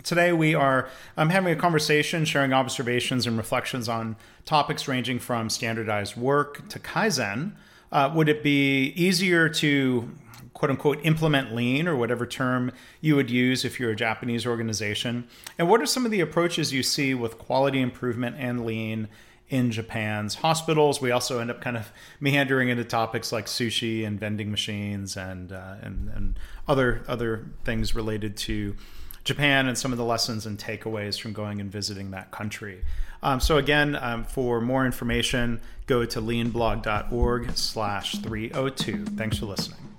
Today 0.03 0.33
we 0.33 0.53
are 0.53 0.89
I'm 1.15 1.29
having 1.29 1.53
a 1.53 1.55
conversation, 1.55 2.25
sharing 2.25 2.51
observations 2.51 3.25
and 3.25 3.37
reflections 3.37 3.87
on 3.87 4.17
topics 4.43 4.89
ranging 4.89 5.19
from 5.19 5.49
standardized 5.49 6.17
work 6.17 6.67
to 6.67 6.77
Kaizen. 6.77 7.53
Uh, 7.89 8.11
would 8.13 8.27
it 8.27 8.43
be 8.43 8.87
easier 8.97 9.47
to 9.47 10.11
quote 10.53 10.71
unquote 10.71 10.99
implement 11.03 11.55
lean 11.55 11.87
or 11.87 11.95
whatever 11.95 12.25
term 12.25 12.71
you 12.99 13.15
would 13.15 13.29
use 13.29 13.63
if 13.65 13.79
you're 13.79 13.91
a 13.91 13.95
Japanese 13.95 14.45
organization? 14.45 15.27
And 15.57 15.69
what 15.69 15.81
are 15.81 15.85
some 15.85 16.05
of 16.05 16.11
the 16.11 16.21
approaches 16.21 16.73
you 16.73 16.83
see 16.83 17.13
with 17.13 17.37
quality 17.37 17.81
improvement 17.81 18.35
and 18.39 18.65
lean 18.65 19.07
in 19.49 19.71
Japan's 19.71 20.35
hospitals? 20.35 21.01
We 21.01 21.11
also 21.11 21.39
end 21.39 21.51
up 21.51 21.61
kind 21.61 21.77
of 21.77 21.91
meandering 22.19 22.69
into 22.69 22.83
topics 22.83 23.31
like 23.31 23.45
sushi 23.45 24.05
and 24.05 24.19
vending 24.19 24.51
machines 24.51 25.17
and 25.17 25.51
uh, 25.51 25.75
and, 25.81 26.09
and 26.15 26.39
other 26.67 27.03
other 27.07 27.45
things 27.63 27.95
related 27.95 28.37
to 28.37 28.75
Japan 29.23 29.67
and 29.67 29.77
some 29.77 29.91
of 29.91 29.97
the 29.97 30.05
lessons 30.05 30.45
and 30.45 30.57
takeaways 30.57 31.19
from 31.19 31.33
going 31.33 31.61
and 31.61 31.71
visiting 31.71 32.11
that 32.11 32.31
country. 32.31 32.83
Um, 33.23 33.39
so 33.39 33.57
again, 33.57 33.95
um, 34.01 34.23
for 34.23 34.61
more 34.61 34.85
information, 34.85 35.61
go 35.85 36.05
to 36.05 36.21
leanblog.org 36.21 37.51
slash 37.55 38.17
302. 38.17 39.05
Thanks 39.05 39.37
for 39.37 39.45
listening. 39.45 39.90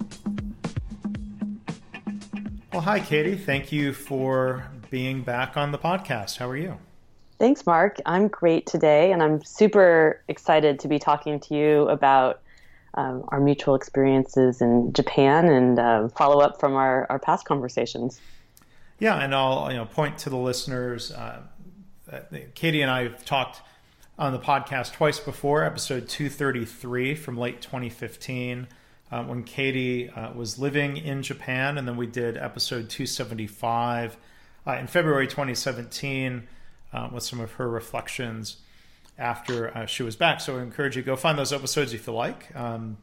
Well, 2.72 2.80
hi, 2.80 3.00
Katie. 3.00 3.36
Thank 3.36 3.70
you 3.70 3.92
for 3.92 4.66
being 4.90 5.20
back 5.20 5.58
on 5.58 5.72
the 5.72 5.78
podcast. 5.78 6.38
How 6.38 6.48
are 6.48 6.56
you? 6.56 6.78
Thanks, 7.38 7.66
Mark. 7.66 7.98
I'm 8.06 8.28
great 8.28 8.64
today, 8.64 9.12
and 9.12 9.22
I'm 9.22 9.44
super 9.44 10.22
excited 10.28 10.78
to 10.80 10.88
be 10.88 10.98
talking 10.98 11.38
to 11.40 11.54
you 11.54 11.86
about 11.90 12.40
um, 12.94 13.24
our 13.28 13.40
mutual 13.40 13.74
experiences 13.74 14.62
in 14.62 14.90
Japan 14.94 15.48
and 15.50 15.78
uh, 15.78 16.08
follow 16.08 16.40
up 16.40 16.58
from 16.60 16.72
our, 16.72 17.06
our 17.10 17.18
past 17.18 17.44
conversations. 17.44 18.22
Yeah, 18.98 19.16
and 19.16 19.34
I'll 19.34 19.70
you 19.70 19.76
know 19.76 19.84
point 19.84 20.16
to 20.18 20.30
the 20.30 20.38
listeners. 20.38 21.12
Uh, 21.12 21.42
Katie 22.54 22.80
and 22.80 22.90
I 22.90 23.02
have 23.02 23.22
talked 23.26 23.60
on 24.18 24.32
the 24.32 24.38
podcast 24.38 24.94
twice 24.94 25.20
before, 25.20 25.62
episode 25.62 26.08
233 26.08 27.16
from 27.16 27.36
late 27.36 27.60
2015 27.60 28.66
uh, 29.12 29.22
when 29.24 29.44
Katie 29.44 30.08
uh, 30.08 30.32
was 30.32 30.58
living 30.58 30.96
in 30.96 31.22
Japan, 31.22 31.76
and 31.76 31.86
then 31.86 31.96
we 31.98 32.06
did 32.06 32.38
episode 32.38 32.88
275 32.88 34.16
uh, 34.66 34.72
in 34.72 34.86
February 34.86 35.26
2017 35.26 36.48
uh, 36.94 37.08
with 37.12 37.22
some 37.22 37.38
of 37.38 37.52
her 37.52 37.68
reflections 37.68 38.56
after 39.18 39.76
uh, 39.76 39.84
she 39.84 40.02
was 40.02 40.16
back. 40.16 40.40
So 40.40 40.58
I 40.58 40.62
encourage 40.62 40.96
you 40.96 41.02
go 41.02 41.14
find 41.14 41.38
those 41.38 41.52
episodes 41.52 41.92
if 41.92 42.06
you 42.06 42.14
like. 42.14 42.56
Um, 42.56 42.96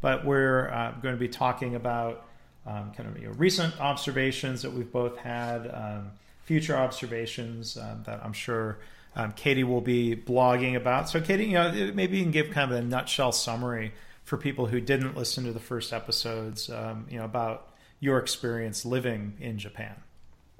but 0.00 0.24
we're 0.24 0.68
uh, 0.68 0.92
going 1.00 1.14
to 1.14 1.18
be 1.18 1.28
talking 1.28 1.76
about 1.76 2.26
um, 2.66 2.92
kind 2.96 3.08
of 3.08 3.16
you 3.16 3.28
know, 3.28 3.34
recent 3.34 3.80
observations 3.80 4.62
that 4.62 4.72
we've 4.72 4.90
both 4.90 5.16
had, 5.18 5.70
um, 5.72 6.10
future 6.44 6.76
observations 6.76 7.76
um, 7.76 8.02
that 8.04 8.20
I'm 8.24 8.32
sure. 8.32 8.78
Um, 9.14 9.32
Katie 9.32 9.64
will 9.64 9.80
be 9.80 10.14
blogging 10.14 10.76
about. 10.76 11.08
So, 11.08 11.20
Katie, 11.20 11.46
you 11.46 11.54
know, 11.54 11.92
maybe 11.94 12.18
you 12.18 12.24
can 12.24 12.32
give 12.32 12.50
kind 12.50 12.70
of 12.70 12.76
a 12.76 12.82
nutshell 12.82 13.32
summary 13.32 13.92
for 14.26 14.36
people 14.36 14.66
who 14.66 14.80
didn't 14.80 15.16
listen 15.16 15.44
to 15.44 15.52
the 15.52 15.60
first 15.60 15.92
episodes, 15.92 16.68
um, 16.68 17.06
you 17.08 17.16
know, 17.16 17.24
about 17.24 17.68
your 18.00 18.18
experience 18.18 18.84
living 18.84 19.34
in 19.40 19.56
Japan. 19.56 19.94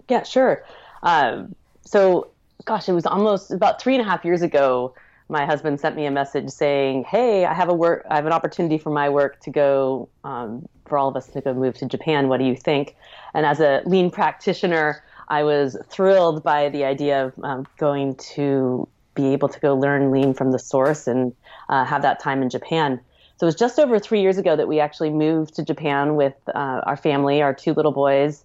Yeah, 0.09 0.23
sure. 0.23 0.65
Um, 1.03 1.55
so, 1.85 2.29
gosh, 2.65 2.89
it 2.89 2.93
was 2.93 3.07
almost 3.07 3.51
about 3.51 3.83
three 3.83 3.95
and 3.95 4.01
a 4.01 4.09
half 4.09 4.25
years 4.25 4.41
ago. 4.41 4.95
My 5.29 5.45
husband 5.45 5.81
sent 5.81 5.97
me 5.97 6.07
a 6.07 6.13
message 6.13 6.49
saying, 6.49 7.05
"Hey, 7.05 7.45
I 7.45 7.53
have 7.55 7.69
a 7.69 7.75
work, 7.75 8.07
I 8.09 8.15
have 8.15 8.27
an 8.27 8.33
opportunity 8.33 8.79
for 8.79 8.91
my 8.91 9.09
work 9.09 9.41
to 9.41 9.51
go 9.51 10.09
um, 10.23 10.69
for 10.85 10.97
all 10.97 11.09
of 11.09 11.17
us 11.17 11.27
to 11.29 11.41
go 11.41 11.53
move 11.53 11.75
to 11.79 11.87
Japan. 11.87 12.29
What 12.29 12.39
do 12.39 12.47
you 12.47 12.55
think?" 12.55 12.95
And 13.35 13.45
as 13.45 13.59
a 13.59 13.83
lean 13.85 14.13
practitioner, 14.13 15.03
I 15.27 15.43
was 15.43 15.77
thrilled 15.91 16.45
by 16.45 16.69
the 16.69 16.85
idea 16.85 17.27
of 17.27 17.33
um, 17.43 17.67
going 17.79 18.15
to 18.37 18.87
be 19.17 19.33
able 19.33 19.49
to 19.49 19.59
go 19.59 19.75
learn 19.75 20.13
lean 20.13 20.35
from 20.35 20.53
the 20.53 20.59
source 20.61 21.09
and 21.09 21.35
uh, 21.69 21.85
have 21.85 22.03
that 22.03 22.21
time 22.21 22.43
in 22.43 22.49
Japan. 22.49 23.01
So 23.37 23.45
it 23.45 23.49
was 23.49 23.55
just 23.55 23.79
over 23.79 23.99
three 23.99 24.23
years 24.23 24.39
ago 24.39 24.57
that 24.57 24.67
we 24.67 24.81
actually 24.81 25.11
moved 25.11 25.55
to 25.57 25.65
Japan 25.65 26.17
with 26.17 26.35
uh, 26.55 26.81
our 26.85 26.97
family, 26.97 27.43
our 27.43 27.53
two 27.53 27.75
little 27.75 27.93
boys, 27.93 28.45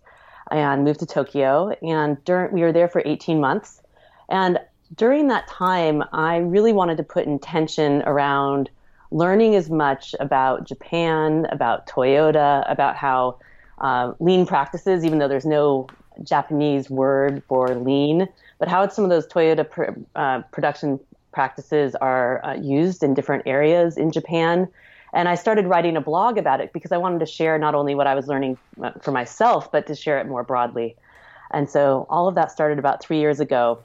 and 0.51 0.83
moved 0.83 0.99
to 0.99 1.05
Tokyo. 1.05 1.69
And 1.81 2.21
during, 2.25 2.51
we 2.51 2.61
were 2.61 2.73
there 2.73 2.89
for 2.89 3.01
18 3.05 3.39
months. 3.39 3.81
And 4.27 4.59
during 4.95 5.29
that 5.29 5.47
time, 5.47 6.03
I 6.11 6.37
really 6.37 6.73
wanted 6.73 6.97
to 6.97 7.03
put 7.03 7.25
intention 7.25 8.01
around 8.01 8.69
learning 9.11 9.55
as 9.55 9.69
much 9.69 10.13
about 10.19 10.65
Japan, 10.65 11.47
about 11.51 11.87
Toyota, 11.87 12.69
about 12.69 12.97
how 12.97 13.37
uh, 13.79 14.13
lean 14.19 14.45
practices, 14.45 15.05
even 15.05 15.19
though 15.19 15.27
there's 15.27 15.45
no 15.45 15.87
Japanese 16.23 16.89
word 16.89 17.43
for 17.47 17.73
lean, 17.75 18.27
but 18.59 18.67
how 18.67 18.83
it's 18.83 18.95
some 18.95 19.03
of 19.05 19.09
those 19.09 19.27
Toyota 19.27 19.69
pr- 19.69 19.91
uh, 20.15 20.41
production 20.51 20.99
practices 21.31 21.95
are 21.95 22.43
uh, 22.45 22.53
used 22.55 23.03
in 23.03 23.13
different 23.13 23.43
areas 23.45 23.97
in 23.97 24.11
Japan. 24.11 24.67
And 25.13 25.27
I 25.27 25.35
started 25.35 25.65
writing 25.65 25.97
a 25.97 26.01
blog 26.01 26.37
about 26.37 26.61
it 26.61 26.71
because 26.73 26.91
I 26.91 26.97
wanted 26.97 27.19
to 27.19 27.25
share 27.25 27.57
not 27.57 27.75
only 27.75 27.95
what 27.95 28.07
I 28.07 28.15
was 28.15 28.27
learning 28.27 28.57
uh, 28.81 28.91
for 29.01 29.11
myself, 29.11 29.71
but 29.71 29.87
to 29.87 29.95
share 29.95 30.19
it 30.19 30.27
more 30.27 30.43
broadly. 30.43 30.95
And 31.51 31.69
so 31.69 32.05
all 32.09 32.27
of 32.27 32.35
that 32.35 32.51
started 32.51 32.79
about 32.79 33.03
three 33.03 33.19
years 33.19 33.39
ago. 33.39 33.79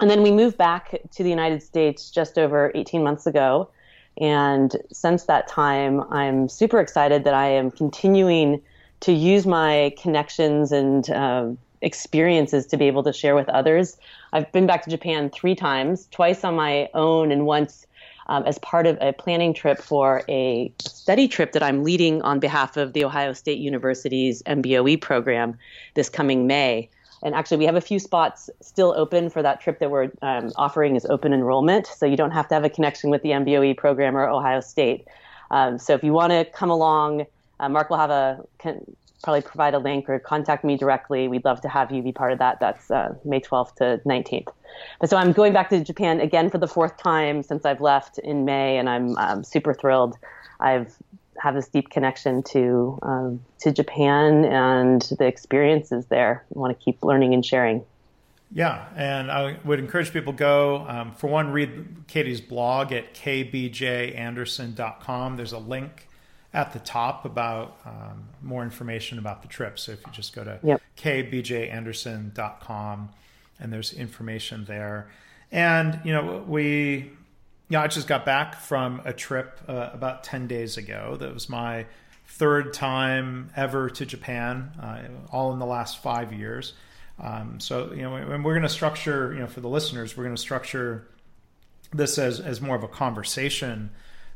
And 0.00 0.10
then 0.10 0.22
we 0.22 0.30
moved 0.30 0.58
back 0.58 1.00
to 1.12 1.22
the 1.22 1.30
United 1.30 1.62
States 1.62 2.10
just 2.10 2.36
over 2.36 2.72
18 2.74 3.02
months 3.02 3.26
ago. 3.26 3.70
And 4.18 4.74
since 4.92 5.24
that 5.24 5.46
time, 5.46 6.00
I'm 6.12 6.48
super 6.48 6.80
excited 6.80 7.24
that 7.24 7.34
I 7.34 7.48
am 7.48 7.70
continuing 7.70 8.60
to 9.00 9.12
use 9.12 9.46
my 9.46 9.94
connections 10.00 10.72
and 10.72 11.08
uh, 11.10 11.48
experiences 11.82 12.66
to 12.66 12.76
be 12.76 12.86
able 12.86 13.02
to 13.04 13.12
share 13.12 13.34
with 13.34 13.48
others. 13.48 13.98
I've 14.36 14.52
been 14.52 14.66
back 14.66 14.82
to 14.82 14.90
Japan 14.90 15.30
three 15.30 15.54
times, 15.54 16.08
twice 16.10 16.44
on 16.44 16.56
my 16.56 16.90
own, 16.92 17.32
and 17.32 17.46
once 17.46 17.86
um, 18.26 18.42
as 18.42 18.58
part 18.58 18.86
of 18.86 18.98
a 19.00 19.14
planning 19.14 19.54
trip 19.54 19.78
for 19.78 20.24
a 20.28 20.70
study 20.78 21.26
trip 21.26 21.52
that 21.52 21.62
I'm 21.62 21.82
leading 21.82 22.20
on 22.20 22.38
behalf 22.38 22.76
of 22.76 22.92
the 22.92 23.02
Ohio 23.02 23.32
State 23.32 23.58
University's 23.60 24.42
MBOE 24.42 25.00
program 25.00 25.56
this 25.94 26.10
coming 26.10 26.46
May. 26.46 26.90
and 27.22 27.34
actually, 27.34 27.56
we 27.56 27.64
have 27.64 27.76
a 27.76 27.80
few 27.80 27.98
spots 27.98 28.50
still 28.60 28.92
open 28.94 29.30
for 29.30 29.42
that 29.42 29.62
trip 29.62 29.78
that 29.78 29.90
we're 29.90 30.10
um, 30.20 30.52
offering 30.56 30.96
is 30.96 31.06
open 31.06 31.32
enrollment. 31.32 31.86
So 31.86 32.04
you 32.04 32.18
don't 32.18 32.32
have 32.32 32.46
to 32.48 32.54
have 32.54 32.64
a 32.64 32.68
connection 32.68 33.08
with 33.08 33.22
the 33.22 33.30
MBOE 33.30 33.78
program 33.78 34.14
or 34.14 34.28
Ohio 34.28 34.60
State. 34.60 35.08
Um, 35.50 35.78
so 35.78 35.94
if 35.94 36.04
you 36.04 36.12
want 36.12 36.32
to 36.32 36.44
come 36.44 36.68
along, 36.68 37.24
uh, 37.58 37.70
Mark 37.70 37.88
will 37.88 37.96
have 37.96 38.10
a 38.10 38.44
can 38.58 38.84
probably 39.26 39.42
provide 39.42 39.74
a 39.74 39.78
link 39.80 40.08
or 40.08 40.20
contact 40.20 40.62
me 40.62 40.76
directly. 40.76 41.26
We'd 41.26 41.44
love 41.44 41.60
to 41.62 41.68
have 41.68 41.90
you 41.90 42.00
be 42.00 42.12
part 42.12 42.30
of 42.30 42.38
that. 42.38 42.60
That's 42.60 42.92
uh, 42.92 43.16
May 43.24 43.40
12th 43.40 43.74
to 43.74 44.00
19th. 44.06 44.46
But 45.00 45.10
so 45.10 45.16
I'm 45.16 45.32
going 45.32 45.52
back 45.52 45.68
to 45.70 45.82
Japan 45.82 46.20
again 46.20 46.48
for 46.48 46.58
the 46.58 46.68
fourth 46.68 46.96
time 46.96 47.42
since 47.42 47.64
I've 47.64 47.80
left 47.80 48.18
in 48.18 48.44
May, 48.44 48.78
and 48.78 48.88
I'm 48.88 49.18
um, 49.18 49.42
super 49.42 49.74
thrilled. 49.74 50.16
I've 50.60 50.94
have 51.38 51.56
this 51.56 51.66
deep 51.66 51.90
connection 51.90 52.44
to 52.44 53.00
um, 53.02 53.40
to 53.58 53.72
Japan 53.72 54.44
and 54.44 55.02
the 55.18 55.26
experiences 55.26 56.06
there. 56.06 56.44
I 56.54 56.58
want 56.58 56.78
to 56.78 56.84
keep 56.84 57.02
learning 57.02 57.34
and 57.34 57.44
sharing. 57.44 57.82
Yeah, 58.52 58.86
and 58.94 59.28
I 59.28 59.56
would 59.64 59.80
encourage 59.80 60.12
people 60.12 60.34
go 60.34 60.86
um, 60.86 61.14
for 61.14 61.26
one 61.26 61.50
read 61.50 62.04
Katie's 62.06 62.40
blog 62.40 62.92
at 62.92 63.12
kbjanderson.com. 63.12 65.36
There's 65.36 65.52
a 65.52 65.58
link 65.58 66.06
at 66.52 66.72
the 66.72 66.78
top 66.78 67.24
about 67.24 67.78
um, 67.84 68.28
more 68.42 68.62
information 68.62 69.18
about 69.18 69.42
the 69.42 69.48
trip. 69.48 69.76
So 69.78 69.92
if 69.92 70.00
you 70.06 70.12
just 70.12 70.34
go 70.34 70.44
to 70.44 70.58
yep. 70.62 70.80
kbjanderson.com 70.96 73.08
and 73.58 73.72
there's 73.72 73.92
information 73.92 74.64
there. 74.64 75.10
And 75.52 76.00
you 76.04 76.12
know 76.12 76.44
we 76.46 77.10
yeah, 77.68 77.82
I 77.82 77.88
just 77.88 78.06
got 78.06 78.24
back 78.24 78.60
from 78.60 79.02
a 79.04 79.12
trip 79.12 79.60
uh, 79.68 79.90
about 79.92 80.22
10 80.22 80.46
days 80.46 80.76
ago. 80.76 81.16
That 81.18 81.34
was 81.34 81.48
my 81.48 81.86
third 82.28 82.72
time 82.72 83.50
ever 83.56 83.90
to 83.90 84.06
Japan, 84.06 84.70
uh, 84.80 85.02
all 85.32 85.52
in 85.52 85.58
the 85.58 85.66
last 85.66 86.02
five 86.02 86.32
years. 86.32 86.74
Um, 87.18 87.58
so, 87.58 87.92
you 87.92 88.02
know, 88.02 88.14
and 88.14 88.44
we're 88.44 88.52
going 88.52 88.62
to 88.62 88.68
structure, 88.68 89.32
you 89.32 89.40
know, 89.40 89.46
for 89.46 89.60
the 89.60 89.68
listeners, 89.68 90.16
we're 90.16 90.24
going 90.24 90.36
to 90.36 90.40
structure 90.40 91.08
this 91.92 92.18
as, 92.18 92.40
as 92.40 92.60
more 92.60 92.76
of 92.76 92.82
a 92.82 92.88
conversation 92.88 93.90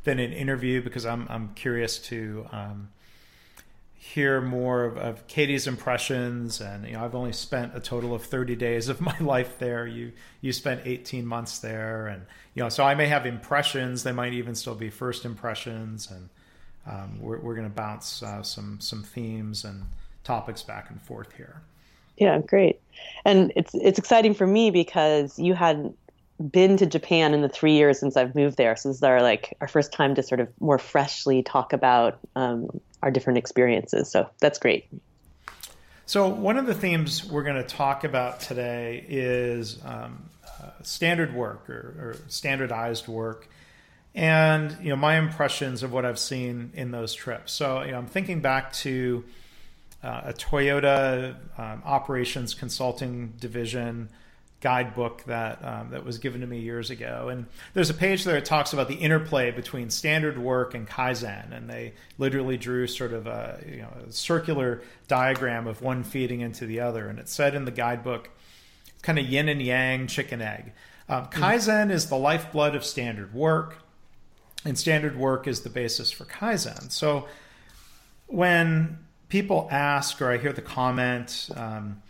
than 0.04 0.18
an 0.18 0.32
interview 0.32 0.82
because 0.82 1.04
I'm, 1.04 1.26
I'm 1.28 1.54
curious 1.54 1.98
to 1.98 2.46
um, 2.52 2.88
hear 3.94 4.40
more 4.40 4.84
of, 4.84 4.96
of, 4.96 5.26
Katie's 5.26 5.66
impressions. 5.66 6.60
And 6.60 6.86
you 6.86 6.92
know, 6.94 7.04
I've 7.04 7.14
only 7.14 7.32
spent 7.32 7.76
a 7.76 7.80
total 7.80 8.14
of 8.14 8.24
30 8.24 8.56
days 8.56 8.88
of 8.88 9.00
my 9.10 9.18
life 9.18 9.58
there. 9.58 9.86
You 9.86 10.12
you 10.40 10.52
spent 10.52 10.82
18 10.84 11.26
months 11.26 11.58
there, 11.58 12.06
and 12.06 12.24
you 12.54 12.62
know, 12.62 12.68
so 12.68 12.84
I 12.84 12.94
may 12.94 13.06
have 13.06 13.26
impressions. 13.26 14.02
They 14.02 14.12
might 14.12 14.32
even 14.32 14.54
still 14.54 14.74
be 14.74 14.90
first 14.90 15.24
impressions, 15.24 16.10
and 16.10 16.28
um, 16.86 17.20
we're 17.20 17.38
we're 17.38 17.54
going 17.54 17.68
to 17.68 17.74
bounce 17.74 18.22
uh, 18.22 18.42
some 18.42 18.80
some 18.80 19.02
themes 19.02 19.64
and 19.64 19.84
topics 20.24 20.62
back 20.62 20.90
and 20.90 21.00
forth 21.00 21.32
here. 21.36 21.62
Yeah, 22.16 22.38
great. 22.38 22.78
And 23.24 23.52
it's 23.56 23.74
it's 23.74 23.98
exciting 23.98 24.34
for 24.34 24.46
me 24.46 24.70
because 24.70 25.38
you 25.38 25.54
had 25.54 25.92
been 26.40 26.76
to 26.78 26.86
Japan 26.86 27.34
in 27.34 27.42
the 27.42 27.48
three 27.48 27.74
years 27.74 28.00
since 28.00 28.16
I've 28.16 28.34
moved 28.34 28.56
there. 28.56 28.74
So 28.76 28.88
this 28.88 28.96
is 28.96 29.02
our 29.02 29.22
like 29.22 29.56
our 29.60 29.68
first 29.68 29.92
time 29.92 30.14
to 30.14 30.22
sort 30.22 30.40
of 30.40 30.48
more 30.60 30.78
freshly 30.78 31.42
talk 31.42 31.72
about 31.72 32.18
um, 32.34 32.80
our 33.02 33.10
different 33.10 33.38
experiences. 33.38 34.10
So 34.10 34.28
that's 34.40 34.58
great. 34.58 34.86
So 36.06 36.28
one 36.28 36.56
of 36.56 36.66
the 36.66 36.74
themes 36.74 37.24
we're 37.24 37.44
going 37.44 37.62
to 37.62 37.68
talk 37.68 38.04
about 38.04 38.40
today 38.40 39.04
is 39.06 39.78
um, 39.84 40.30
uh, 40.44 40.70
standard 40.82 41.34
work 41.34 41.70
or, 41.70 41.74
or, 41.74 42.16
standardized 42.28 43.06
work, 43.06 43.48
and 44.14 44.76
you 44.82 44.88
know 44.88 44.96
my 44.96 45.18
impressions 45.18 45.82
of 45.82 45.92
what 45.92 46.04
I've 46.04 46.18
seen 46.18 46.72
in 46.74 46.90
those 46.90 47.14
trips. 47.14 47.52
So 47.52 47.82
you 47.82 47.92
know 47.92 47.98
I'm 47.98 48.06
thinking 48.06 48.40
back 48.40 48.72
to 48.74 49.24
uh, 50.02 50.22
a 50.24 50.32
Toyota 50.32 51.36
um, 51.58 51.82
operations 51.84 52.54
consulting 52.54 53.34
division 53.38 54.08
guidebook 54.60 55.24
that 55.24 55.64
um, 55.64 55.90
that 55.90 56.04
was 56.04 56.18
given 56.18 56.42
to 56.42 56.46
me 56.46 56.60
years 56.60 56.90
ago. 56.90 57.28
And 57.30 57.46
there's 57.74 57.90
a 57.90 57.94
page 57.94 58.24
there 58.24 58.34
that 58.34 58.44
talks 58.44 58.72
about 58.72 58.88
the 58.88 58.94
interplay 58.94 59.50
between 59.50 59.90
standard 59.90 60.38
work 60.38 60.74
and 60.74 60.86
kaizen, 60.86 61.52
and 61.52 61.68
they 61.68 61.94
literally 62.18 62.56
drew 62.56 62.86
sort 62.86 63.12
of 63.12 63.26
a, 63.26 63.62
you 63.66 63.78
know, 63.78 63.90
a 64.08 64.12
circular 64.12 64.82
diagram 65.08 65.66
of 65.66 65.82
one 65.82 66.04
feeding 66.04 66.40
into 66.40 66.66
the 66.66 66.80
other. 66.80 67.08
And 67.08 67.18
it 67.18 67.28
said 67.28 67.54
in 67.54 67.64
the 67.64 67.70
guidebook, 67.70 68.30
kind 69.02 69.18
of 69.18 69.26
yin 69.26 69.48
and 69.48 69.62
yang, 69.62 70.06
chicken 70.06 70.42
egg. 70.42 70.72
Um, 71.08 71.26
kaizen 71.26 71.88
mm. 71.88 71.92
is 71.92 72.08
the 72.08 72.16
lifeblood 72.16 72.74
of 72.74 72.84
standard 72.84 73.32
work, 73.34 73.78
and 74.64 74.78
standard 74.78 75.16
work 75.16 75.48
is 75.48 75.62
the 75.62 75.70
basis 75.70 76.10
for 76.10 76.24
kaizen. 76.26 76.92
So 76.92 77.26
when 78.26 78.98
people 79.30 79.68
ask, 79.70 80.20
or 80.20 80.30
I 80.30 80.36
hear 80.36 80.52
the 80.52 80.60
comment. 80.60 81.48
Um, 81.56 82.02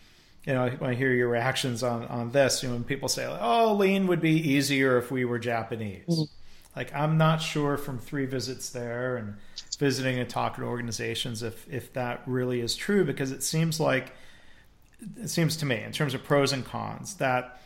you 0.45 0.55
know, 0.55 0.69
when 0.71 0.91
I 0.91 0.95
hear 0.95 1.13
your 1.13 1.29
reactions 1.29 1.83
on 1.83 2.05
on 2.07 2.33
this, 2.33 2.63
you 2.63 2.69
know, 2.69 2.75
when 2.77 2.85
people 2.85 3.09
say, 3.09 3.29
like, 3.29 3.41
"Oh, 3.43 3.75
lean 3.75 4.07
would 4.07 4.21
be 4.21 4.37
easier 4.53 4.97
if 4.97 5.11
we 5.11 5.25
were 5.25 5.39
Japanese," 5.39 6.07
mm-hmm. 6.09 6.23
like 6.77 6.95
I'm 6.95 7.19
not 7.19 7.43
sure 7.43 7.77
from 7.77 7.99
three 7.99 8.27
visits 8.27 8.71
there 8.71 9.17
and 9.17 9.37
visiting 9.79 10.19
and 10.19 10.29
talking 10.29 10.63
to 10.65 10.69
organizations 10.69 11.43
if 11.43 11.67
if 11.73 11.93
that 11.93 12.23
really 12.27 12.61
is 12.61 12.75
true 12.75 13.05
because 13.05 13.33
it 13.33 13.43
seems 13.43 13.81
like 13.81 14.13
it 15.21 15.29
seems 15.29 15.57
to 15.59 15.67
me 15.67 15.83
in 15.83 15.93
terms 15.93 16.15
of 16.15 16.23
pros 16.25 16.53
and 16.53 16.65
cons 16.65 17.15
that 17.15 17.61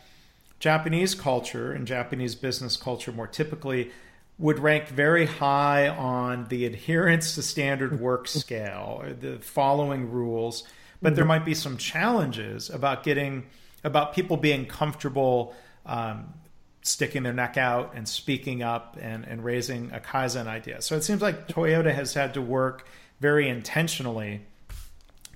Japanese 0.59 1.15
culture 1.15 1.71
and 1.71 1.85
Japanese 1.85 2.35
business 2.35 2.77
culture 2.77 3.11
more 3.11 3.27
typically 3.27 3.91
would 4.37 4.59
rank 4.59 4.87
very 4.87 5.25
high 5.25 5.87
on 5.87 6.45
the 6.49 6.65
adherence 6.65 7.35
to 7.35 7.41
standard 7.41 7.99
work 7.99 8.27
scale, 8.27 9.03
the 9.21 9.37
following 9.39 10.11
rules 10.11 10.63
but 11.01 11.15
there 11.15 11.23
mm-hmm. 11.23 11.29
might 11.29 11.45
be 11.45 11.53
some 11.53 11.77
challenges 11.77 12.69
about 12.69 13.03
getting 13.03 13.45
about 13.83 14.13
people 14.13 14.37
being 14.37 14.65
comfortable 14.65 15.53
um, 15.85 16.33
sticking 16.81 17.23
their 17.23 17.33
neck 17.33 17.57
out 17.57 17.93
and 17.95 18.07
speaking 18.07 18.61
up 18.61 18.97
and, 19.01 19.25
and 19.25 19.43
raising 19.43 19.91
a 19.91 19.99
kaizen 19.99 20.47
idea. 20.47 20.81
So 20.81 20.95
it 20.95 21.03
seems 21.03 21.21
like 21.21 21.47
Toyota 21.47 21.93
has 21.93 22.13
had 22.13 22.33
to 22.35 22.41
work 22.41 22.87
very 23.19 23.49
intentionally 23.49 24.41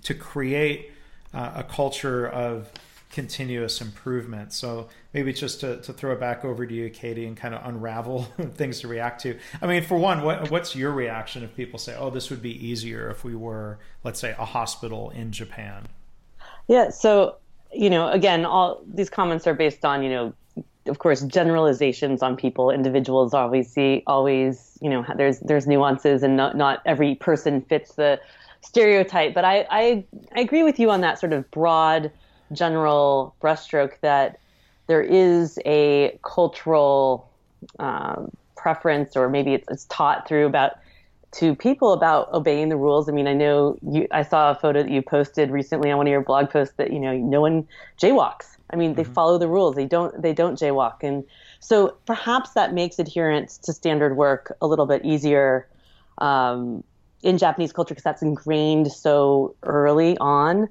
to 0.04 0.14
create 0.14 0.92
uh, 1.34 1.52
a 1.56 1.64
culture 1.64 2.28
of 2.28 2.72
continuous 3.10 3.82
improvement. 3.82 4.54
So 4.54 4.88
maybe 5.14 5.34
just 5.34 5.62
to, 5.62 5.82
to 5.82 5.94
throw 5.94 6.12
it 6.14 6.20
back 6.20 6.46
over 6.46 6.66
to 6.66 6.74
you, 6.74 6.90
Katie, 6.90 7.26
and 7.26 7.36
kind 7.36 7.56
of 7.56 7.66
unravel 7.66 8.24
things 8.54 8.82
to 8.82 8.88
react 8.88 9.22
to. 9.22 9.38
I 9.62 9.68
mean, 9.68 9.84
for 9.84 9.98
one, 9.98 10.22
what, 10.22 10.52
what's 10.52 10.76
your 10.76 10.92
reaction 10.92 11.44
if 11.44 11.56
people 11.56 11.80
say, 11.80 11.96
oh, 11.98 12.10
this 12.10 12.30
would 12.30 12.42
be 12.42 12.66
easier 12.66 13.10
if 13.10 13.24
we 13.24 13.36
were, 13.36 13.80
let's 14.04 14.20
say, 14.20 14.36
a 14.38 14.46
hospital 14.46 15.10
in 15.10 15.32
Japan? 15.32 15.88
Yeah. 16.68 16.92
So, 16.92 17.38
you 17.74 17.90
know, 17.90 18.10
again, 18.10 18.46
all 18.46 18.82
these 18.88 19.10
comments 19.10 19.48
are 19.48 19.56
based 19.56 19.84
on, 19.84 20.04
you 20.04 20.10
know, 20.10 20.34
of 20.86 21.00
course, 21.00 21.22
generalizations 21.22 22.22
on 22.22 22.36
people. 22.36 22.72
Individuals 22.72 23.34
always 23.34 23.72
see, 23.72 24.04
always, 24.08 24.78
you 24.82 24.90
know, 24.90 25.06
there's 25.18 25.40
there's 25.40 25.68
nuances, 25.68 26.24
and 26.24 26.36
not 26.36 26.58
not 26.58 26.82
every 26.86 27.16
person 27.16 27.62
fits 27.62 27.94
the 27.94 28.20
stereotype. 28.62 29.34
But 29.36 29.46
I 29.46 29.68
I, 29.70 30.06
I 30.36 30.40
agree 30.40 30.64
with 30.64 30.80
you 30.80 30.90
on 30.90 31.02
that 31.02 31.20
sort 31.20 31.34
of 31.34 31.50
broad 31.52 32.12
general 32.52 33.36
brushstroke 33.42 33.94
that 34.02 34.40
there 34.88 35.02
is 35.02 35.60
a 35.66 36.18
cultural 36.24 37.30
um, 37.78 38.32
preference, 38.56 39.16
or 39.16 39.30
maybe 39.30 39.54
it's, 39.54 39.68
it's 39.70 39.86
taught 39.86 40.28
through 40.28 40.46
about 40.46 40.80
to 41.32 41.56
people 41.56 41.94
about 41.94 42.32
obeying 42.34 42.70
the 42.70 42.76
rules. 42.76 43.08
I 43.08 43.12
mean, 43.12 43.28
I 43.28 43.34
know 43.34 43.78
you. 43.88 44.08
I 44.12 44.24
saw 44.24 44.52
a 44.52 44.56
photo 44.56 44.82
that 44.82 44.92
you 44.92 45.02
posted 45.02 45.52
recently 45.52 45.92
on 45.92 45.98
one 45.98 46.08
of 46.08 46.12
your 46.12 46.24
blog 46.24 46.50
posts 46.50 46.76
that 46.78 46.92
you 46.92 47.00
know 47.00 47.16
no 47.16 47.42
one 47.42 47.68
jaywalks. 48.02 48.58
I 48.72 48.76
mean, 48.76 48.96
they 48.96 49.04
mm-hmm. 49.04 49.14
follow 49.14 49.38
the 49.38 49.48
rules. 49.48 49.76
They 49.76 49.86
don't. 49.86 50.20
They 50.20 50.34
don't 50.34 50.60
jaywalk, 50.60 51.04
and 51.04 51.24
so 51.60 51.96
perhaps 52.06 52.54
that 52.54 52.74
makes 52.74 52.98
adherence 53.00 53.58
to 53.60 53.74
standard 53.74 54.18
work 54.18 54.56
a 54.62 54.68
little 54.68 54.86
bit 54.88 55.06
easier 55.06 55.68
um, 56.18 56.84
in 57.22 57.38
Japanese 57.38 57.74
culture 57.74 57.94
because 57.94 58.04
that's 58.04 58.22
ingrained 58.22 58.92
so 58.92 59.56
early 59.64 60.18
on. 60.18 60.68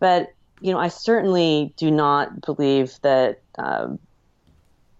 But 0.00 0.32
you 0.62 0.72
know, 0.72 0.78
I 0.78 0.88
certainly 0.88 1.72
do 1.76 1.90
not 1.90 2.40
believe 2.40 2.98
that. 3.02 3.40
Um, 3.58 3.98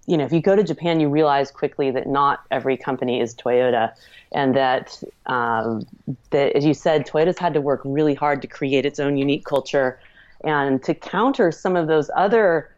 you 0.05 0.17
know, 0.17 0.25
if 0.25 0.33
you 0.33 0.41
go 0.41 0.57
to 0.57 0.65
Japan, 0.65 0.99
you 0.99 1.09
realize 1.09 1.53
quickly 1.53 1.93
that 1.93 2.09
not 2.09 2.41
every 2.51 2.77
company 2.77 3.21
is 3.21 3.37
Toyota, 3.37 3.93
and 4.33 4.57
that 4.57 5.01
um, 5.27 5.87
that, 6.31 6.57
as 6.57 6.65
you 6.65 6.75
said, 6.75 7.07
Toyota's 7.07 7.39
had 7.39 7.55
to 7.55 7.61
work 7.61 7.81
really 7.85 8.13
hard 8.13 8.43
to 8.43 8.49
create 8.49 8.85
its 8.85 8.99
own 8.99 9.17
unique 9.17 9.45
culture, 9.45 10.01
and 10.43 10.83
to 10.83 10.93
counter 10.93 11.53
some 11.53 11.77
of 11.77 11.87
those 11.87 12.11
other 12.17 12.75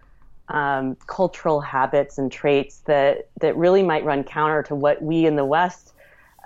um, 0.49 0.97
cultural 1.07 1.62
habits 1.62 2.19
and 2.19 2.31
traits 2.31 2.81
that 2.81 3.29
that 3.41 3.57
really 3.57 3.83
might 3.83 4.05
run 4.05 4.23
counter 4.23 4.62
to 4.62 4.75
what 4.75 5.03
we 5.03 5.25
in 5.25 5.37
the 5.37 5.47
West 5.47 5.95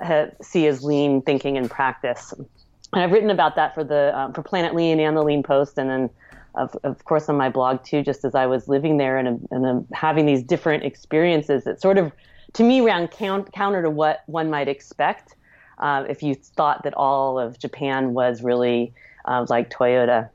have, 0.01 0.33
see 0.41 0.69
as 0.69 0.85
lean 0.85 1.23
thinking 1.23 1.59
and 1.59 1.69
practice. 1.69 2.33
And 2.93 3.03
I've 3.03 3.11
written 3.11 3.31
about 3.31 3.57
that 3.57 3.75
for 3.75 3.83
the 3.83 4.17
um, 4.17 4.33
for 4.33 4.43
Planet 4.43 4.77
Lean 4.77 5.01
and 5.01 5.17
the 5.17 5.25
Lean 5.25 5.43
Post, 5.43 5.77
and 5.77 5.91
then 5.91 6.11
of, 6.55 6.77
of 6.85 7.05
course 7.05 7.29
on 7.29 7.37
my 7.37 7.49
blog 7.49 7.83
too 7.85 8.03
just 8.03 8.25
as 8.25 8.35
i 8.35 8.47
was 8.47 8.69
living 8.69 8.97
there 8.97 9.19
and, 9.19 9.47
and 9.51 9.87
having 9.93 10.27
these 10.27 10.43
different 10.43 10.85
experiences 10.85 11.65
that 11.65 11.81
sort 11.81 11.99
of 11.99 12.13
to 12.55 12.65
me 12.65 12.81
ran 12.81 13.07
count, 13.09 13.53
counter 13.53 13.83
to 13.83 13.91
what 13.91 14.23
one 14.27 14.51
might 14.51 14.69
expect 14.69 15.35
uh, 15.79 16.05
if 16.09 16.23
you 16.23 16.35
thought 16.35 16.83
that 16.83 16.95
all 16.95 17.39
of 17.39 17.59
japan 17.59 18.15
was 18.15 18.43
really 18.43 18.93
uh, 19.27 19.45
like 19.49 19.71
toyota 19.71 20.29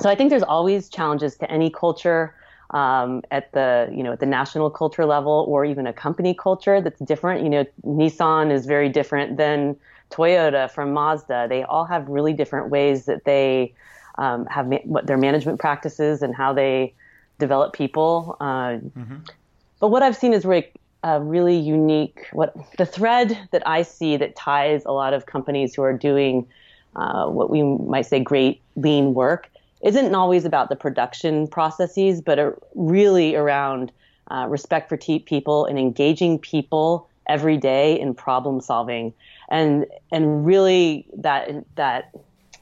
so 0.00 0.08
I 0.08 0.14
think 0.14 0.30
there's 0.30 0.42
always 0.42 0.88
challenges 0.88 1.36
to 1.38 1.50
any 1.50 1.70
culture 1.70 2.34
um, 2.70 3.22
at 3.30 3.50
the 3.52 3.90
you 3.92 4.02
know 4.02 4.12
at 4.12 4.20
the 4.20 4.26
national 4.26 4.70
culture 4.70 5.06
level 5.06 5.46
or 5.48 5.64
even 5.64 5.86
a 5.86 5.92
company 5.92 6.34
culture 6.34 6.80
that's 6.80 7.00
different. 7.00 7.42
You 7.42 7.50
know, 7.50 7.64
Nissan 7.84 8.52
is 8.52 8.66
very 8.66 8.88
different 8.88 9.36
than 9.36 9.76
Toyota 10.10 10.70
from 10.70 10.92
Mazda. 10.92 11.46
They 11.48 11.62
all 11.64 11.84
have 11.84 12.08
really 12.08 12.32
different 12.32 12.70
ways 12.70 13.06
that 13.06 13.24
they 13.24 13.74
um, 14.18 14.46
have 14.46 14.68
ma- 14.68 14.84
what 14.84 15.06
their 15.06 15.16
management 15.16 15.58
practices 15.58 16.22
and 16.22 16.34
how 16.34 16.52
they 16.52 16.92
develop 17.38 17.72
people. 17.72 18.36
Uh, 18.40 18.44
mm-hmm. 18.44 19.16
But 19.80 19.88
what 19.88 20.02
I've 20.02 20.16
seen 20.16 20.32
is 20.32 20.44
really 20.44 20.70
a 21.04 21.20
really 21.20 21.56
unique 21.56 22.26
what 22.32 22.56
the 22.76 22.84
thread 22.84 23.38
that 23.52 23.62
I 23.66 23.82
see 23.82 24.16
that 24.16 24.34
ties 24.34 24.84
a 24.84 24.90
lot 24.90 25.14
of 25.14 25.26
companies 25.26 25.74
who 25.74 25.82
are 25.82 25.92
doing 25.92 26.44
uh, 26.96 27.26
what 27.28 27.50
we 27.50 27.62
might 27.62 28.06
say 28.06 28.18
great 28.18 28.60
lean 28.74 29.14
work 29.14 29.48
isn't 29.82 30.12
always 30.14 30.44
about 30.44 30.70
the 30.70 30.76
production 30.76 31.46
processes, 31.46 32.20
but 32.20 32.58
really 32.74 33.36
around 33.36 33.92
uh, 34.30 34.46
respect 34.48 34.88
for 34.88 34.96
te- 34.96 35.20
people 35.20 35.66
and 35.66 35.78
engaging 35.78 36.38
people 36.38 37.08
every 37.28 37.56
day 37.56 37.98
in 37.98 38.14
problem 38.14 38.60
solving, 38.60 39.12
and 39.50 39.86
and 40.10 40.44
really 40.44 41.06
that 41.16 41.48
that 41.76 42.10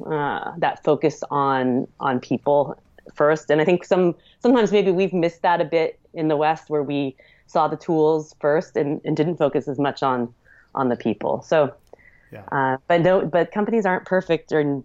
uh, 0.04 0.52
that 0.58 0.82
focus 0.84 1.22
on 1.30 1.86
on 2.00 2.20
people 2.20 2.76
first. 3.14 3.50
And 3.50 3.60
I 3.60 3.64
think 3.64 3.84
some 3.84 4.14
sometimes 4.40 4.72
maybe 4.72 4.90
we've 4.90 5.12
missed 5.12 5.42
that 5.42 5.60
a 5.60 5.64
bit 5.64 5.98
in 6.12 6.28
the 6.28 6.36
West, 6.36 6.68
where 6.68 6.82
we 6.82 7.14
saw 7.46 7.68
the 7.68 7.76
tools 7.76 8.34
first 8.40 8.76
and, 8.76 9.00
and 9.04 9.16
didn't 9.16 9.36
focus 9.36 9.68
as 9.68 9.78
much 9.78 10.02
on 10.02 10.32
on 10.74 10.88
the 10.88 10.96
people. 10.96 11.42
So, 11.42 11.72
yeah. 12.32 12.42
uh, 12.52 12.76
but 12.88 13.00
no, 13.00 13.24
but 13.24 13.52
companies 13.52 13.86
aren't 13.86 14.04
perfect, 14.04 14.52
or 14.52 14.82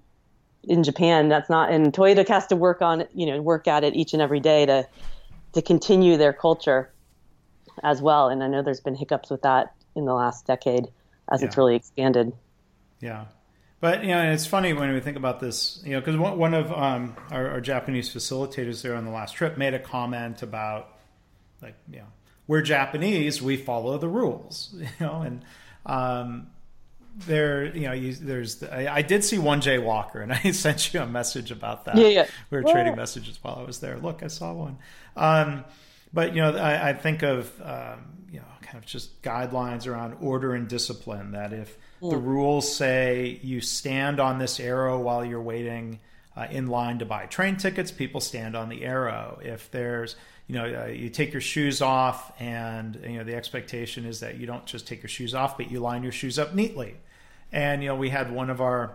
in 0.63 0.83
Japan. 0.83 1.29
That's 1.29 1.49
not, 1.49 1.71
and 1.71 1.91
Toyota 1.91 2.27
has 2.27 2.47
to 2.47 2.55
work 2.55 2.81
on, 2.81 3.05
you 3.15 3.25
know, 3.25 3.41
work 3.41 3.67
at 3.67 3.83
it 3.83 3.95
each 3.95 4.13
and 4.13 4.21
every 4.21 4.39
day 4.39 4.65
to 4.65 4.87
to 5.53 5.61
continue 5.61 6.17
their 6.17 6.33
culture 6.33 6.89
as 7.83 8.01
well. 8.01 8.29
And 8.29 8.43
I 8.43 8.47
know 8.47 8.61
there's 8.61 8.79
been 8.79 8.95
hiccups 8.95 9.29
with 9.29 9.41
that 9.41 9.73
in 9.95 10.05
the 10.05 10.13
last 10.13 10.45
decade 10.45 10.87
as 11.31 11.41
yeah. 11.41 11.47
it's 11.47 11.57
really 11.57 11.75
expanded. 11.75 12.31
Yeah. 13.01 13.25
But 13.81 14.03
you 14.03 14.09
know, 14.09 14.31
it's 14.31 14.45
funny 14.45 14.73
when 14.73 14.93
we 14.93 14.99
think 14.99 15.17
about 15.17 15.39
this, 15.39 15.81
you 15.83 15.93
know, 15.93 15.99
because 15.99 16.15
one 16.15 16.53
of 16.53 16.71
um, 16.71 17.15
our, 17.31 17.49
our, 17.49 17.61
Japanese 17.61 18.13
facilitators 18.13 18.83
there 18.83 18.95
on 18.95 19.05
the 19.05 19.11
last 19.11 19.33
trip 19.33 19.57
made 19.57 19.73
a 19.73 19.79
comment 19.79 20.43
about, 20.43 20.95
like, 21.63 21.73
you 21.89 21.97
know, 21.97 22.05
we're 22.45 22.61
Japanese, 22.61 23.41
we 23.41 23.57
follow 23.57 23.97
the 23.97 24.07
rules, 24.07 24.69
you 24.77 24.87
know, 24.99 25.23
and 25.23 25.43
um, 25.87 26.47
there 27.17 27.75
you 27.75 27.87
know 27.87 27.91
you, 27.91 28.13
there's 28.13 28.63
I, 28.63 28.87
I, 28.87 29.01
did 29.01 29.23
see 29.23 29.37
one 29.37 29.61
Jay 29.61 29.79
Walker 29.79 30.21
and 30.21 30.31
I 30.43 30.51
sent 30.51 30.93
you 30.93 31.01
a 31.01 31.07
message 31.07 31.51
about 31.51 31.85
that. 31.85 31.97
Yeah, 31.97 32.07
yeah. 32.07 32.27
We 32.49 32.61
were 32.61 32.71
trading 32.71 32.95
messages 32.95 33.39
while 33.41 33.57
I 33.59 33.63
was 33.63 33.79
there. 33.79 33.97
Look, 33.97 34.23
I 34.23 34.27
saw 34.27 34.53
one. 34.53 34.77
Um, 35.15 35.65
but 36.13 36.35
you 36.35 36.41
know, 36.41 36.55
I, 36.55 36.89
I 36.89 36.93
think 36.93 37.23
of 37.23 37.51
um, 37.61 38.27
you 38.31 38.39
know 38.39 38.45
kind 38.61 38.77
of 38.77 38.85
just 38.85 39.21
guidelines 39.21 39.87
around 39.87 40.17
order 40.21 40.53
and 40.53 40.67
discipline. 40.67 41.31
That 41.31 41.51
if 41.51 41.77
the 42.09 42.17
rules 42.17 42.75
say 42.75 43.39
you 43.43 43.61
stand 43.61 44.19
on 44.19 44.39
this 44.39 44.59
arrow 44.59 44.99
while 44.99 45.23
you're 45.23 45.41
waiting 45.41 45.99
uh, 46.35 46.47
in 46.49 46.67
line 46.67 46.99
to 46.99 47.05
buy 47.05 47.25
train 47.25 47.57
tickets, 47.57 47.91
people 47.91 48.21
stand 48.21 48.55
on 48.55 48.69
the 48.69 48.83
arrow. 48.83 49.39
If 49.43 49.69
there's 49.71 50.15
you 50.51 50.57
know, 50.57 50.83
uh, 50.83 50.87
you 50.87 51.09
take 51.09 51.31
your 51.31 51.41
shoes 51.41 51.81
off, 51.81 52.33
and 52.37 52.99
you 53.07 53.17
know 53.17 53.23
the 53.23 53.35
expectation 53.35 54.05
is 54.05 54.19
that 54.19 54.37
you 54.37 54.45
don't 54.45 54.65
just 54.65 54.85
take 54.85 55.01
your 55.01 55.09
shoes 55.09 55.33
off, 55.33 55.55
but 55.57 55.71
you 55.71 55.79
line 55.79 56.03
your 56.03 56.11
shoes 56.11 56.37
up 56.37 56.53
neatly. 56.53 56.95
And 57.53 57.81
you 57.81 57.87
know, 57.87 57.95
we 57.95 58.09
had 58.09 58.33
one 58.33 58.49
of 58.49 58.59
our 58.59 58.91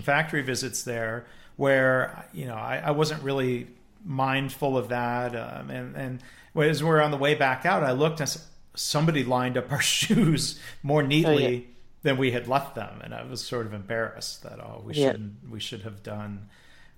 factory 0.00 0.40
visits 0.40 0.82
there 0.82 1.26
where 1.56 2.26
you 2.32 2.46
know 2.46 2.54
I, 2.54 2.78
I 2.78 2.90
wasn't 2.92 3.22
really 3.22 3.66
mindful 4.02 4.78
of 4.78 4.88
that, 4.88 5.36
um, 5.36 5.70
and 5.70 5.94
and 5.94 6.22
as 6.56 6.82
we're 6.82 7.02
on 7.02 7.10
the 7.10 7.18
way 7.18 7.34
back 7.34 7.66
out, 7.66 7.82
I 7.82 7.92
looked 7.92 8.20
and 8.20 8.34
somebody 8.74 9.24
lined 9.24 9.58
up 9.58 9.70
our 9.70 9.82
shoes 9.82 10.58
more 10.82 11.02
neatly. 11.02 11.44
Oh, 11.44 11.48
yeah. 11.48 11.60
Than 12.02 12.16
we 12.16 12.32
had 12.32 12.48
left 12.48 12.74
them, 12.74 13.00
and 13.02 13.14
I 13.14 13.22
was 13.22 13.40
sort 13.40 13.66
of 13.66 13.72
embarrassed 13.72 14.42
that 14.42 14.58
oh 14.58 14.82
we 14.84 14.94
yeah. 14.94 15.12
should 15.12 15.36
we 15.50 15.60
should 15.60 15.82
have 15.82 16.02
done 16.02 16.48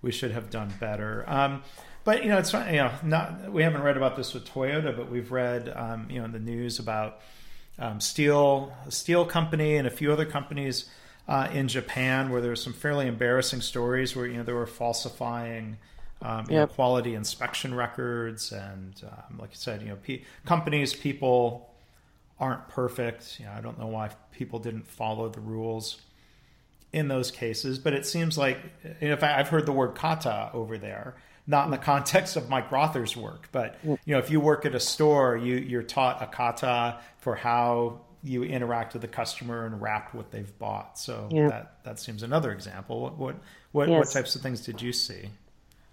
we 0.04 0.12
should 0.12 0.30
have 0.30 0.50
done 0.50 0.73
better. 0.78 1.25
Um, 1.26 1.62
but 2.04 2.23
you 2.23 2.28
know, 2.28 2.38
it's 2.38 2.52
you 2.52 2.58
know, 2.58 2.92
not 3.02 3.50
we 3.50 3.62
haven't 3.62 3.82
read 3.82 3.96
about 3.96 4.16
this 4.16 4.34
with 4.34 4.46
Toyota, 4.46 4.94
but 4.94 5.11
we've 5.11 5.32
read 5.32 5.73
um, 5.75 6.06
you 6.11 6.18
know 6.18 6.26
in 6.26 6.32
the 6.32 6.38
news 6.38 6.78
about 6.78 7.20
um, 7.78 8.00
steel 8.00 8.73
steel 8.90 9.25
company 9.25 9.76
and 9.76 9.87
a 9.87 9.90
few 9.90 10.12
other 10.12 10.26
companies 10.26 10.90
uh, 11.26 11.49
in 11.52 11.66
Japan 11.66 12.30
where 12.30 12.40
there 12.40 12.50
were 12.50 12.56
some 12.56 12.75
fairly 12.75 13.06
embarrassing 13.06 13.62
stories 13.62 14.14
where 14.14 14.26
you 14.26 14.37
know 14.37 14.42
they 14.42 14.52
were 14.52 14.66
falsifying. 14.66 15.78
Um, 16.23 16.46
yep. 16.49 16.50
know, 16.50 16.66
quality 16.68 17.14
inspection 17.14 17.75
records, 17.75 18.50
and 18.50 18.94
um, 19.04 19.38
like 19.38 19.50
you 19.50 19.58
said, 19.58 19.82
you 19.82 19.88
know, 19.88 19.99
pe- 20.02 20.23
companies, 20.46 20.94
people 20.94 21.74
aren't 22.38 22.68
perfect. 22.68 23.38
You 23.38 23.46
know, 23.46 23.52
I 23.52 23.60
don't 23.60 23.78
know 23.78 23.86
why 23.86 24.10
people 24.32 24.58
didn't 24.58 24.86
follow 24.86 25.28
the 25.28 25.40
rules 25.40 26.00
in 26.92 27.08
those 27.08 27.30
cases, 27.30 27.78
but 27.78 27.92
it 27.92 28.06
seems 28.06 28.38
like, 28.38 28.58
you 29.00 29.08
know, 29.08 29.14
if 29.14 29.22
I, 29.22 29.38
I've 29.38 29.48
heard 29.48 29.66
the 29.66 29.72
word 29.72 29.94
kata 29.94 30.50
over 30.52 30.78
there, 30.78 31.16
not 31.46 31.64
in 31.66 31.70
the 31.70 31.78
context 31.78 32.36
of 32.36 32.48
Mike 32.48 32.70
Rother's 32.70 33.16
work, 33.16 33.48
but 33.52 33.84
mm. 33.84 33.98
you 34.04 34.14
know, 34.14 34.18
if 34.18 34.30
you 34.30 34.40
work 34.40 34.64
at 34.64 34.74
a 34.74 34.80
store, 34.80 35.36
you 35.36 35.56
you're 35.56 35.82
taught 35.82 36.22
a 36.22 36.26
kata 36.26 37.00
for 37.18 37.34
how 37.34 38.00
you 38.22 38.42
interact 38.42 38.94
with 38.94 39.02
the 39.02 39.08
customer 39.08 39.66
and 39.66 39.82
wrap 39.82 40.14
what 40.14 40.30
they've 40.30 40.58
bought. 40.58 40.98
So 40.98 41.28
yeah. 41.30 41.48
that 41.48 41.84
that 41.84 41.98
seems 41.98 42.22
another 42.22 42.52
example. 42.52 43.00
What 43.00 43.18
what 43.18 43.36
what, 43.72 43.88
yes. 43.88 43.98
what 43.98 44.10
types 44.10 44.36
of 44.36 44.42
things 44.42 44.60
did 44.62 44.80
you 44.80 44.92
see? 44.92 45.28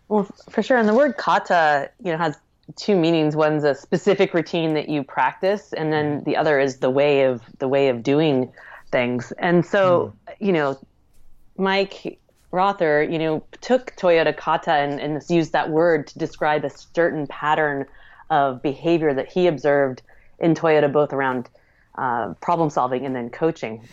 Well, 0.07 0.23
for 0.49 0.61
sure. 0.61 0.77
And 0.77 0.87
the 0.87 0.93
word 0.93 1.17
kata, 1.17 1.89
you 2.03 2.11
know, 2.11 2.17
has 2.17 2.37
two 2.75 2.95
meanings. 2.95 3.35
One's 3.35 3.63
a 3.63 3.75
specific 3.75 4.33
routine 4.33 4.73
that 4.73 4.89
you 4.89 5.03
practice, 5.03 5.73
and 5.73 5.91
then 5.91 6.17
mm-hmm. 6.17 6.29
the 6.29 6.37
other 6.37 6.59
is 6.59 6.77
the 6.77 6.89
way 6.89 7.23
of 7.23 7.41
the 7.59 7.67
way 7.67 7.89
of 7.89 8.03
doing 8.03 8.51
things. 8.91 9.31
And 9.39 9.65
so, 9.65 10.13
mm. 10.27 10.33
you 10.39 10.51
know, 10.51 10.77
Mike 11.57 12.19
Rother, 12.51 13.03
you 13.03 13.17
know, 13.17 13.43
took 13.61 13.95
Toyota 13.95 14.35
kata 14.35 14.73
and, 14.73 14.99
and 14.99 15.21
used 15.29 15.53
that 15.53 15.69
word 15.69 16.07
to 16.07 16.19
describe 16.19 16.65
a 16.65 16.69
certain 16.69 17.27
pattern 17.27 17.85
of 18.29 18.61
behavior 18.61 19.13
that 19.13 19.31
he 19.31 19.47
observed 19.47 20.01
in 20.39 20.53
Toyota, 20.53 20.91
both 20.91 21.13
around 21.13 21.49
uh, 21.97 22.33
problem 22.41 22.69
solving 22.69 23.05
and 23.05 23.15
then 23.15 23.29
coaching. 23.29 23.87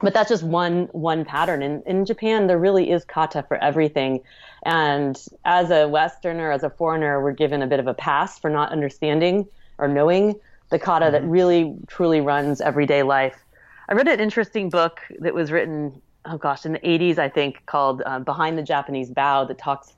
But 0.00 0.14
that's 0.14 0.28
just 0.28 0.44
one 0.44 0.88
one 0.92 1.24
pattern. 1.24 1.62
In 1.62 1.82
in 1.86 2.04
Japan, 2.04 2.46
there 2.46 2.58
really 2.58 2.90
is 2.90 3.04
kata 3.04 3.44
for 3.48 3.56
everything, 3.56 4.20
and 4.64 5.20
as 5.44 5.70
a 5.70 5.88
Westerner, 5.88 6.52
as 6.52 6.62
a 6.62 6.70
foreigner, 6.70 7.22
we're 7.22 7.32
given 7.32 7.62
a 7.62 7.66
bit 7.66 7.80
of 7.80 7.86
a 7.86 7.94
pass 7.94 8.38
for 8.38 8.48
not 8.48 8.70
understanding 8.70 9.46
or 9.78 9.88
knowing 9.88 10.38
the 10.70 10.78
kata 10.78 11.06
mm-hmm. 11.06 11.12
that 11.12 11.24
really 11.24 11.74
truly 11.88 12.20
runs 12.20 12.60
everyday 12.60 13.02
life. 13.02 13.44
I 13.88 13.94
read 13.94 14.06
an 14.06 14.20
interesting 14.20 14.68
book 14.68 15.00
that 15.18 15.34
was 15.34 15.50
written 15.50 16.00
oh 16.30 16.38
gosh, 16.38 16.66
in 16.66 16.72
the 16.72 16.78
80s, 16.80 17.18
I 17.18 17.28
think, 17.28 17.64
called 17.66 18.02
uh, 18.04 18.18
Behind 18.20 18.58
the 18.58 18.62
Japanese 18.62 19.10
Bow 19.10 19.44
that 19.44 19.58
talks 19.58 19.94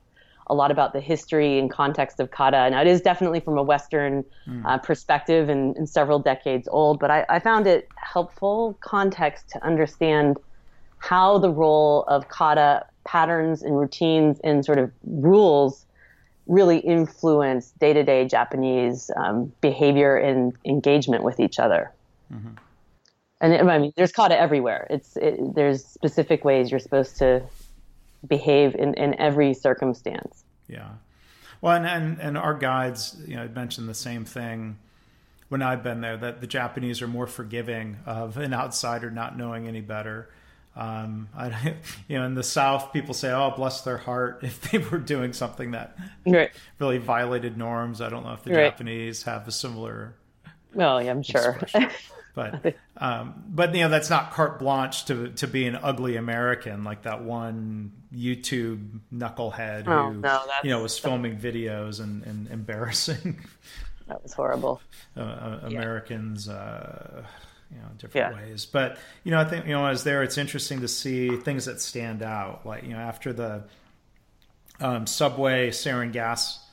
a 0.51 0.55
lot 0.55 0.69
about 0.69 0.93
the 0.93 0.99
history 0.99 1.57
and 1.57 1.71
context 1.71 2.19
of 2.19 2.29
kata. 2.31 2.69
Now, 2.69 2.81
it 2.81 2.87
is 2.87 3.01
definitely 3.01 3.39
from 3.39 3.57
a 3.57 3.63
Western 3.63 4.23
mm. 4.47 4.65
uh, 4.65 4.77
perspective 4.77 5.49
and, 5.49 5.75
and, 5.77 5.89
several 5.89 6.19
decades 6.19 6.67
old, 6.71 6.99
but 6.99 7.09
I, 7.09 7.25
I, 7.29 7.39
found 7.39 7.67
it 7.67 7.89
helpful 7.95 8.77
context 8.81 9.49
to 9.51 9.65
understand 9.65 10.37
how 10.97 11.37
the 11.37 11.49
role 11.49 12.03
of 12.03 12.27
kata 12.27 12.85
patterns 13.05 13.63
and 13.63 13.77
routines 13.77 14.39
and 14.43 14.63
sort 14.63 14.77
of 14.77 14.91
rules 15.05 15.85
really 16.47 16.79
influence 16.79 17.71
day 17.79 17.93
to 17.93 18.03
day 18.03 18.25
Japanese 18.25 19.09
um, 19.15 19.51
behavior 19.61 20.17
and 20.17 20.53
engagement 20.65 21.23
with 21.23 21.39
each 21.39 21.59
other. 21.59 21.91
Mm-hmm 22.31 22.55
and 23.41 23.71
I 23.71 23.79
mean, 23.79 23.91
there's 23.97 24.11
kata 24.11 24.39
everywhere. 24.39 24.85
It's 24.91 25.17
it, 25.17 25.55
there's 25.55 25.83
specific 25.83 26.45
ways 26.45 26.69
you're 26.69 26.79
supposed 26.79 27.17
to 27.17 27.41
behave 28.27 28.75
in, 28.75 28.93
in 28.93 29.19
every 29.19 29.53
circumstance. 29.53 30.40
Yeah, 30.71 30.89
well, 31.61 31.75
and, 31.75 31.85
and 31.85 32.19
and 32.19 32.37
our 32.37 32.55
guides, 32.55 33.17
you 33.27 33.35
know, 33.35 33.47
mentioned 33.53 33.87
the 33.87 33.93
same 33.93 34.25
thing 34.25 34.77
when 35.49 35.61
I've 35.61 35.83
been 35.83 35.99
there 35.99 36.15
that 36.15 36.39
the 36.39 36.47
Japanese 36.47 37.01
are 37.01 37.07
more 37.07 37.27
forgiving 37.27 37.97
of 38.05 38.37
an 38.37 38.53
outsider 38.53 39.11
not 39.11 39.37
knowing 39.37 39.67
any 39.67 39.81
better. 39.81 40.29
Um, 40.77 41.27
I, 41.35 41.75
you 42.07 42.17
know, 42.17 42.25
in 42.25 42.35
the 42.35 42.43
South, 42.43 42.93
people 42.93 43.13
say, 43.13 43.31
"Oh, 43.31 43.51
bless 43.55 43.81
their 43.81 43.97
heart," 43.97 44.39
if 44.43 44.71
they 44.71 44.77
were 44.77 44.97
doing 44.97 45.33
something 45.33 45.71
that 45.71 45.97
right. 46.25 46.51
really 46.79 46.97
violated 46.99 47.57
norms. 47.57 48.01
I 48.01 48.09
don't 48.09 48.23
know 48.25 48.33
if 48.33 48.43
the 48.43 48.53
right. 48.53 48.71
Japanese 48.71 49.23
have 49.23 49.47
a 49.47 49.51
similar. 49.51 50.15
Well, 50.73 51.03
yeah, 51.03 51.11
I'm 51.11 51.21
sure. 51.21 51.59
but 52.33 52.75
um, 52.97 53.43
but 53.47 53.73
you 53.75 53.81
know 53.81 53.89
that's 53.89 54.09
not 54.09 54.31
carte 54.31 54.59
blanche 54.59 55.05
to 55.05 55.29
to 55.29 55.47
be 55.47 55.65
an 55.65 55.75
ugly 55.75 56.15
American 56.15 56.83
like 56.83 57.03
that 57.03 57.23
one 57.23 57.91
YouTube 58.13 58.99
knucklehead 59.13 59.87
oh, 59.87 60.11
who 60.11 60.19
no, 60.19 60.41
you 60.63 60.69
know 60.69 60.81
was 60.81 60.97
filming 60.97 61.37
videos 61.37 61.99
and, 61.99 62.23
and 62.23 62.47
embarrassing. 62.49 63.39
That 64.07 64.23
was 64.23 64.33
horrible. 64.33 64.81
Uh, 65.17 65.19
uh, 65.19 65.59
Americans, 65.63 66.47
yeah. 66.47 66.53
uh, 66.53 67.23
you 67.69 67.77
know, 67.77 67.87
different 67.97 68.33
yeah. 68.33 68.41
ways. 68.41 68.65
But 68.65 68.97
you 69.25 69.31
know, 69.31 69.41
I 69.41 69.43
think 69.43 69.65
you 69.65 69.73
know, 69.73 69.85
as 69.85 70.05
there, 70.05 70.23
it's 70.23 70.37
interesting 70.37 70.79
to 70.81 70.87
see 70.87 71.35
things 71.35 71.65
that 71.65 71.81
stand 71.81 72.23
out. 72.23 72.65
Like 72.65 72.83
you 72.83 72.91
know, 72.91 72.99
after 72.99 73.33
the 73.33 73.63
um, 74.79 75.05
subway 75.05 75.69
sarin 75.69 76.13
gas 76.13 76.65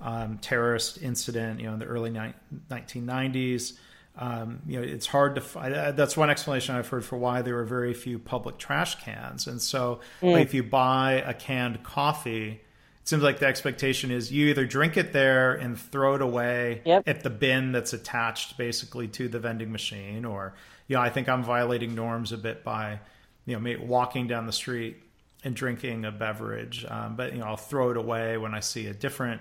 um, 0.00 0.38
terrorist 0.38 1.02
incident, 1.02 1.60
you 1.60 1.66
know, 1.66 1.74
in 1.74 1.80
the 1.80 1.84
early 1.84 2.08
ni- 2.08 2.32
1990s. 2.70 3.74
Um, 4.16 4.60
you 4.66 4.78
know, 4.78 4.86
it's 4.86 5.06
hard 5.06 5.36
to 5.36 5.40
find. 5.40 5.96
That's 5.96 6.16
one 6.16 6.28
explanation 6.28 6.74
I've 6.74 6.88
heard 6.88 7.04
for 7.04 7.16
why 7.16 7.42
there 7.42 7.58
are 7.58 7.64
very 7.64 7.94
few 7.94 8.18
public 8.18 8.58
trash 8.58 8.96
cans. 8.96 9.46
And 9.46 9.60
so, 9.60 10.00
mm. 10.20 10.32
like, 10.32 10.42
if 10.42 10.54
you 10.54 10.62
buy 10.62 11.22
a 11.26 11.32
canned 11.32 11.82
coffee, 11.82 12.60
it 13.02 13.08
seems 13.08 13.22
like 13.22 13.38
the 13.38 13.46
expectation 13.46 14.10
is 14.10 14.30
you 14.30 14.48
either 14.48 14.66
drink 14.66 14.96
it 14.96 15.12
there 15.12 15.54
and 15.54 15.78
throw 15.78 16.14
it 16.14 16.22
away 16.22 16.82
yep. 16.84 17.08
at 17.08 17.22
the 17.22 17.30
bin 17.30 17.72
that's 17.72 17.94
attached 17.94 18.58
basically 18.58 19.08
to 19.08 19.28
the 19.28 19.40
vending 19.40 19.72
machine, 19.72 20.26
or 20.26 20.54
you 20.88 20.96
know, 20.96 21.02
I 21.02 21.08
think 21.08 21.28
I'm 21.28 21.42
violating 21.42 21.94
norms 21.94 22.32
a 22.32 22.38
bit 22.38 22.62
by 22.64 23.00
you 23.46 23.58
know 23.58 23.76
walking 23.80 24.26
down 24.26 24.46
the 24.46 24.52
street 24.52 25.02
and 25.42 25.56
drinking 25.56 26.04
a 26.04 26.12
beverage, 26.12 26.84
um, 26.86 27.16
but 27.16 27.32
you 27.32 27.38
know, 27.38 27.46
I'll 27.46 27.56
throw 27.56 27.90
it 27.90 27.96
away 27.96 28.36
when 28.36 28.54
I 28.54 28.60
see 28.60 28.86
a 28.86 28.94
different 28.94 29.40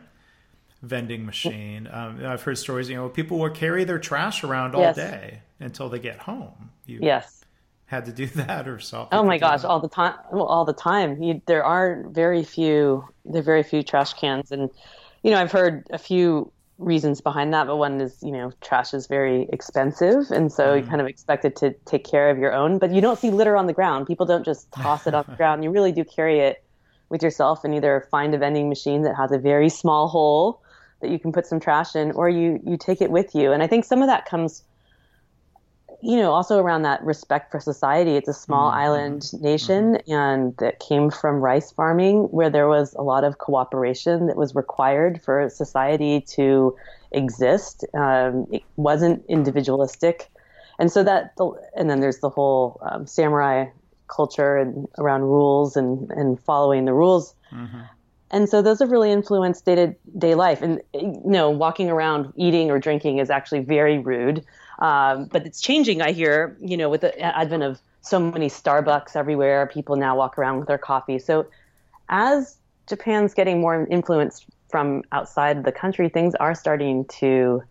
vending 0.81 1.25
machine. 1.25 1.87
Um, 1.91 2.25
I've 2.25 2.41
heard 2.41 2.57
stories, 2.57 2.89
you 2.89 2.95
know, 2.95 3.09
people 3.09 3.39
will 3.39 3.49
carry 3.49 3.83
their 3.83 3.99
trash 3.99 4.43
around 4.43 4.75
all 4.75 4.81
yes. 4.81 4.95
day 4.95 5.41
until 5.59 5.89
they 5.89 5.99
get 5.99 6.19
home. 6.19 6.71
You 6.85 6.99
yes. 7.01 7.43
Had 7.85 8.05
to 8.05 8.11
do 8.11 8.25
that 8.35 8.67
or 8.67 8.79
something. 8.79 9.17
Oh 9.17 9.23
my 9.23 9.37
gosh, 9.37 9.63
all 9.63 9.79
the 9.79 9.89
time, 9.89 10.15
well, 10.31 10.45
all 10.45 10.65
the 10.65 10.73
time. 10.73 11.21
You, 11.21 11.41
there 11.45 11.63
are 11.63 12.03
very 12.09 12.43
few, 12.43 13.07
there 13.25 13.41
are 13.41 13.43
very 13.43 13.63
few 13.63 13.83
trash 13.83 14.13
cans, 14.13 14.51
and 14.51 14.69
you 15.23 15.31
know, 15.31 15.39
I've 15.39 15.51
heard 15.51 15.87
a 15.91 15.99
few 15.99 16.51
reasons 16.79 17.21
behind 17.21 17.53
that, 17.53 17.67
but 17.67 17.75
one 17.75 18.01
is, 18.01 18.17
you 18.23 18.31
know, 18.31 18.51
trash 18.59 18.95
is 18.95 19.05
very 19.05 19.47
expensive, 19.53 20.31
and 20.31 20.51
so 20.51 20.69
mm. 20.69 20.81
you 20.81 20.87
kind 20.87 20.99
of 20.99 21.05
expected 21.05 21.55
to 21.57 21.73
take 21.85 22.03
care 22.03 22.31
of 22.31 22.39
your 22.39 22.53
own. 22.53 22.79
But 22.79 22.91
you 22.91 23.01
don't 23.01 23.19
see 23.19 23.29
litter 23.29 23.55
on 23.55 23.67
the 23.67 23.73
ground. 23.73 24.07
People 24.07 24.25
don't 24.25 24.43
just 24.43 24.71
toss 24.71 25.05
it 25.05 25.13
off 25.13 25.27
the 25.27 25.35
ground. 25.37 25.63
You 25.63 25.69
really 25.69 25.91
do 25.91 26.03
carry 26.03 26.39
it 26.39 26.63
with 27.09 27.21
yourself, 27.21 27.63
and 27.63 27.75
either 27.75 28.07
find 28.09 28.33
a 28.33 28.39
vending 28.39 28.67
machine 28.67 29.03
that 29.03 29.15
has 29.15 29.31
a 29.31 29.37
very 29.37 29.69
small 29.69 30.07
hole 30.07 30.61
that 31.01 31.09
you 31.09 31.19
can 31.19 31.31
put 31.31 31.45
some 31.45 31.59
trash 31.59 31.95
in, 31.95 32.11
or 32.11 32.29
you 32.29 32.59
you 32.65 32.77
take 32.77 33.01
it 33.01 33.11
with 33.11 33.35
you. 33.35 33.51
And 33.51 33.61
I 33.63 33.67
think 33.67 33.85
some 33.85 34.01
of 34.01 34.07
that 34.07 34.25
comes, 34.25 34.63
you 36.01 36.17
know, 36.17 36.31
also 36.31 36.59
around 36.59 36.83
that 36.83 37.03
respect 37.03 37.51
for 37.51 37.59
society. 37.59 38.15
It's 38.15 38.27
a 38.27 38.33
small 38.33 38.69
mm-hmm. 38.69 38.79
island 38.79 39.41
nation, 39.41 39.95
mm-hmm. 39.95 40.11
and 40.11 40.57
that 40.57 40.79
came 40.79 41.11
from 41.11 41.41
rice 41.41 41.71
farming, 41.71 42.23
where 42.31 42.49
there 42.49 42.67
was 42.67 42.93
a 42.95 43.01
lot 43.01 43.23
of 43.23 43.37
cooperation 43.37 44.27
that 44.27 44.37
was 44.37 44.55
required 44.55 45.21
for 45.23 45.49
society 45.49 46.21
to 46.35 46.75
exist. 47.11 47.85
Um, 47.93 48.47
it 48.51 48.63
wasn't 48.75 49.23
individualistic, 49.27 50.31
and 50.79 50.91
so 50.91 51.03
that, 51.03 51.33
and 51.75 51.89
then 51.89 51.99
there's 51.99 52.19
the 52.19 52.29
whole 52.29 52.79
um, 52.83 53.05
samurai 53.05 53.65
culture 54.07 54.57
and 54.57 54.87
around 54.97 55.21
rules 55.21 55.77
and 55.77 56.11
and 56.11 56.39
following 56.39 56.85
the 56.85 56.93
rules. 56.93 57.33
Mm-hmm. 57.51 57.81
And 58.31 58.49
so 58.49 58.61
those 58.61 58.79
have 58.79 58.91
really 58.91 59.11
influenced 59.11 59.65
day 59.65 59.75
to 59.75 59.95
day 60.17 60.35
life. 60.35 60.61
And, 60.61 60.81
you 60.93 61.21
know, 61.25 61.49
walking 61.49 61.89
around 61.89 62.33
eating 62.35 62.71
or 62.71 62.79
drinking 62.79 63.19
is 63.19 63.29
actually 63.29 63.59
very 63.59 63.99
rude. 63.99 64.43
Um, 64.79 65.25
but 65.25 65.45
it's 65.45 65.61
changing, 65.61 66.01
I 66.01 66.11
hear, 66.11 66.57
you 66.59 66.75
know, 66.75 66.89
with 66.89 67.01
the 67.01 67.19
advent 67.19 67.61
of 67.61 67.79
so 68.01 68.19
many 68.19 68.47
Starbucks 68.47 69.15
everywhere, 69.15 69.67
people 69.67 69.95
now 69.95 70.15
walk 70.15 70.39
around 70.39 70.57
with 70.57 70.67
their 70.67 70.79
coffee. 70.79 71.19
So 71.19 71.45
as 72.09 72.57
Japan's 72.87 73.33
getting 73.33 73.61
more 73.61 73.85
influenced 73.91 74.47
from 74.69 75.03
outside 75.11 75.65
the 75.65 75.71
country, 75.71 76.09
things 76.09 76.33
are 76.35 76.55
starting 76.55 77.05
to 77.19 77.61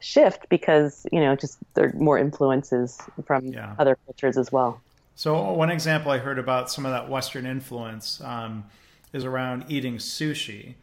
shift 0.00 0.48
because, 0.48 1.06
you 1.12 1.20
know, 1.20 1.36
just 1.36 1.58
there 1.74 1.88
are 1.88 1.92
more 1.92 2.18
influences 2.18 3.00
from 3.26 3.46
yeah. 3.46 3.74
other 3.78 3.96
cultures 4.06 4.36
as 4.36 4.50
well. 4.50 4.80
So, 5.14 5.52
one 5.52 5.70
example 5.70 6.12
I 6.12 6.18
heard 6.18 6.38
about 6.38 6.70
some 6.70 6.84
of 6.84 6.92
that 6.92 7.08
Western 7.08 7.46
influence. 7.46 8.20
Um, 8.22 8.64
is 9.12 9.24
around 9.24 9.64
eating 9.68 9.96
sushi. 9.96 10.74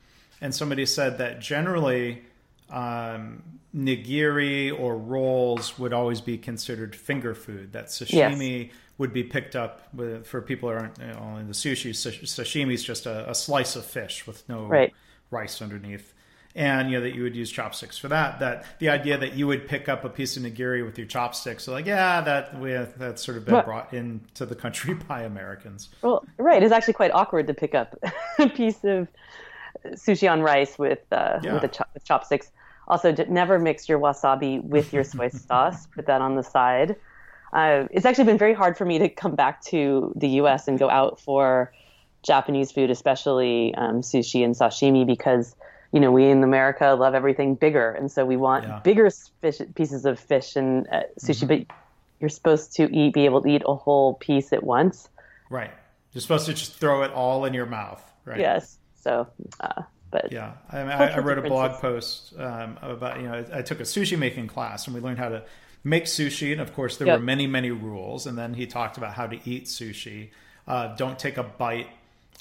And 0.42 0.54
somebody 0.54 0.86
said 0.86 1.18
that 1.20 1.40
generally 1.40 2.24
um, 2.70 3.44
nigiri 3.76 4.78
or 4.78 4.98
rolls 4.98 5.78
would 5.80 5.94
always 5.94 6.22
be 6.22 6.38
considered 6.38 6.96
finger 6.96 7.34
food. 7.34 7.74
That 7.74 7.88
sashimi 7.88 8.66
yes. 8.66 8.76
would 8.98 9.14
be 9.14 9.24
picked 9.24 9.56
up 9.56 9.88
with, 9.94 10.28
for 10.28 10.42
people 10.42 10.70
who 10.70 10.76
aren't 10.76 10.98
you 11.00 11.08
know, 11.08 11.38
in 11.40 11.48
the 11.48 11.54
sushi. 11.54 11.92
Sashimi 11.92 12.74
is 12.74 12.84
just 12.84 13.06
a, 13.06 13.30
a, 13.30 13.36
slice 13.36 13.76
of 13.76 13.86
fish 13.86 14.28
with 14.28 14.48
no 14.50 14.66
right. 14.66 14.94
rice 15.32 15.62
underneath 15.62 16.14
and 16.56 16.92
you 16.92 16.98
know 16.98 17.04
that 17.04 17.16
you 17.16 17.24
would 17.24 17.36
use 17.36 17.52
chopsticks 17.52 17.98
for 17.98 18.08
that. 18.10 18.40
That 18.40 18.66
the 18.80 18.90
idea 18.90 19.18
that 19.18 19.34
you 19.34 19.48
would 19.48 19.68
pick 19.68 19.90
up 19.90 20.04
a 20.04 20.10
piece 20.10 20.38
of 20.38 20.44
nigiri 20.44 20.86
with 20.86 20.98
your 20.98 21.08
chopsticks, 21.08 21.64
so 21.64 21.72
like 21.72 21.86
yeah, 21.86 22.22
that 22.22 22.60
we 22.60 22.74
that's 22.98 23.24
sort 23.24 23.38
of 23.38 23.46
been 23.46 23.56
well, 23.56 23.64
brought 23.64 23.94
into 23.94 24.46
the 24.46 24.56
country 24.56 24.94
by 25.08 25.24
Americans. 25.24 25.90
Well, 26.02 26.26
right, 26.38 26.62
it's 26.62 26.72
actually 26.72 26.94
quite 26.94 27.12
awkward 27.12 27.48
to 27.48 27.54
pick 27.54 27.74
up 27.74 27.98
a 28.40 28.50
piece 28.50 28.84
of 28.84 29.08
sushi 29.94 30.32
on 30.32 30.42
rice 30.42 30.78
with 30.78 31.02
uh, 31.12 31.40
yeah. 31.42 31.60
with, 31.60 31.72
cho- 31.72 31.86
with 31.94 32.06
chopsticks. 32.06 32.52
Also, 32.88 33.16
never 33.30 33.58
mix 33.60 33.88
your 33.88 33.98
wasabi 33.98 34.64
with 34.64 34.94
your 34.94 35.04
soy 35.04 35.30
sauce. 35.48 35.88
Put 35.88 36.06
that 36.06 36.22
on 36.22 36.36
the 36.36 36.44
side. 36.44 36.96
Uh, 37.54 37.88
it's 37.92 38.06
actually 38.06 38.26
been 38.26 38.38
very 38.38 38.54
hard 38.54 38.78
for 38.78 38.86
me 38.86 39.00
to 39.00 39.08
come 39.08 39.36
back 39.36 39.62
to 39.62 40.12
the 40.16 40.28
U.S. 40.30 40.68
and 40.68 40.78
go 40.78 40.90
out 40.90 41.20
for 41.20 41.72
Japanese 42.24 42.72
food, 42.72 42.90
especially 42.90 43.74
um, 43.76 44.02
sushi 44.02 44.44
and 44.44 44.56
sashimi, 44.56 45.06
because 45.06 45.56
you 45.94 46.00
know, 46.00 46.12
we 46.12 46.26
in 46.26 46.44
America 46.44 46.96
love 47.00 47.14
everything 47.14 47.54
bigger, 47.54 47.92
and 47.92 48.12
so 48.12 48.26
we 48.26 48.36
want 48.36 48.66
yeah. 48.66 48.80
bigger 48.84 49.12
fish, 49.42 49.62
pieces 49.76 50.06
of 50.06 50.20
fish 50.20 50.56
and 50.56 50.88
uh, 50.92 51.04
sushi. 51.20 51.46
Mm-hmm. 51.46 51.48
But 51.48 51.76
you're 52.20 52.30
supposed 52.30 52.76
to 52.78 52.94
eat, 52.94 53.14
be 53.14 53.26
able 53.26 53.44
to 53.44 53.48
eat 53.48 53.62
a 53.66 53.76
whole 53.76 54.16
piece 54.16 54.52
at 54.52 54.64
once. 54.64 55.08
Right. 55.52 55.72
You're 56.12 56.22
supposed 56.22 56.48
to 56.48 56.54
just 56.54 56.74
throw 56.74 57.04
it 57.04 57.12
all 57.12 57.46
in 57.46 57.54
your 57.54 57.68
mouth. 57.68 58.02
Right. 58.26 58.40
Yes. 58.40 58.80
So, 58.96 59.28
uh, 59.60 59.84
but 60.10 60.32
yeah, 60.32 60.54
I, 60.72 60.78
mean, 60.84 60.92
I, 60.92 61.16
I 61.16 61.20
wrote 61.20 61.38
a 61.38 61.42
blog 61.42 61.80
post 61.80 62.34
um, 62.40 62.80
about 62.82 63.20
you 63.20 63.28
know 63.28 63.46
I, 63.52 63.60
I, 63.60 63.62
took 63.62 63.80
a 63.80 63.84
sushi 63.84 64.18
making 64.18 64.48
class 64.48 64.86
and 64.86 64.96
we 64.96 65.02
learned 65.02 65.18
how 65.20 65.30
to 65.30 65.44
make 65.84 66.06
sushi, 66.06 66.52
and 66.52 66.62
of 66.62 66.74
course 66.74 66.98
there 66.98 67.08
yep. 67.08 67.20
were 67.20 67.26
many 67.26 67.46
many 67.46 67.72
rules. 67.72 68.26
And 68.26 68.38
then 68.38 68.54
he 68.54 68.66
talked 68.66 68.98
about 68.98 69.14
how 69.14 69.28
to 69.28 69.40
eat 69.48 69.66
sushi. 69.66 70.30
Uh, 70.68 70.96
don't 70.96 71.20
take 71.20 71.38
a 71.38 71.44
bite 71.44 71.90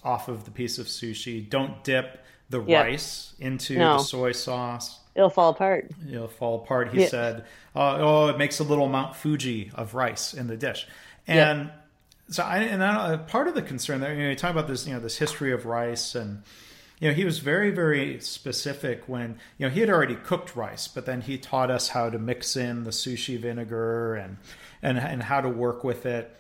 off 0.04 0.28
of 0.28 0.44
the 0.44 0.50
piece 0.50 0.78
of 0.78 0.86
sushi. 0.86 1.48
Don't 1.48 1.82
dip 1.82 2.22
the 2.52 2.62
yep. 2.62 2.84
rice 2.84 3.34
into 3.40 3.76
no. 3.76 3.96
the 3.96 4.04
soy 4.04 4.30
sauce. 4.30 5.00
It'll 5.14 5.30
fall 5.30 5.50
apart. 5.50 5.90
It'll 6.08 6.28
fall 6.28 6.62
apart. 6.62 6.94
He 6.94 7.06
said, 7.06 7.44
uh, 7.74 7.98
"Oh, 7.98 8.28
it 8.28 8.38
makes 8.38 8.60
a 8.60 8.64
little 8.64 8.88
Mount 8.88 9.16
Fuji 9.16 9.72
of 9.74 9.94
rice 9.94 10.32
in 10.32 10.46
the 10.46 10.56
dish." 10.56 10.86
And 11.26 11.66
yep. 11.66 11.86
so, 12.30 12.42
I, 12.44 12.58
and 12.58 12.82
I, 12.82 13.16
part 13.16 13.48
of 13.48 13.54
the 13.54 13.62
concern 13.62 14.00
there, 14.00 14.14
you 14.14 14.22
know, 14.22 14.30
you 14.30 14.36
talk 14.36 14.52
about 14.52 14.68
this, 14.68 14.86
you 14.86 14.94
know, 14.94 15.00
this 15.00 15.18
history 15.18 15.52
of 15.52 15.66
rice, 15.66 16.14
and 16.14 16.42
you 17.00 17.08
know, 17.08 17.14
he 17.14 17.24
was 17.24 17.40
very, 17.40 17.70
very 17.70 18.20
specific 18.20 19.08
when 19.08 19.38
you 19.58 19.66
know 19.66 19.70
he 19.70 19.80
had 19.80 19.90
already 19.90 20.14
cooked 20.14 20.54
rice, 20.54 20.88
but 20.88 21.04
then 21.04 21.22
he 21.22 21.36
taught 21.36 21.70
us 21.70 21.88
how 21.88 22.08
to 22.08 22.18
mix 22.18 22.56
in 22.56 22.84
the 22.84 22.90
sushi 22.90 23.38
vinegar 23.38 24.14
and 24.14 24.38
and 24.82 24.98
and 24.98 25.24
how 25.24 25.40
to 25.40 25.48
work 25.48 25.84
with 25.84 26.06
it. 26.06 26.34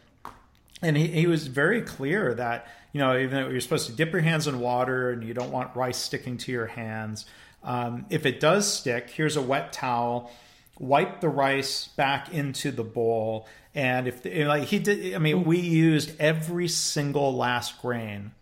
And 0.80 0.96
he, 0.96 1.08
he 1.08 1.26
was 1.26 1.46
very 1.46 1.82
clear 1.82 2.34
that 2.34 2.66
you 2.92 3.00
know, 3.00 3.18
even 3.18 3.30
though 3.30 3.48
you're 3.48 3.60
supposed 3.60 3.86
to 3.86 3.92
dip 3.92 4.12
your 4.12 4.20
hands 4.20 4.46
in 4.46 4.60
water 4.60 5.10
and 5.10 5.24
you 5.24 5.34
don't 5.34 5.50
want 5.50 5.74
rice 5.74 5.96
sticking 5.96 6.36
to 6.38 6.52
your 6.52 6.66
hands. 6.66 7.26
Um, 7.64 8.06
if 8.10 8.26
it 8.26 8.40
does 8.40 8.72
stick, 8.72 9.10
here's 9.10 9.36
a 9.36 9.42
wet 9.42 9.72
towel. 9.72 10.30
Wipe 10.78 11.20
the 11.20 11.28
rice 11.28 11.88
back 11.88 12.32
into 12.32 12.70
the 12.70 12.82
bowl, 12.82 13.46
and 13.74 14.08
if 14.08 14.22
the, 14.22 14.44
like 14.46 14.64
he 14.64 14.78
did, 14.78 15.14
I 15.14 15.18
mean, 15.18 15.44
we 15.44 15.60
used 15.60 16.18
every 16.18 16.66
single 16.66 17.36
last 17.36 17.80
grain 17.80 18.32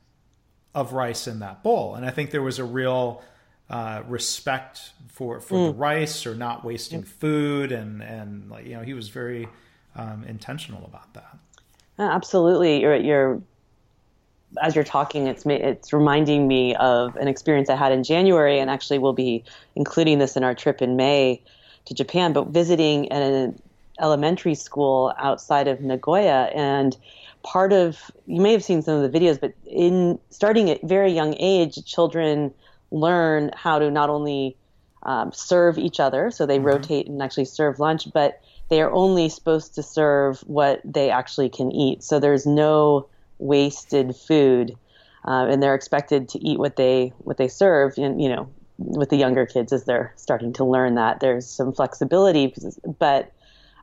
of 0.74 0.92
rice 0.92 1.26
in 1.26 1.40
that 1.40 1.62
bowl, 1.62 1.96
and 1.96 2.06
I 2.06 2.10
think 2.10 2.30
there 2.30 2.40
was 2.40 2.58
a 2.58 2.64
real 2.64 3.22
uh, 3.68 4.02
respect 4.06 4.92
for 5.08 5.40
for 5.40 5.54
mm. 5.56 5.66
the 5.66 5.74
rice 5.74 6.24
or 6.24 6.34
not 6.34 6.64
wasting 6.64 7.02
food, 7.02 7.72
and 7.72 8.00
and 8.00 8.48
like 8.48 8.64
you 8.64 8.76
know, 8.76 8.82
he 8.82 8.94
was 8.94 9.08
very 9.08 9.48
um, 9.96 10.24
intentional 10.24 10.84
about 10.84 11.12
that. 11.14 11.36
Absolutely, 11.98 12.80
you're 12.80 12.96
you're 12.96 13.42
as 14.62 14.74
you're 14.74 14.84
talking, 14.84 15.26
it's 15.26 15.44
it's 15.46 15.92
reminding 15.92 16.48
me 16.48 16.74
of 16.76 17.16
an 17.16 17.28
experience 17.28 17.70
I 17.70 17.76
had 17.76 17.92
in 17.92 18.04
January, 18.04 18.58
and 18.58 18.70
actually 18.70 18.98
we'll 18.98 19.12
be 19.12 19.44
including 19.76 20.18
this 20.18 20.36
in 20.36 20.44
our 20.44 20.54
trip 20.54 20.82
in 20.82 20.96
May 20.96 21.42
to 21.86 21.94
Japan. 21.94 22.32
But 22.32 22.48
visiting 22.48 23.10
an 23.12 23.60
elementary 24.00 24.54
school 24.54 25.12
outside 25.18 25.68
of 25.68 25.80
Nagoya, 25.80 26.50
and 26.54 26.96
part 27.42 27.72
of 27.72 28.10
you 28.26 28.40
may 28.40 28.52
have 28.52 28.64
seen 28.64 28.82
some 28.82 29.02
of 29.02 29.10
the 29.10 29.18
videos, 29.18 29.40
but 29.40 29.54
in 29.66 30.18
starting 30.30 30.70
at 30.70 30.82
very 30.82 31.12
young 31.12 31.34
age, 31.38 31.84
children 31.84 32.52
learn 32.90 33.50
how 33.54 33.78
to 33.78 33.90
not 33.90 34.10
only 34.10 34.56
um, 35.02 35.32
serve 35.32 35.78
each 35.78 36.00
other, 36.00 36.30
so 36.30 36.44
they 36.44 36.56
mm-hmm. 36.56 36.66
rotate 36.66 37.06
and 37.06 37.22
actually 37.22 37.44
serve 37.44 37.78
lunch, 37.78 38.08
but 38.12 38.40
they 38.68 38.80
are 38.82 38.90
only 38.90 39.28
supposed 39.28 39.74
to 39.74 39.82
serve 39.82 40.40
what 40.40 40.80
they 40.84 41.10
actually 41.10 41.48
can 41.48 41.72
eat. 41.72 42.02
So 42.02 42.20
there's 42.20 42.46
no 42.46 43.06
wasted 43.40 44.14
food, 44.16 44.72
uh, 45.26 45.46
and 45.50 45.62
they're 45.62 45.74
expected 45.74 46.28
to 46.30 46.38
eat 46.38 46.58
what 46.58 46.76
they 46.76 47.12
what 47.18 47.36
they 47.36 47.48
serve. 47.48 47.94
And 47.96 48.20
you 48.22 48.28
know, 48.28 48.52
with 48.78 49.10
the 49.10 49.16
younger 49.16 49.46
kids, 49.46 49.72
as 49.72 49.84
they're 49.84 50.12
starting 50.16 50.52
to 50.54 50.64
learn 50.64 50.94
that, 50.94 51.20
there's 51.20 51.48
some 51.48 51.72
flexibility, 51.72 52.54
but. 52.98 53.32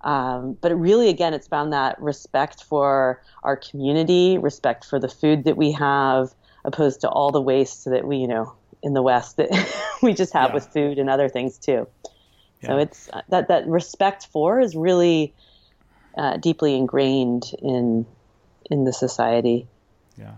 Um, 0.03 0.57
but 0.61 0.79
really, 0.79 1.09
again, 1.09 1.33
it's 1.33 1.47
found 1.47 1.73
that 1.73 1.99
respect 1.99 2.63
for 2.63 3.21
our 3.43 3.57
community, 3.57 4.37
respect 4.37 4.85
for 4.85 4.99
the 4.99 5.09
food 5.09 5.43
that 5.45 5.57
we 5.57 5.71
have, 5.71 6.29
opposed 6.63 7.01
to 7.01 7.09
all 7.09 7.31
the 7.31 7.41
waste 7.41 7.85
that 7.85 8.07
we, 8.07 8.17
you 8.17 8.27
know, 8.27 8.55
in 8.83 8.93
the 8.93 9.01
West 9.01 9.37
that 9.37 9.49
we 10.03 10.13
just 10.13 10.33
have 10.33 10.51
Yeah. 10.51 10.53
with 10.53 10.67
food 10.71 10.99
and 10.99 11.09
other 11.09 11.27
things 11.29 11.57
too. 11.57 11.87
So 12.63 12.77
it's 12.77 13.09
uh, 13.13 13.21
that 13.29 13.47
that 13.47 13.67
respect 13.67 14.27
for 14.31 14.59
is 14.59 14.75
really 14.75 15.33
uh, 16.17 16.37
deeply 16.37 16.75
ingrained 16.75 17.43
in 17.61 18.05
in 18.69 18.83
the 18.85 18.93
society. 18.93 19.67
Yeah. 20.17 20.33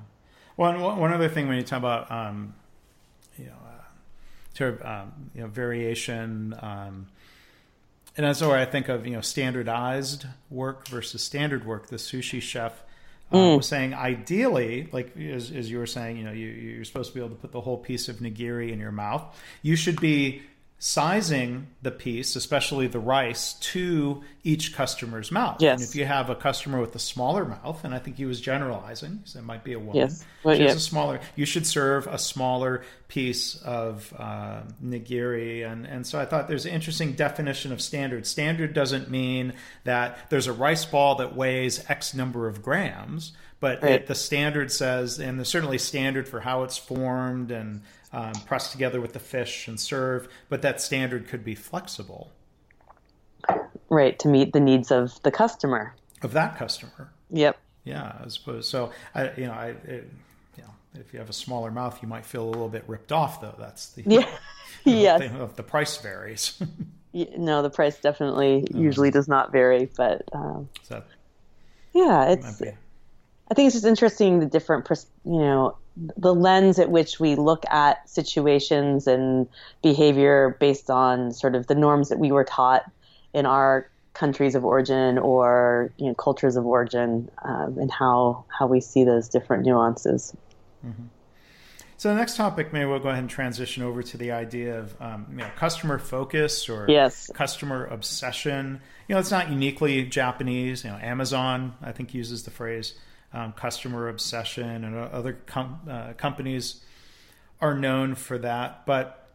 Well, 0.57 0.71
and 0.71 0.81
one 0.81 0.97
one 0.97 1.13
other 1.13 1.29
thing 1.29 1.47
when 1.47 1.57
you 1.57 1.63
talk 1.63 1.79
about, 1.79 2.11
um, 2.11 2.53
you 3.37 3.45
know, 3.45 3.51
uh, 3.51 3.83
sort 4.53 4.73
of, 4.73 4.85
um, 4.85 5.31
you 5.33 5.41
know, 5.41 5.47
variation, 5.47 6.53
um, 6.61 7.07
and 8.17 8.25
that's 8.25 8.41
where 8.41 8.57
I 8.57 8.65
think 8.65 8.89
of, 8.89 9.05
you 9.05 9.13
know, 9.13 9.21
standardized 9.21 10.25
work 10.49 10.87
versus 10.89 11.23
standard 11.23 11.65
work. 11.65 11.87
The 11.87 11.95
sushi 11.95 12.41
chef 12.41 12.73
uh, 13.31 13.55
was 13.55 13.67
saying, 13.67 13.93
ideally, 13.93 14.89
like 14.91 15.15
as, 15.15 15.51
as 15.51 15.71
you 15.71 15.77
were 15.77 15.87
saying, 15.87 16.17
you 16.17 16.23
know, 16.23 16.33
you, 16.33 16.47
you're 16.47 16.85
supposed 16.85 17.13
to 17.13 17.15
be 17.15 17.23
able 17.23 17.35
to 17.35 17.41
put 17.41 17.53
the 17.53 17.61
whole 17.61 17.77
piece 17.77 18.09
of 18.09 18.17
nigiri 18.17 18.71
in 18.71 18.79
your 18.79 18.91
mouth. 18.91 19.23
You 19.61 19.77
should 19.77 20.01
be 20.01 20.41
sizing 20.81 21.67
the 21.81 21.91
piece, 21.91 22.37
especially 22.37 22.87
the 22.87 22.99
rice, 22.99 23.53
to 23.55 24.23
each 24.43 24.73
customer's 24.73 25.29
mouth. 25.29 25.57
Yes. 25.61 25.81
And 25.81 25.89
if 25.89 25.93
you 25.93 26.05
have 26.05 26.29
a 26.29 26.35
customer 26.35 26.79
with 26.79 26.95
a 26.95 26.99
smaller 26.99 27.43
mouth, 27.43 27.83
and 27.83 27.93
I 27.93 27.99
think 27.99 28.15
he 28.15 28.23
was 28.25 28.39
generalizing, 28.39 29.19
so 29.25 29.39
it 29.39 29.45
might 29.45 29.65
be 29.65 29.73
a 29.73 29.79
woman. 29.79 29.97
Yes. 29.97 30.25
Well, 30.41 30.55
she 30.55 30.63
has 30.63 30.75
a 30.75 30.79
smaller. 30.79 31.19
You 31.35 31.45
should 31.45 31.67
serve 31.67 32.07
a 32.07 32.17
smaller 32.17 32.83
piece 33.09 33.61
of 33.61 34.13
uh, 34.17 34.61
nigiri, 34.83 35.69
and 35.69 35.85
and 35.85 36.07
so 36.07 36.17
I 36.17 36.25
thought 36.25 36.47
there's 36.47 36.65
an 36.65 36.71
interesting 36.73 37.11
definition 37.11 37.73
of 37.73 37.81
standard. 37.81 38.25
Standard 38.25 38.73
doesn't 38.73 39.11
mean 39.11 39.53
that 39.83 40.29
there's 40.29 40.47
a 40.47 40.53
rice 40.53 40.85
ball 40.85 41.15
that 41.15 41.35
weighs 41.35 41.89
X 41.89 42.13
number 42.13 42.47
of 42.47 42.61
grams, 42.63 43.33
but 43.59 43.83
Right. 43.83 43.91
it, 43.93 44.07
the 44.07 44.15
standard 44.15 44.71
says, 44.71 45.19
and 45.19 45.37
there's 45.37 45.49
certainly 45.49 45.77
standard 45.77 46.29
for 46.29 46.39
how 46.39 46.63
it's 46.63 46.77
formed 46.77 47.51
and 47.51 47.81
um, 48.13 48.33
pressed 48.45 48.71
together 48.71 48.99
with 49.01 49.13
the 49.13 49.19
fish 49.19 49.67
and 49.67 49.79
serve, 49.79 50.27
but 50.49 50.61
that 50.61 50.81
standard 50.81 51.27
could 51.27 51.43
be 51.43 51.55
flexible 51.55 52.31
Right, 53.89 54.19
to 54.19 54.27
meet 54.27 54.53
the 54.53 54.59
needs 54.59 54.91
of 54.91 55.21
the 55.23 55.31
customer. 55.31 55.95
of 56.21 56.33
that 56.33 56.57
customer. 56.57 57.09
Yep. 57.31 57.57
Yeah, 57.85 58.13
I 58.23 58.27
suppose 58.27 58.67
so. 58.67 58.91
I, 59.15 59.31
you 59.35 59.45
know, 59.47 59.53
I, 59.53 59.67
it, 59.69 60.09
you 60.57 60.63
know, 60.63 60.69
if 60.99 61.11
you 61.13 61.17
have 61.19 61.29
a 61.29 61.33
smaller 61.33 61.71
mouth, 61.71 61.97
you 62.01 62.07
might 62.07 62.25
feel 62.25 62.43
a 62.43 62.49
little 62.51 62.69
bit 62.69 62.83
ripped 62.87 63.11
off, 63.11 63.41
though. 63.41 63.55
That's 63.57 63.87
the 63.93 64.03
Yeah. 64.05 64.27
yes. 64.85 65.19
thing 65.21 65.35
of 65.37 65.55
the 65.55 65.63
price 65.63 65.97
varies. 65.97 66.61
No, 67.35 67.63
the 67.63 67.71
price 67.71 67.99
definitely 67.99 68.67
usually 68.71 69.09
does 69.09 69.27
not 69.27 69.51
vary, 69.51 69.89
but 69.97 70.21
um, 70.31 70.69
so 70.83 71.01
yeah, 71.91 72.29
it's. 72.33 72.61
I 72.61 73.55
think 73.55 73.65
it's 73.65 73.73
just 73.73 73.85
interesting 73.85 74.39
the 74.39 74.45
different, 74.45 74.85
pers- 74.85 75.07
you 75.25 75.39
know, 75.39 75.75
the 76.17 76.33
lens 76.33 76.79
at 76.79 76.89
which 76.89 77.19
we 77.19 77.35
look 77.35 77.65
at 77.69 78.07
situations 78.09 79.07
and 79.07 79.47
behavior 79.83 80.55
based 80.59 80.89
on 80.89 81.31
sort 81.31 81.55
of 81.55 81.67
the 81.67 81.75
norms 81.75 82.09
that 82.09 82.19
we 82.19 82.31
were 82.31 82.43
taught 82.43 82.83
in 83.33 83.45
our 83.45 83.89
countries 84.13 84.55
of 84.55 84.65
origin 84.65 85.17
or 85.17 85.93
you 85.97 86.07
know 86.07 86.13
cultures 86.13 86.55
of 86.55 86.65
origin, 86.65 87.29
um, 87.43 87.77
and 87.77 87.91
how 87.91 88.45
how 88.57 88.67
we 88.67 88.81
see 88.81 89.03
those 89.03 89.29
different 89.29 89.65
nuances. 89.65 90.35
so 91.97 92.09
the 92.09 92.15
next 92.15 92.35
topic, 92.35 92.71
maybe 92.73 92.85
we'll 92.85 92.99
go 92.99 93.09
ahead 93.09 93.19
and 93.19 93.29
transition 93.29 93.83
over 93.83 94.01
to 94.01 94.17
the 94.17 94.31
idea 94.31 94.79
of 94.79 95.01
um, 95.01 95.27
you 95.31 95.37
know 95.37 95.49
customer 95.55 95.99
focus 95.99 96.69
or 96.69 96.85
Yes. 96.89 97.29
customer 97.33 97.85
obsession. 97.85 98.81
You 99.07 99.15
know, 99.15 99.19
it's 99.19 99.31
not 99.31 99.49
uniquely 99.49 100.03
Japanese. 100.05 100.83
You 100.83 100.91
know, 100.91 100.97
Amazon 100.97 101.75
I 101.81 101.91
think 101.91 102.13
uses 102.13 102.43
the 102.43 102.51
phrase 102.51 102.93
um, 103.33 103.53
customer 103.53 104.09
obsession, 104.09 104.83
and 104.83 104.95
other 104.95 105.33
com- 105.45 105.81
uh, 105.89 106.13
companies 106.13 106.83
are 107.61 107.77
known 107.77 108.15
for 108.15 108.37
that. 108.39 108.85
But 108.85 109.29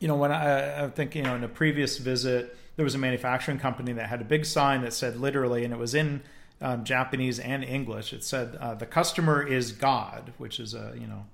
you 0.00 0.08
know, 0.08 0.16
when 0.16 0.32
I, 0.32 0.84
I 0.84 0.88
think, 0.88 1.14
you 1.14 1.22
know, 1.22 1.34
in 1.34 1.44
a 1.44 1.48
previous 1.48 1.98
visit, 1.98 2.56
there 2.76 2.84
was 2.84 2.94
a 2.94 2.98
manufacturing 2.98 3.58
company 3.58 3.92
that 3.92 4.08
had 4.08 4.20
a 4.20 4.24
big 4.24 4.44
sign 4.44 4.82
that 4.82 4.92
said 4.92 5.16
literally, 5.16 5.64
and 5.64 5.72
it 5.72 5.78
was 5.78 5.94
in 5.94 6.22
um, 6.60 6.84
Japanese 6.84 7.38
and 7.38 7.64
English. 7.64 8.12
It 8.12 8.24
said, 8.24 8.56
uh, 8.56 8.74
"The 8.74 8.86
customer 8.86 9.46
is 9.46 9.72
God," 9.72 10.32
which 10.38 10.58
is 10.58 10.74
a, 10.74 10.94
you 11.00 11.06
know, 11.06 11.24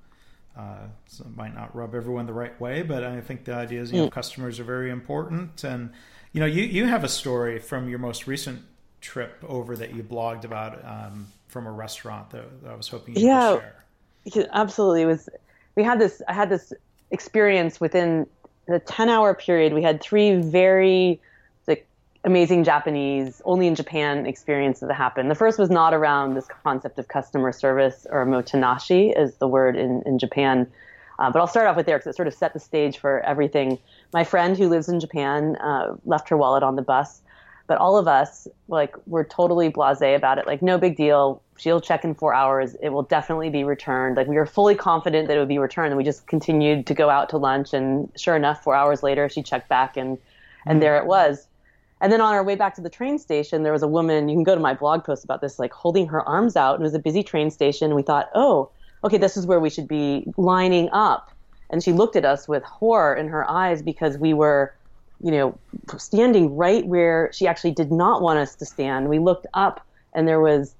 uh, 0.56 0.86
so 1.06 1.24
might 1.34 1.54
not 1.54 1.74
rub 1.74 1.94
everyone 1.94 2.26
the 2.26 2.32
right 2.32 2.58
way, 2.60 2.82
but 2.82 3.02
I 3.02 3.20
think 3.20 3.44
the 3.44 3.54
idea 3.54 3.80
is, 3.80 3.92
you 3.92 3.98
know, 3.98 4.10
customers 4.10 4.60
are 4.60 4.64
very 4.64 4.90
important. 4.90 5.64
And 5.64 5.90
you 6.32 6.40
know, 6.40 6.46
you 6.46 6.62
you 6.62 6.86
have 6.86 7.04
a 7.04 7.08
story 7.08 7.58
from 7.58 7.88
your 7.88 7.98
most 7.98 8.26
recent 8.26 8.62
trip 9.00 9.42
over 9.48 9.74
that 9.76 9.94
you 9.94 10.02
blogged 10.02 10.44
about 10.44 10.84
um, 10.84 11.28
from 11.50 11.66
a 11.66 11.72
restaurant 11.72 12.30
that, 12.30 12.62
that 12.62 12.72
I 12.72 12.76
was 12.76 12.88
hoping 12.88 13.16
you 13.16 13.26
Yeah. 13.26 13.52
could 13.54 13.62
share. 13.62 13.84
Yeah, 14.24 14.46
absolutely 14.52 15.02
it 15.02 15.06
was 15.06 15.28
we 15.76 15.82
had 15.82 15.98
this 15.98 16.20
i 16.28 16.34
had 16.34 16.50
this 16.50 16.74
experience 17.10 17.80
within 17.80 18.26
the 18.68 18.78
10 18.80 19.08
hour 19.08 19.34
period 19.34 19.72
we 19.72 19.82
had 19.82 20.02
three 20.02 20.36
very 20.36 21.18
like 21.66 21.86
amazing 22.24 22.62
japanese 22.62 23.40
only 23.46 23.66
in 23.66 23.74
japan 23.74 24.26
experiences 24.26 24.86
that 24.88 24.94
happened 24.94 25.30
the 25.30 25.34
first 25.34 25.58
was 25.58 25.70
not 25.70 25.94
around 25.94 26.34
this 26.34 26.46
concept 26.62 26.98
of 26.98 27.08
customer 27.08 27.50
service 27.50 28.06
or 28.10 28.26
motenashi 28.26 29.18
is 29.18 29.36
the 29.36 29.48
word 29.48 29.74
in, 29.74 30.02
in 30.04 30.18
japan 30.18 30.66
uh, 31.18 31.30
but 31.30 31.38
I'll 31.38 31.46
start 31.46 31.66
off 31.66 31.76
with 31.76 31.84
there 31.86 31.98
because 31.98 32.14
it 32.14 32.16
sort 32.16 32.28
of 32.28 32.32
set 32.34 32.54
the 32.54 32.58
stage 32.60 32.96
for 32.96 33.20
everything. 33.20 33.78
My 34.14 34.24
friend 34.24 34.56
who 34.56 34.68
lives 34.68 34.88
in 34.88 35.00
Japan 35.00 35.56
uh, 35.56 35.96
left 36.06 36.30
her 36.30 36.36
wallet 36.38 36.62
on 36.62 36.76
the 36.76 36.82
bus, 36.82 37.20
but 37.70 37.78
all 37.78 37.96
of 37.96 38.09
us 38.09 38.48
like 38.66 38.96
were 39.06 39.22
totally 39.22 39.70
blasé 39.70 40.16
about 40.16 40.38
it. 40.38 40.46
Like 40.48 40.61
no 40.61 40.76
big 40.76 40.96
deal. 40.96 41.40
She'll 41.56 41.80
check 41.80 42.02
in 42.02 42.16
four 42.16 42.35
hours. 42.35 42.74
It 42.83 42.88
will 42.88 43.04
definitely 43.04 43.48
be 43.48 43.62
returned. 43.62 44.16
Like 44.16 44.26
we 44.26 44.35
were 44.35 44.44
fully 44.44 44.74
confident 44.74 45.28
that 45.28 45.37
it 45.37 45.38
would 45.38 45.46
be 45.46 45.61
returned, 45.61 45.92
and 45.92 45.96
we 45.96 46.02
just 46.02 46.26
continued 46.26 46.85
to 46.88 46.94
go 46.94 47.09
out 47.09 47.28
to 47.28 47.37
lunch. 47.37 47.72
And 47.72 48.11
sure 48.16 48.35
enough, 48.35 48.64
four 48.64 48.74
hours 48.74 49.04
later, 49.04 49.28
she 49.28 49.40
checked 49.40 49.68
back, 49.68 49.96
and 49.96 50.18
and 50.66 50.78
mm. 50.78 50.80
there 50.80 50.96
it 50.98 51.06
was. 51.06 51.46
And 52.00 52.11
then 52.12 52.20
on 52.20 52.35
our 52.35 52.42
way 52.42 52.56
back 52.56 52.74
to 52.74 52.80
the 52.80 52.90
train 52.90 53.20
station, 53.20 53.62
there 53.62 53.72
was 53.72 53.85
a 53.85 53.88
woman. 53.88 54.28
You 54.28 54.35
can 54.35 54.42
go 54.42 54.56
to 54.56 54.61
my 54.61 54.74
blog 54.74 55.04
post 55.04 55.22
about 55.22 55.40
this, 55.40 55.61
like 55.61 55.72
holding 55.72 56.09
her 56.09 56.28
arms 56.28 56.56
out. 56.56 56.74
And 56.74 56.83
it 56.83 56.88
was 56.88 56.94
a 56.94 56.98
busy 56.98 57.22
train 57.22 57.52
station. 57.52 57.85
And 57.85 57.94
we 57.94 58.02
thought, 58.02 58.30
oh, 58.35 58.68
okay, 59.04 59.16
this 59.16 59.37
is 59.37 59.46
where 59.46 59.61
we 59.61 59.70
should 59.70 59.87
be 59.87 60.24
lining 60.37 60.88
up. 60.90 61.30
And 61.68 61.85
she 61.85 61.92
looked 61.92 62.16
at 62.16 62.24
us 62.24 62.48
with 62.48 62.64
horror 62.64 63.14
in 63.14 63.28
her 63.28 63.48
eyes 63.48 63.80
because 63.80 64.18
we 64.18 64.35
were, 64.35 64.74
you 65.22 65.30
know, 65.30 65.59
standing 65.98 66.56
right 66.56 66.87
where 66.87 67.30
she 67.33 67.46
actually 67.46 67.72
did 67.72 67.92
not 67.92 68.22
want 68.22 68.38
us 68.38 68.56
to 68.56 68.66
stand. 68.66 69.09
We 69.09 69.18
looked 69.18 69.46
up, 69.54 69.85
and 70.14 70.26
there 70.26 70.40
was 70.40 70.74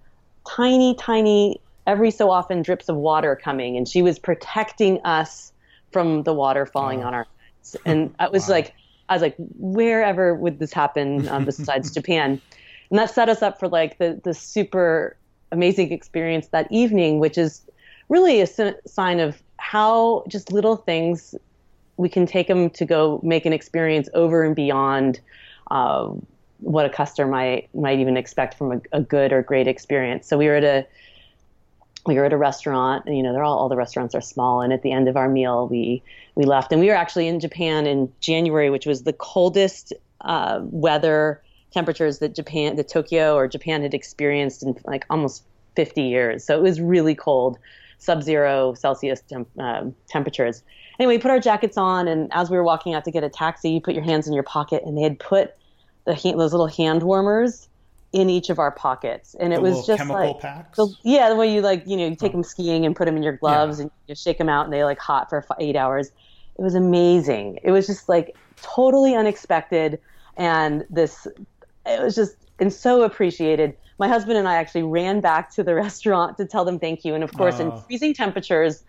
tiny, 0.49 0.95
tiny, 0.95 1.61
every 1.87 2.11
so 2.11 2.31
often 2.31 2.63
drips 2.63 2.89
of 2.89 2.97
water 2.97 3.37
coming, 3.43 3.77
and 3.77 3.87
she 3.89 4.03
was 4.03 4.19
protecting 4.19 5.01
us 5.05 5.53
from 5.93 6.23
the 6.23 6.33
water 6.33 6.67
falling 6.67 7.01
Oh. 7.01 7.07
on 7.07 7.15
our 7.15 7.27
heads. 7.63 7.77
And 7.85 8.15
I 8.19 8.29
was 8.29 8.49
Wow. 8.49 8.55
like, 8.55 8.75
I 9.09 9.15
was 9.15 9.23
like, 9.23 9.37
wherever 9.39 10.35
would 10.35 10.59
this 10.59 10.73
happen 10.73 11.29
um, 11.29 11.45
besides 11.45 11.91
Japan? 11.95 12.41
And 12.91 12.99
that 12.99 13.11
set 13.11 13.29
us 13.29 13.43
up 13.43 13.59
for 13.59 13.69
like 13.69 13.99
the 13.99 14.21
the 14.25 14.35
super 14.35 15.17
amazing 15.53 15.93
experience 15.93 16.49
that 16.49 16.69
evening, 16.71 17.19
which 17.19 17.37
is 17.37 17.63
really 18.09 18.41
a 18.41 18.47
sign 18.87 19.21
of 19.21 19.43
how 19.59 20.25
just 20.29 20.53
little 20.53 20.77
things 20.77 21.35
we 22.01 22.09
can 22.09 22.25
take 22.25 22.49
them 22.49 22.71
to 22.71 22.87
go 22.87 23.21
make 23.23 23.45
an 23.45 23.53
experience 23.53 24.09
over 24.15 24.43
and 24.43 24.57
beyond 24.57 25.21
uh, 25.71 26.09
what 26.59 26.87
a 26.87 26.91
customer 26.91 27.31
might 27.31 27.75
might 27.75 27.99
even 27.99 28.17
expect 28.17 28.55
from 28.55 28.73
a, 28.73 28.81
a 28.93 29.01
good 29.03 29.33
or 29.33 29.43
great 29.43 29.69
experience. 29.69 30.27
So 30.27 30.39
we 30.39 30.47
were 30.47 30.57
at 30.57 30.65
a 30.65 30.87
we 32.07 32.15
were 32.15 32.25
at 32.25 32.33
a 32.33 32.39
restaurant 32.39 33.05
and 33.05 33.17
you 33.17 33.23
know 33.23 33.35
they're 33.35 33.45
all 33.45 33.59
all 33.59 33.69
the 33.69 33.77
restaurants 33.77 34.15
are 34.15 34.23
small 34.23 34.63
and 34.63 34.73
at 34.73 34.83
the 34.83 34.93
end 34.93 35.09
of 35.09 35.17
our 35.17 35.29
meal 35.29 35.69
we 35.69 36.03
we 36.35 36.45
left. 36.45 36.73
And 36.73 36.81
we 36.81 36.89
were 36.89 36.95
actually 36.95 37.29
in 37.29 37.39
Japan 37.39 37.87
in 37.87 38.11
January 38.21 38.71
which 38.71 38.87
was 38.87 39.03
the 39.03 39.13
coldest 39.13 39.93
uh, 40.23 40.61
weather 40.63 41.43
temperatures 41.71 42.19
that 42.21 42.35
Japan 42.35 42.77
that 42.77 42.89
Tokyo 42.89 43.37
or 43.37 43.47
Japan 43.47 43.83
had 43.83 43.93
experienced 43.93 44.63
in 44.63 44.75
like 44.85 45.05
almost 45.11 45.45
50 45.77 46.03
years. 46.03 46.45
So 46.45 46.57
it 46.57 46.63
was 46.63 46.81
really 46.81 47.15
cold 47.15 47.59
sub-zero 47.99 48.73
Celsius 48.73 49.21
temp, 49.21 49.47
um, 49.59 49.95
temperatures 50.09 50.63
anyway 51.01 51.17
we 51.17 51.19
put 51.19 51.31
our 51.31 51.41
jackets 51.41 51.77
on 51.77 52.07
and 52.07 52.31
as 52.33 52.51
we 52.51 52.57
were 52.57 52.63
walking 52.63 52.95
out 52.95 53.05
to 53.05 53.11
get 53.11 53.25
a 53.25 53.29
taxi 53.29 53.71
you 53.71 53.81
put 53.81 53.95
your 53.95 54.05
hands 54.05 54.27
in 54.29 54.33
your 54.33 54.43
pocket 54.43 54.83
and 54.85 54.97
they 54.97 55.03
had 55.03 55.19
put 55.19 55.55
the 56.05 56.15
those 56.37 56.53
little 56.53 56.67
hand 56.67 57.03
warmers 57.03 57.69
in 58.13 58.29
each 58.29 58.51
of 58.51 58.59
our 58.59 58.71
pockets 58.73 59.37
and 59.39 59.53
it 59.53 59.63
was 59.63 59.87
just 59.87 59.99
chemical 59.99 60.33
like 60.33 60.41
packs. 60.41 60.77
the, 60.77 60.93
yeah, 61.05 61.29
the 61.29 61.37
way 61.37 61.53
you 61.53 61.61
like, 61.61 61.85
you 61.87 61.97
know, 61.97 62.07
you 62.09 62.17
take 62.17 62.31
oh. 62.31 62.33
them 62.33 62.43
skiing 62.43 62.85
and 62.85 62.97
put 62.97 63.05
them 63.05 63.17
in 63.17 63.23
your 63.23 63.37
gloves 63.37 63.79
Yeah. 63.79 63.83
and 63.83 63.91
you 64.09 64.15
shake 64.15 64.39
them 64.39 64.49
out 64.49 64.65
and 64.65 64.73
they 64.73 64.83
like 64.83 64.99
hot 64.99 65.31
for 65.31 65.45
eight 65.61 65.77
hours. 65.77 66.11
It 66.59 66.63
was 66.63 66.75
amazing. 66.75 67.61
It 67.63 67.71
was 67.71 67.87
just 67.87 68.09
like 68.09 68.37
totally 68.61 69.15
unexpected. 69.15 70.01
And 70.37 70.85
this, 70.91 71.27
it 71.87 72.03
was 72.03 72.17
just, 72.17 72.35
and 72.59 72.73
so 72.73 73.03
appreciated. 73.03 73.77
My 73.99 74.09
husband 74.09 74.37
and 74.37 74.49
I 74.49 74.57
actually 74.57 74.83
ran 74.83 75.21
back 75.21 75.53
to 75.53 75.63
the 75.63 75.75
restaurant 75.77 76.37
to 76.39 76.47
tell 76.47 76.65
them 76.65 76.81
thank 76.81 77.05
you. 77.05 77.15
And 77.15 77.23
of 77.23 77.33
course, 77.33 77.61
in 77.61 77.69
Oh. 77.69 77.77
freezing 77.87 78.13
temperatures, 78.13 78.83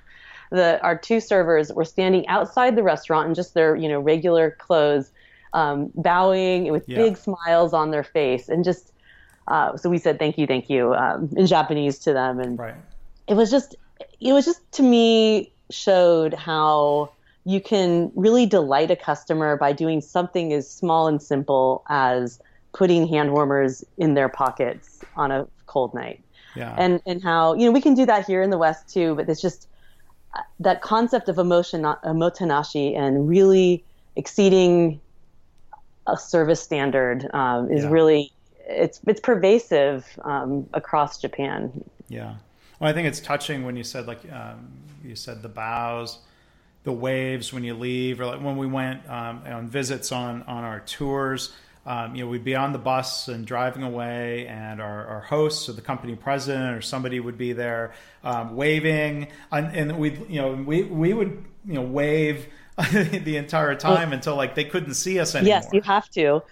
the, 0.51 0.79
our 0.83 0.97
two 0.97 1.19
servers 1.19 1.73
were 1.73 1.85
standing 1.85 2.27
outside 2.27 2.75
the 2.75 2.83
restaurant 2.83 3.27
in 3.29 3.33
just 3.33 3.53
their, 3.53 3.75
you 3.75 3.89
know, 3.89 3.99
regular 3.99 4.51
clothes, 4.59 5.11
um, 5.53 5.91
bowing 5.95 6.71
with 6.71 6.87
Yeah. 6.87 6.97
big 6.97 7.17
smiles 7.17 7.73
on 7.73 7.91
their 7.91 8.03
face 8.03 8.47
and 8.47 8.63
just, 8.63 8.93
uh, 9.47 9.75
so 9.75 9.89
we 9.89 9.97
said 9.97 10.19
thank 10.19 10.37
you, 10.37 10.45
thank 10.45 10.69
you 10.69 10.93
um, 10.93 11.29
in 11.35 11.47
Japanese 11.47 11.97
to 11.99 12.13
them, 12.13 12.39
and 12.39 12.59
right. 12.59 12.75
it 13.27 13.33
was 13.33 13.49
just 13.49 13.75
it 14.19 14.33
was 14.33 14.45
just 14.45 14.71
to 14.73 14.83
me 14.83 15.51
showed 15.71 16.33
how 16.33 17.11
you 17.45 17.59
can 17.59 18.11
really 18.15 18.45
delight 18.45 18.91
a 18.91 18.95
customer 18.95 19.57
by 19.57 19.73
doing 19.73 19.99
something 19.99 20.53
as 20.53 20.69
small 20.69 21.07
and 21.07 21.21
simple 21.21 21.83
as 21.89 22.39
putting 22.73 23.07
hand 23.07 23.33
warmers 23.33 23.83
in 23.97 24.13
their 24.13 24.29
pockets 24.29 25.03
on 25.15 25.31
a 25.31 25.47
cold 25.65 25.93
night. 25.93 26.23
Yeah. 26.55 26.75
And 26.77 27.01
and 27.05 27.23
how 27.23 27.55
you 27.55 27.65
know 27.65 27.71
we 27.71 27.81
can 27.81 27.95
do 27.95 28.05
that 28.05 28.25
here 28.25 28.41
in 28.41 28.51
the 28.51 28.57
West 28.59 28.93
too, 28.93 29.15
but 29.15 29.27
it's 29.27 29.41
just 29.41 29.67
that 30.59 30.81
concept 30.81 31.29
of 31.29 31.37
emotion 31.37 31.81
omotenashi 31.83 32.97
and 32.97 33.27
really 33.27 33.83
exceeding 34.15 34.99
a 36.07 36.17
service 36.17 36.61
standard 36.61 37.29
um, 37.33 37.71
is 37.71 37.83
Yeah. 37.83 37.89
really 37.89 38.31
it's 38.67 38.99
it's 39.07 39.19
pervasive 39.19 40.07
um, 40.23 40.67
across 40.73 41.19
Japan. 41.19 41.83
Yeah. 42.07 42.35
Well, 42.79 42.89
I 42.89 42.93
think 42.93 43.07
it's 43.07 43.19
touching 43.19 43.65
when 43.65 43.75
you 43.75 43.83
said 43.83 44.07
like 44.07 44.19
um, 44.31 44.71
you 45.03 45.15
said 45.15 45.41
the 45.41 45.49
bows, 45.49 46.19
the 46.83 46.91
waves 46.91 47.51
when 47.51 47.63
you 47.63 47.73
leave, 47.73 48.19
or 48.21 48.25
like 48.25 48.41
when 48.41 48.57
we 48.57 48.67
went 48.67 49.07
um, 49.09 49.43
on 49.45 49.67
visits 49.67 50.11
on 50.11 50.43
on 50.43 50.63
our 50.63 50.79
tours. 50.81 51.51
Um, 51.85 52.15
you 52.15 52.23
know, 52.23 52.29
we'd 52.29 52.43
be 52.43 52.55
on 52.55 52.73
the 52.73 52.79
bus 52.79 53.27
and 53.27 53.45
driving 53.45 53.81
away, 53.83 54.45
and 54.47 54.79
our, 54.79 55.05
our 55.07 55.21
hosts 55.21 55.67
or 55.67 55.73
the 55.73 55.81
company 55.81 56.15
president 56.15 56.75
or 56.77 56.81
somebody 56.81 57.19
would 57.19 57.37
be 57.37 57.53
there 57.53 57.93
um, 58.23 58.55
waving, 58.55 59.27
and, 59.51 59.75
and 59.75 59.97
we, 59.97 60.11
you 60.29 60.41
know, 60.41 60.53
we 60.53 60.83
we 60.83 61.13
would 61.13 61.43
you 61.65 61.73
know 61.73 61.81
wave 61.81 62.47
the 62.91 63.35
entire 63.37 63.75
time 63.75 64.13
until 64.13 64.35
like 64.35 64.53
they 64.55 64.65
couldn't 64.65 64.93
see 64.93 65.19
us 65.19 65.33
anymore. 65.33 65.47
Yes, 65.47 65.69
you 65.71 65.81
have 65.81 66.09
to. 66.11 66.43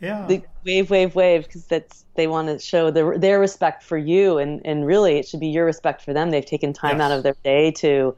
yeah, 0.00 0.26
the 0.26 0.44
wave, 0.64 0.90
wave, 0.90 1.14
wave, 1.14 1.44
because 1.44 1.66
that's 1.66 2.04
they 2.14 2.26
want 2.26 2.48
to 2.48 2.58
show 2.58 2.90
their 2.90 3.18
their 3.18 3.40
respect 3.40 3.82
for 3.82 3.98
you, 3.98 4.38
and 4.38 4.60
and 4.64 4.86
really 4.86 5.18
it 5.18 5.28
should 5.28 5.40
be 5.40 5.48
your 5.48 5.64
respect 5.66 6.02
for 6.02 6.12
them. 6.12 6.30
They've 6.30 6.44
taken 6.44 6.72
time 6.72 7.00
Yes. 7.00 7.02
out 7.02 7.12
of 7.12 7.22
their 7.22 7.36
day 7.44 7.70
to, 7.72 8.16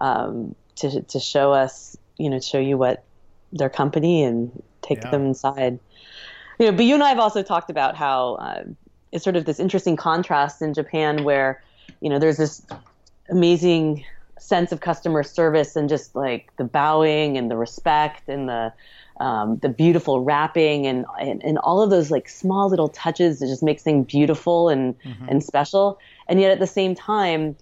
um, 0.00 0.54
to 0.76 1.02
to 1.02 1.20
show 1.20 1.52
us, 1.52 1.96
you 2.18 2.30
know, 2.30 2.40
show 2.40 2.58
you 2.60 2.78
what 2.78 3.06
their 3.52 3.70
company 3.70 4.22
and 4.24 4.62
take 4.82 5.00
Yeah. 5.02 5.10
them 5.10 5.26
inside. 5.26 5.80
You 6.58 6.66
know, 6.66 6.72
but 6.72 6.84
you 6.84 6.94
and 6.94 7.02
I 7.02 7.08
have 7.10 7.18
also 7.18 7.42
talked 7.42 7.70
about 7.70 7.96
how 7.96 8.34
uh, 8.36 8.64
it's 9.12 9.24
sort 9.24 9.36
of 9.36 9.44
this 9.44 9.60
interesting 9.60 9.96
contrast 9.96 10.62
in 10.62 10.74
Japan 10.74 11.24
where, 11.24 11.62
you 12.00 12.08
know, 12.08 12.18
there's 12.18 12.38
this 12.38 12.62
amazing 13.28 14.04
sense 14.38 14.72
of 14.72 14.80
customer 14.80 15.22
service 15.22 15.76
and 15.76 15.88
just 15.88 16.14
like 16.14 16.50
the 16.56 16.64
bowing 16.64 17.36
and 17.36 17.50
the 17.50 17.56
respect 17.56 18.28
and 18.28 18.48
the 18.48 18.72
um, 19.18 19.56
the 19.58 19.70
beautiful 19.70 20.22
wrapping 20.22 20.86
and, 20.86 21.06
and 21.18 21.42
and 21.42 21.58
all 21.58 21.80
of 21.80 21.88
those 21.88 22.10
like 22.10 22.28
small 22.28 22.68
little 22.68 22.88
touches 22.88 23.38
that 23.38 23.46
just 23.46 23.62
makes 23.62 23.82
things 23.82 24.06
beautiful 24.06 24.68
and 24.68 24.94
and 25.28 25.42
special. 25.42 25.98
And 26.28 26.38
yet 26.40 26.50
at 26.50 26.58
the 26.58 26.66
same 26.66 26.94
time 26.94 27.56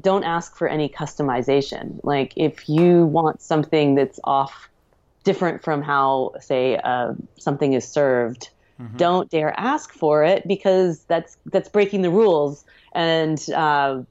don't 0.00 0.24
ask 0.24 0.56
for 0.56 0.68
any 0.68 0.88
customization. 0.88 1.98
Like 2.02 2.32
if 2.36 2.68
you 2.68 3.06
want 3.06 3.42
something 3.42 3.94
that's 3.94 4.20
off 4.24 4.68
different 5.26 5.62
from 5.62 5.82
how 5.82 6.32
say 6.40 6.78
uh, 6.82 7.12
something 7.36 7.74
is 7.74 7.86
served. 7.86 8.48
Don't 8.96 9.30
dare 9.30 9.58
ask 9.58 9.92
for 9.92 10.22
it 10.22 10.46
because 10.46 11.04
that's 11.04 11.36
that's 11.46 11.68
breaking 11.68 12.02
the 12.02 12.10
rules. 12.10 12.64
And 12.92 13.38
uh, 13.50 14.02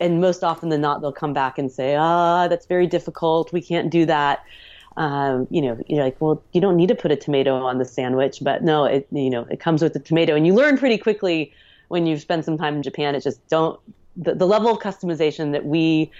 and 0.00 0.20
most 0.20 0.44
often 0.44 0.68
than 0.68 0.82
not 0.82 1.00
they'll 1.00 1.12
come 1.12 1.32
back 1.32 1.58
and 1.58 1.72
say 1.72 1.96
ah 1.96 2.46
that's 2.46 2.66
very 2.66 2.86
difficult. 2.86 3.52
We 3.52 3.62
can't 3.62 3.90
do 3.90 4.06
that. 4.06 4.44
Um, 4.96 5.46
you 5.50 5.62
know 5.62 5.82
you're 5.88 6.04
like 6.04 6.20
well 6.20 6.42
you 6.52 6.60
don't 6.60 6.76
need 6.76 6.88
to 6.88 6.94
put 6.94 7.10
a 7.10 7.16
tomato 7.16 7.54
on 7.54 7.78
the 7.78 7.84
sandwich. 7.84 8.38
But 8.42 8.62
no 8.62 8.84
it 8.84 9.08
you 9.10 9.30
know 9.30 9.46
it 9.50 9.60
comes 9.60 9.82
with 9.82 9.94
the 9.94 10.00
tomato. 10.00 10.34
And 10.36 10.46
you 10.46 10.54
learn 10.54 10.76
pretty 10.76 10.98
quickly 10.98 11.52
when 11.88 12.06
you've 12.06 12.20
spent 12.20 12.44
some 12.44 12.56
time 12.56 12.76
in 12.76 12.82
japan 12.84 13.16
it's 13.16 13.24
just 13.24 13.40
don't 13.48 13.80
the, 14.16 14.34
the 14.34 14.46
level 14.46 14.70
of 14.70 14.78
customization 14.78 15.50
that 15.52 15.64
we 15.64 16.10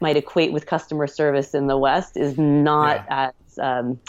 might 0.00 0.16
equate 0.16 0.52
with 0.52 0.66
customer 0.66 1.06
service 1.06 1.54
in 1.54 1.66
the 1.66 1.76
west 1.76 2.16
is 2.16 2.38
not 2.38 3.04
as 3.08 3.32
um, 3.58 4.00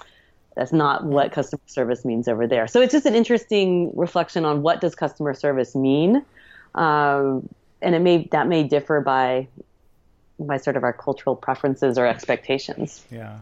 that's 0.56 0.74
not 0.74 1.06
what 1.06 1.32
customer 1.32 1.62
service 1.66 2.04
means 2.06 2.28
over 2.28 2.48
there. 2.48 2.68
So 2.68 2.82
it's 2.82 2.92
just 2.92 3.06
an 3.06 3.16
interesting 3.16 3.92
reflection 3.96 4.46
on 4.46 4.62
what 4.62 4.82
does 4.82 4.96
customer 4.96 5.34
service 5.34 5.76
mean, 5.76 6.26
um, 6.76 7.48
and 7.82 7.96
it 7.96 8.00
may 8.00 8.28
that 8.32 8.48
may 8.48 8.64
differ 8.64 9.02
by 9.02 9.48
by 10.40 10.58
sort 10.58 10.76
of 10.76 10.84
our 10.84 10.94
cultural 10.94 11.36
preferences 11.36 11.98
or 11.98 12.06
expectations. 12.06 13.06
Yeah. 13.12 13.40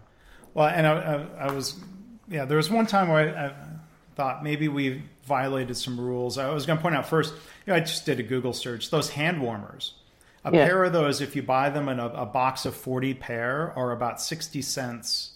Well, 0.53 0.67
and 0.67 0.85
I, 0.85 0.93
I, 0.93 1.47
I 1.47 1.51
was, 1.51 1.75
yeah, 2.27 2.45
there 2.45 2.57
was 2.57 2.69
one 2.69 2.88
time 2.88 3.07
where 3.07 3.38
I, 3.38 3.45
I 3.45 3.53
thought 4.15 4.43
maybe 4.43 4.67
we 4.67 5.03
violated 5.23 5.77
some 5.77 5.99
rules. 5.99 6.38
I 6.38 6.51
was 6.51 6.65
going 6.65 6.77
to 6.77 6.81
point 6.81 6.95
out 6.95 7.07
first, 7.07 7.33
you 7.65 7.71
know, 7.71 7.75
I 7.75 7.79
just 7.79 8.05
did 8.05 8.19
a 8.19 8.23
Google 8.23 8.53
search. 8.53 8.89
Those 8.89 9.12
hand 9.12 9.41
warmers, 9.41 9.93
a 10.43 10.54
Yeah. 10.54 10.65
pair 10.65 10.84
of 10.84 10.93
those, 10.93 11.21
if 11.21 11.36
you 11.36 11.43
buy 11.43 11.69
them 11.69 11.89
in 11.89 11.99
a, 11.99 12.08
a 12.08 12.25
box 12.25 12.65
of 12.65 12.75
40 12.75 13.13
pair, 13.15 13.73
are 13.75 13.91
about 13.91 14.21
60 14.21 14.62
cents 14.62 15.34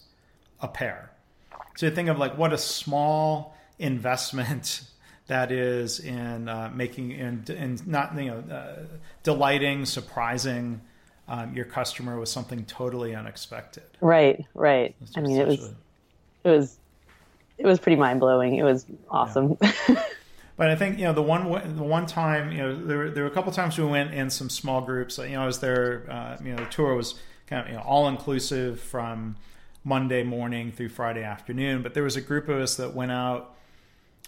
a 0.62 0.68
pair. 0.68 1.12
So 1.76 1.88
you 1.88 1.92
think 1.92 2.10
of 2.10 2.18
like 2.18 2.38
what 2.38 2.54
a 2.54 2.58
small 2.58 3.56
investment 3.80 4.84
that 5.28 5.52
is 5.52 6.00
in 6.00 6.48
uh, 6.50 6.72
making 6.74 7.12
in, 7.12 7.44
in 7.50 7.80
not 7.86 8.16
you 8.18 8.26
know 8.32 8.44
uh, 8.54 8.84
delighting, 9.24 9.86
surprising 9.86 10.82
um, 11.28 11.54
your 11.56 11.66
customer 11.66 12.20
with 12.20 12.30
something 12.30 12.66
totally 12.66 13.16
unexpected. 13.16 13.84
Right, 14.02 14.46
right. 14.54 14.94
I 15.16 15.22
mean, 15.22 15.38
it 15.40 15.48
was 15.48 15.64
a- 15.64 15.76
it 16.46 16.50
was 16.50 16.78
it 17.58 17.66
was 17.66 17.80
pretty 17.80 17.96
mind 17.96 18.20
blowing. 18.20 18.56
It 18.56 18.64
was 18.64 18.86
awesome. 19.10 19.58
But 20.56 20.70
I 20.70 20.76
think 20.76 21.00
you 21.00 21.06
know 21.06 21.14
the 21.14 21.22
one 21.22 21.76
the 21.76 21.84
one 21.84 22.06
time 22.06 22.52
you 22.52 22.60
know 22.60 22.86
there 22.86 22.98
were, 22.98 23.10
there 23.10 23.24
were 23.24 23.30
a 23.30 23.34
couple 23.34 23.52
times 23.52 23.78
we 23.78 23.86
went 23.86 24.14
in 24.14 24.30
some 24.30 24.50
small 24.50 24.82
groups. 24.82 25.18
You 25.18 25.30
know, 25.30 25.44
I 25.44 25.46
was 25.46 25.60
there. 25.60 26.06
Uh, 26.10 26.38
you 26.44 26.52
know, 26.52 26.64
the 26.64 26.70
tour 26.70 26.96
was 26.96 27.16
kind 27.48 27.66
of 27.66 27.70
you 27.70 27.78
know 27.78 27.84
all 27.84 28.08
inclusive 28.08 28.80
from 28.80 29.36
Monday 29.84 30.24
morning 30.24 30.72
through 30.72 30.90
Friday 30.90 31.24
afternoon. 31.24 31.82
But 31.82 31.94
there 31.94 32.04
was 32.04 32.16
a 32.16 32.22
group 32.22 32.50
of 32.50 32.60
us 32.60 32.76
that 32.76 32.94
went 32.94 33.12
out 33.12 33.56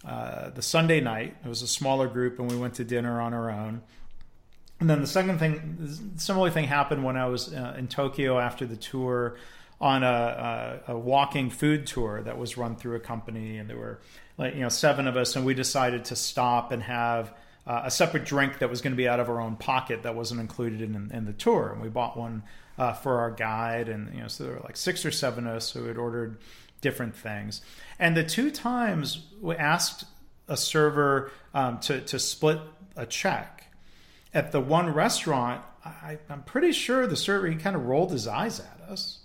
uh, 0.03 0.49
the 0.49 0.61
Sunday 0.61 0.99
night. 0.99 1.35
It 1.43 1.47
was 1.47 1.61
a 1.61 1.67
smaller 1.67 2.07
group, 2.07 2.39
and 2.39 2.49
we 2.49 2.57
went 2.57 2.75
to 2.75 2.83
dinner 2.83 3.21
on 3.21 3.33
our 3.33 3.51
own. 3.51 3.81
And 4.79 4.89
then 4.89 5.01
the 5.01 5.07
second 5.07 5.39
thing, 5.39 6.13
similar 6.17 6.49
thing 6.49 6.65
happened 6.65 7.03
when 7.03 7.15
I 7.15 7.27
was 7.27 7.53
uh, 7.53 7.75
in 7.77 7.87
Tokyo 7.87 8.39
after 8.39 8.65
the 8.65 8.75
tour 8.75 9.37
on 9.79 10.03
a, 10.03 10.81
a, 10.87 10.93
a 10.93 10.97
walking 10.97 11.49
food 11.49 11.87
tour 11.87 12.21
that 12.23 12.37
was 12.37 12.57
run 12.57 12.75
through 12.75 12.95
a 12.95 12.99
company, 12.99 13.57
and 13.57 13.69
there 13.69 13.77
were 13.77 14.01
like 14.37 14.55
you 14.55 14.61
know 14.61 14.69
seven 14.69 15.07
of 15.07 15.17
us, 15.17 15.35
and 15.35 15.45
we 15.45 15.53
decided 15.53 16.05
to 16.05 16.15
stop 16.15 16.71
and 16.71 16.83
have 16.83 17.33
uh, 17.67 17.83
a 17.85 17.91
separate 17.91 18.25
drink 18.25 18.59
that 18.59 18.69
was 18.69 18.81
going 18.81 18.93
to 18.93 18.97
be 18.97 19.07
out 19.07 19.19
of 19.19 19.29
our 19.29 19.39
own 19.39 19.55
pocket 19.55 20.03
that 20.03 20.15
wasn't 20.15 20.39
included 20.39 20.81
in, 20.81 21.11
in 21.13 21.25
the 21.25 21.33
tour, 21.33 21.71
and 21.71 21.81
we 21.81 21.89
bought 21.89 22.17
one 22.17 22.43
uh, 22.77 22.93
for 22.93 23.19
our 23.19 23.31
guide, 23.31 23.89
and 23.89 24.13
you 24.13 24.21
know 24.21 24.27
so 24.27 24.43
there 24.43 24.53
were 24.53 24.61
like 24.61 24.77
six 24.77 25.05
or 25.05 25.11
seven 25.11 25.47
of 25.47 25.55
us 25.55 25.71
who 25.71 25.85
had 25.85 25.97
ordered 25.97 26.37
different 26.81 27.15
things, 27.15 27.61
and 27.99 28.15
the 28.15 28.23
two 28.23 28.51
times 28.51 29.25
we 29.41 29.55
asked 29.55 30.05
a 30.47 30.57
server 30.57 31.31
um, 31.53 31.79
to 31.79 32.01
to 32.01 32.19
split 32.19 32.59
a 32.95 33.05
check 33.05 33.55
at 34.35 34.51
the 34.51 34.59
one 34.59 34.93
restaurant, 34.93 35.61
I, 35.83 36.19
I'm 36.29 36.43
pretty 36.43 36.73
sure 36.73 37.07
the 37.07 37.15
server 37.15 37.47
he 37.47 37.55
kind 37.55 37.75
of 37.75 37.85
rolled 37.85 38.11
his 38.11 38.27
eyes 38.27 38.59
at 38.59 38.89
us, 38.89 39.19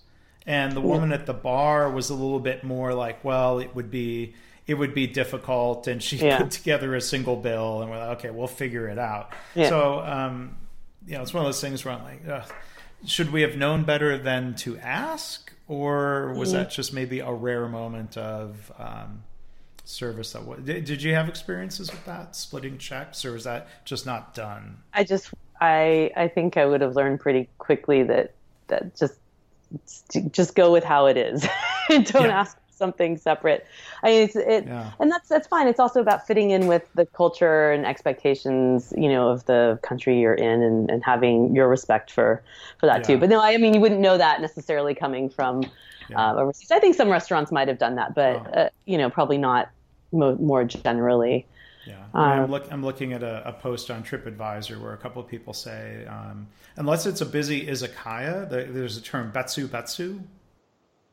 and 0.47 0.73
the 0.73 0.81
woman 0.81 1.13
at 1.13 1.27
the 1.27 1.35
bar 1.35 1.91
was 1.91 2.11
a 2.11 2.15
little 2.15 2.39
bit 2.39 2.63
more 2.63 2.95
like, 2.95 3.25
"Well, 3.25 3.59
it 3.59 3.75
would 3.75 3.91
be 3.91 4.35
it 4.67 4.75
would 4.75 4.95
be 4.95 5.07
difficult," 5.07 5.87
and 5.87 6.03
she 6.03 6.17
Yeah. 6.25 6.39
put 6.39 6.51
together 6.51 6.95
a 6.95 7.01
single 7.01 7.37
bill, 7.37 7.83
and 7.83 7.91
we're 7.91 7.99
like, 7.99 8.19
"Okay, 8.19 8.31
we'll 8.31 8.47
figure 8.47 8.89
it 8.89 8.99
out." 8.99 9.33
Yeah. 9.55 9.69
So, 9.69 10.01
um, 10.01 10.57
you 11.07 11.15
know, 11.17 11.23
it's 11.23 11.33
one 11.35 11.43
of 11.45 11.49
those 11.49 11.61
things 11.61 11.85
where 11.85 11.95
I'm 11.95 12.03
like, 12.05 12.21
Ugh, 12.29 12.53
should 13.07 13.33
we 13.33 13.43
have 13.43 13.57
known 13.57 13.85
better 13.85 14.19
than 14.19 14.55
to 14.57 14.79
ask, 14.79 15.53
or 15.69 16.35
was 16.35 16.53
that 16.53 16.71
just 16.71 16.93
maybe 16.93 17.21
a 17.21 17.33
rare 17.33 17.69
moment 17.69 18.17
of 18.19 18.71
um, 18.79 19.23
service 19.85 20.33
that 20.35 20.45
was 20.47 20.61
did, 20.61 20.85
did 20.85 21.03
you 21.03 21.15
have 21.15 21.29
experiences 21.29 21.91
with 21.91 22.05
that 22.05 22.37
splitting 22.37 22.79
checks 22.79 23.25
or 23.25 23.33
was 23.33 23.43
that 23.45 23.67
just 23.85 24.07
not 24.07 24.35
done 24.35 24.77
I 24.95 25.03
just 25.03 25.31
I 25.61 26.13
I 26.17 26.29
think 26.29 26.57
I 26.57 26.65
would 26.67 26.81
have 26.81 26.95
learned 26.95 27.19
pretty 27.19 27.49
quickly 27.59 28.05
that 28.05 28.35
that 28.69 28.95
just 28.97 29.15
just 30.31 30.55
go 30.55 30.71
with 30.73 30.85
how 30.85 31.07
it 31.07 31.17
is. 31.17 31.47
Don't 31.89 32.15
Yeah. 32.15 32.41
ask 32.41 32.57
something 32.81 33.17
separate. 33.29 33.61
I 34.03 34.07
mean, 34.11 34.23
it's 34.27 34.37
it, 34.37 34.65
Yeah. 34.67 34.91
and 35.01 35.09
that's 35.13 35.29
that's 35.33 35.47
fine. 35.55 35.67
It's 35.73 35.79
also 35.85 36.01
about 36.07 36.27
fitting 36.27 36.51
in 36.57 36.67
with 36.73 36.85
the 36.99 37.07
culture 37.21 37.71
and 37.75 37.87
expectations, 37.87 38.93
you 38.97 39.09
know, 39.15 39.29
of 39.35 39.45
the 39.53 39.79
country 39.89 40.15
you're 40.23 40.41
in, 40.51 40.59
and, 40.69 40.91
and 40.91 41.01
having 41.13 41.55
your 41.55 41.69
respect 41.77 42.11
for 42.17 42.43
for 42.81 42.87
that 42.91 43.01
Yeah. 43.01 43.07
too. 43.09 43.17
But 43.23 43.29
no, 43.35 43.41
I 43.41 43.57
mean, 43.63 43.73
you 43.75 43.81
wouldn't 43.85 44.01
know 44.09 44.17
that 44.27 44.41
necessarily 44.41 44.95
coming 45.05 45.31
from 45.39 45.55
uh, 46.17 46.35
overseas. 46.41 46.71
I 46.73 46.81
think 46.81 46.97
some 46.97 47.11
restaurants 47.19 47.53
might 47.53 47.69
have 47.69 47.79
done 47.87 47.95
that, 48.01 48.11
but 48.17 48.35
Oh. 48.37 48.61
uh, 48.61 48.69
you 48.87 48.99
know, 48.99 49.09
probably 49.19 49.39
not 49.39 49.71
mo- 50.21 50.39
more 50.51 50.65
generally. 50.65 51.47
yeah 51.87 52.05
I'm, 52.15 52.51
look, 52.55 52.65
I'm 52.73 52.85
looking 52.91 53.11
at 53.19 53.23
a, 53.23 53.35
a 53.53 53.53
post 53.67 53.91
on 53.95 54.03
tripadvisor 54.09 54.77
where 54.83 54.93
a 54.99 55.01
couple 55.05 55.21
of 55.23 55.29
people 55.35 55.55
say 55.55 55.83
um, 56.17 56.39
unless 56.83 57.07
it's 57.11 57.23
a 57.27 57.27
busy 57.39 57.59
izakaya 57.75 58.37
there, 58.51 58.67
there's 58.77 58.97
a 59.03 59.05
term 59.13 59.27
betsu 59.37 59.63
betsu 59.75 60.09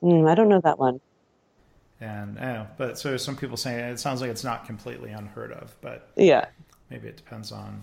Mm, 0.04 0.30
I 0.30 0.36
don't 0.36 0.50
know 0.54 0.62
that 0.62 0.78
one. 0.78 1.00
And 2.00 2.36
yeah, 2.38 2.68
but 2.78 2.98
so 3.00 3.18
some 3.18 3.36
people 3.36 3.58
say 3.58 3.90
it 3.90 4.00
sounds 4.00 4.22
like 4.22 4.30
it's 4.30 4.44
not 4.44 4.66
completely 4.66 5.12
unheard 5.12 5.52
of 5.52 5.76
but 5.82 6.10
Yeah. 6.16 6.46
maybe 6.90 7.08
it 7.08 7.18
depends 7.18 7.52
on 7.52 7.82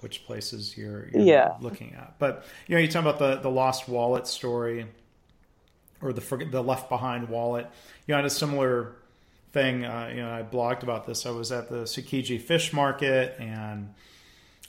which 0.00 0.24
places 0.24 0.76
you're, 0.78 1.08
you're 1.08 1.22
Yeah. 1.22 1.54
looking 1.60 1.94
at. 1.94 2.14
But 2.18 2.44
you 2.66 2.74
know, 2.74 2.80
you 2.80 2.88
talk 2.88 3.02
about 3.02 3.18
the 3.18 3.36
the 3.36 3.50
lost 3.50 3.88
wallet 3.88 4.26
story 4.26 4.86
or 6.00 6.12
the 6.12 6.20
forget 6.22 6.50
the 6.50 6.62
left 6.62 6.88
behind 6.88 7.28
wallet. 7.28 7.66
You 8.06 8.12
know, 8.12 8.16
I 8.16 8.22
had 8.22 8.24
a 8.26 8.30
similar 8.30 8.92
thing. 9.52 9.84
Uh, 9.84 10.10
you 10.14 10.22
know, 10.22 10.32
I 10.32 10.42
blogged 10.42 10.82
about 10.82 11.06
this. 11.06 11.26
I 11.26 11.30
was 11.30 11.52
at 11.52 11.68
the 11.68 11.82
Tsukiji 11.84 12.40
Fish 12.40 12.72
Market, 12.72 13.36
and 13.38 13.92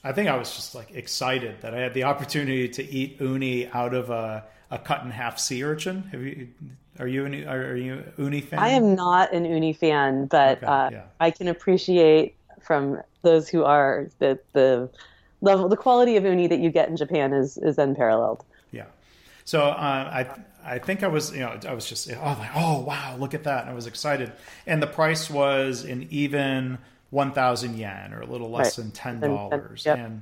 I 0.03 0.11
think 0.13 0.29
I 0.29 0.35
was 0.35 0.55
just 0.55 0.73
like 0.73 0.91
excited 0.91 1.61
that 1.61 1.73
I 1.73 1.79
had 1.79 1.93
the 1.93 2.03
opportunity 2.03 2.67
to 2.69 2.83
eat 2.83 3.21
uni 3.21 3.67
out 3.67 3.93
of 3.93 4.09
a, 4.09 4.43
a 4.71 4.79
cut 4.79 5.03
in 5.03 5.11
half 5.11 5.39
sea 5.39 5.63
urchin. 5.63 6.03
Have 6.11 6.21
you? 6.21 6.47
Are 6.99 7.07
you 7.07 7.25
an 7.25 7.47
are 7.47 7.75
you 7.75 8.03
uni 8.17 8.41
fan? 8.41 8.59
I 8.59 8.69
am 8.69 8.95
not 8.95 9.33
an 9.33 9.45
uni 9.45 9.73
fan, 9.73 10.25
but 10.25 10.57
Okay, 10.57 10.65
uh, 10.65 10.89
yeah. 10.91 11.03
I 11.19 11.31
can 11.31 11.47
appreciate 11.47 12.35
from 12.61 13.01
those 13.21 13.47
who 13.47 13.63
are 13.63 14.07
that 14.19 14.51
the 14.53 14.89
level, 15.41 15.69
the 15.69 15.77
quality 15.77 16.17
of 16.17 16.23
uni 16.23 16.47
that 16.47 16.59
you 16.59 16.69
get 16.69 16.89
in 16.89 16.97
Japan 16.97 17.33
is 17.33 17.57
is 17.57 17.77
unparalleled. 17.77 18.43
Yeah. 18.71 18.85
So 19.45 19.61
uh, 19.61 19.73
I 19.73 20.27
I 20.63 20.79
think 20.79 21.03
I 21.03 21.07
was 21.07 21.31
you 21.31 21.39
know 21.39 21.57
I 21.67 21.73
was 21.73 21.85
just 21.85 22.11
oh 22.11 22.37
like 22.39 22.51
oh 22.55 22.81
wow 22.81 23.15
look 23.17 23.33
at 23.33 23.43
that 23.45 23.61
and 23.61 23.69
I 23.69 23.73
was 23.73 23.87
excited 23.87 24.31
and 24.65 24.81
the 24.81 24.87
price 24.87 25.29
was 25.29 25.83
an 25.83 26.07
even 26.11 26.77
one 27.11 27.31
thousand 27.31 27.77
yen 27.77 28.13
or 28.13 28.21
a 28.21 28.25
little 28.25 28.49
less 28.49 28.77
Right. 28.77 28.83
than 28.85 28.91
ten 28.91 29.19
Then- 29.19 29.29
then- 29.29 29.37
dollars 29.37 29.85
yep. 29.85 29.97
and 29.99 30.21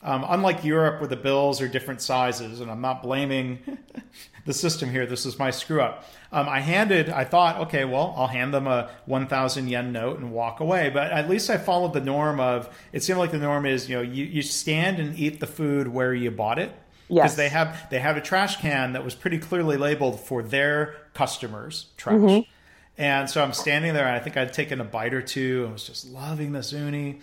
um, 0.00 0.24
unlike 0.28 0.62
Europe 0.64 1.00
where 1.00 1.08
the 1.08 1.16
bills 1.16 1.60
are 1.60 1.66
different 1.66 2.00
sizes 2.00 2.60
and 2.60 2.70
I'm 2.70 2.80
not 2.80 3.02
blaming 3.02 3.58
the 4.46 4.52
system 4.54 4.90
here 4.90 5.06
this 5.06 5.26
is 5.26 5.38
my 5.40 5.50
screw 5.50 5.80
up 5.82 6.04
um, 6.30 6.48
I 6.48 6.60
handed 6.60 7.08
I 7.08 7.24
thought 7.24 7.62
okay 7.62 7.84
well 7.84 8.14
I'll 8.16 8.28
hand 8.28 8.54
them 8.54 8.68
a 8.68 8.90
one 9.06 9.26
thousand 9.26 9.68
yen 9.68 9.90
note 9.90 10.18
and 10.20 10.30
walk 10.30 10.60
away 10.60 10.88
but 10.90 11.10
at 11.10 11.28
least 11.28 11.50
I 11.50 11.58
followed 11.58 11.94
the 11.94 12.00
norm 12.00 12.38
of 12.38 12.68
it 12.92 13.02
seemed 13.02 13.18
like 13.18 13.32
the 13.32 13.38
norm 13.38 13.66
is 13.66 13.88
you 13.88 13.96
know 13.96 14.02
you, 14.02 14.24
you 14.24 14.42
stand 14.42 15.00
and 15.00 15.18
eat 15.18 15.40
the 15.40 15.46
food 15.48 15.88
where 15.88 16.14
you 16.14 16.30
bought 16.30 16.58
it 16.60 16.70
because 17.08 17.30
Yes. 17.30 17.34
they 17.36 17.48
have 17.48 17.88
they 17.90 17.98
have 17.98 18.16
a 18.16 18.20
trash 18.20 18.58
can 18.60 18.92
that 18.92 19.02
was 19.04 19.14
pretty 19.16 19.38
clearly 19.38 19.76
labeled 19.78 20.20
for 20.20 20.42
their 20.42 20.94
customers 21.14 21.86
trash. 21.96 22.16
Mm-hmm. 22.16 22.50
And 22.98 23.30
so 23.30 23.42
I'm 23.42 23.52
standing 23.52 23.94
there, 23.94 24.06
and 24.06 24.16
I 24.16 24.18
think 24.18 24.36
I'd 24.36 24.52
taken 24.52 24.80
a 24.80 24.84
bite 24.84 25.14
or 25.14 25.22
two. 25.22 25.66
I 25.68 25.72
was 25.72 25.84
just 25.84 26.10
loving 26.10 26.52
this 26.52 26.72
uni. 26.72 27.20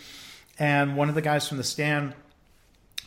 And 0.57 0.95
one 0.95 1.09
of 1.09 1.15
the 1.15 1.21
guys 1.21 1.47
from 1.47 1.57
the 1.57 1.65
stand 1.65 2.13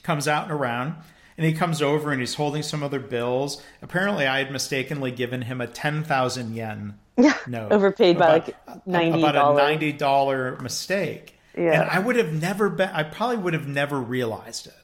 comes 0.03 0.29
out 0.29 0.45
and 0.45 0.53
around, 0.53 0.95
and 1.39 1.47
he 1.47 1.55
comes 1.55 1.81
over 1.81 2.13
and 2.13 2.21
he's 2.21 2.35
holding 2.35 2.63
some 2.63 2.83
other 2.83 3.01
bills. 3.01 3.63
Apparently, 3.81 4.27
I 4.27 4.39
had 4.39 4.53
mistakenly 4.53 5.11
given 5.11 5.43
him 5.43 5.63
a 5.63 5.67
10,000 5.67 6.55
yen 6.55 6.99
yeah, 7.17 7.37
note. 7.47 7.73
Overpaid 7.73 8.19
by, 8.19 8.29
like, 8.29 8.67
$90. 8.87 9.15
Uh, 9.15 9.19
about 9.19 9.37
a 9.37 9.99
$90 9.99 10.61
mistake. 10.61 11.39
Yeah. 11.57 11.83
And 11.83 11.91
I 11.91 11.99
would 11.99 12.17
have 12.17 12.33
never 12.33 12.69
been, 12.69 12.91
I 12.91 13.03
probably 13.03 13.39
would 13.39 13.55
have 13.55 13.67
never 13.67 13.99
realized 13.99 14.67
it. 14.67 14.75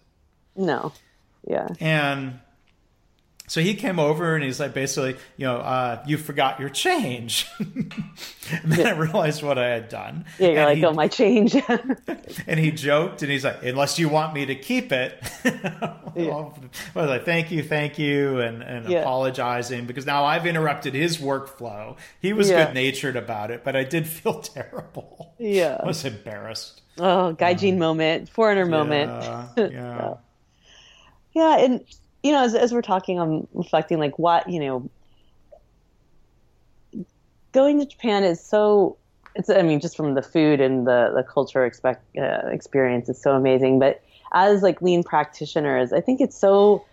No, 0.57 0.93
yeah, 1.47 1.69
And 1.81 2.41
so 3.47 3.61
he 3.61 3.75
came 3.75 3.99
over 3.99 4.35
and 4.35 4.43
he's 4.43 4.59
like, 4.59 4.73
basically, 4.73 5.17
you 5.37 5.47
know, 5.47 5.57
uh, 5.57 6.03
you 6.07 6.17
forgot 6.17 6.59
your 6.59 6.71
change. 6.71 7.47
and 7.61 7.93
then 8.65 8.87
I 8.87 8.99
realized 8.99 9.43
what 9.43 9.59
I 9.59 9.69
had 9.69 9.91
done. 9.91 10.25
yeah. 10.39 10.49
You're 10.49 10.57
and 10.61 10.67
like, 10.67 10.79
he, 10.79 10.85
oh, 10.87 10.93
my 10.95 11.09
change. 11.09 11.55
and 12.47 12.59
he 12.59 12.71
joked 12.71 13.21
and 13.23 13.31
he's 13.31 13.45
like, 13.45 13.63
unless 13.63 13.99
you 13.99 14.09
want 14.09 14.33
me 14.33 14.47
to 14.47 14.55
keep 14.55 14.93
it. 14.93 15.23
well, 16.15 16.59
I 16.97 17.01
was 17.01 17.11
like, 17.11 17.25
thank 17.27 17.51
you, 17.51 17.63
thank 17.63 17.99
you, 17.99 18.41
and, 18.41 18.63
and 18.63 18.89
Yeah. 18.89 19.01
apologizing 19.01 19.85
because 19.85 20.07
now 20.07 20.25
I've 20.25 20.47
interrupted 20.47 20.95
his 20.95 21.19
workflow. 21.19 21.97
He 22.21 22.33
was 22.33 22.49
Yeah. 22.49 22.65
good 22.67 22.75
natured 22.75 23.17
about 23.17 23.51
it, 23.51 23.63
but 23.63 23.77
I 23.77 23.85
did 23.85 24.07
feel 24.09 24.41
terrible. 24.41 25.35
Yeah. 25.39 25.79
I 25.83 25.87
was 25.87 26.03
embarrassed. 26.05 26.81
oh, 26.99 27.37
gaijin 27.39 27.77
moment, 27.77 28.31
foreigner 28.31 28.65
moment. 28.65 29.11
Yeah. 29.11 29.69
yeah. 29.71 30.15
Yeah, 31.35 31.59
and 31.59 31.85
you 32.25 32.33
know, 32.33 32.43
as 32.43 32.55
as 32.55 32.73
we're 32.73 32.83
talking, 32.83 33.21
I'm 33.21 33.47
reflecting 33.53 33.99
like 34.01 34.19
what 34.19 34.49
you 34.49 34.59
know, 34.59 34.91
going 37.53 37.79
to 37.79 37.87
Japan 37.87 38.25
is 38.25 38.43
so. 38.43 38.97
It's 39.37 39.51
I 39.51 39.63
mean, 39.63 39.79
just 39.79 39.97
from 39.97 40.15
the 40.15 40.23
food 40.23 40.61
and 40.61 40.87
the 40.87 41.13
the 41.15 41.23
culture 41.23 41.67
expect 41.67 42.17
uh, 42.17 42.49
experience 42.51 43.09
is 43.11 43.21
so 43.21 43.33
amazing. 43.33 43.79
But 43.79 44.03
as 44.33 44.63
like 44.63 44.81
lean 44.81 45.05
practitioners, 45.05 45.93
I 45.93 46.01
think 46.01 46.21
it's 46.21 46.37
so 46.37 46.87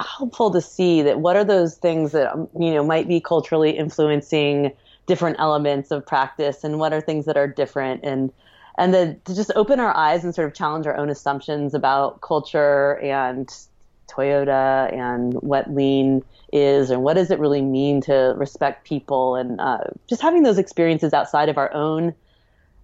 helpful 0.00 0.50
to 0.52 0.60
see 0.60 1.02
that 1.02 1.20
what 1.20 1.36
are 1.36 1.44
those 1.44 1.74
things 1.76 2.12
that 2.12 2.32
um, 2.32 2.48
you 2.58 2.72
know 2.72 2.84
might 2.84 3.08
be 3.08 3.20
culturally 3.20 3.72
influencing 3.72 4.72
different 5.06 5.36
elements 5.38 5.90
of 5.90 6.06
practice 6.06 6.64
and 6.64 6.78
what 6.78 6.92
are 6.92 7.00
things 7.00 7.24
that 7.26 7.36
are 7.36 7.48
different 7.48 8.04
and 8.04 8.32
and 8.78 8.92
to 9.24 9.34
just 9.34 9.50
open 9.56 9.80
our 9.80 9.94
eyes 9.96 10.22
and 10.22 10.34
sort 10.34 10.46
of 10.46 10.54
challenge 10.54 10.86
our 10.86 10.96
own 10.96 11.10
assumptions 11.10 11.74
about 11.74 12.20
culture 12.20 12.92
and 13.00 13.67
Toyota 14.08 14.92
and 14.92 15.34
what 15.34 15.72
lean 15.72 16.22
is 16.52 16.90
and 16.90 17.02
what 17.02 17.14
does 17.14 17.30
it 17.30 17.38
really 17.38 17.62
mean 17.62 18.00
to 18.02 18.34
respect 18.36 18.86
people 18.86 19.36
and 19.36 19.60
uh, 19.60 19.78
just 20.08 20.22
having 20.22 20.42
those 20.42 20.58
experiences 20.58 21.12
outside 21.12 21.48
of 21.48 21.58
our 21.58 21.72
own 21.74 22.14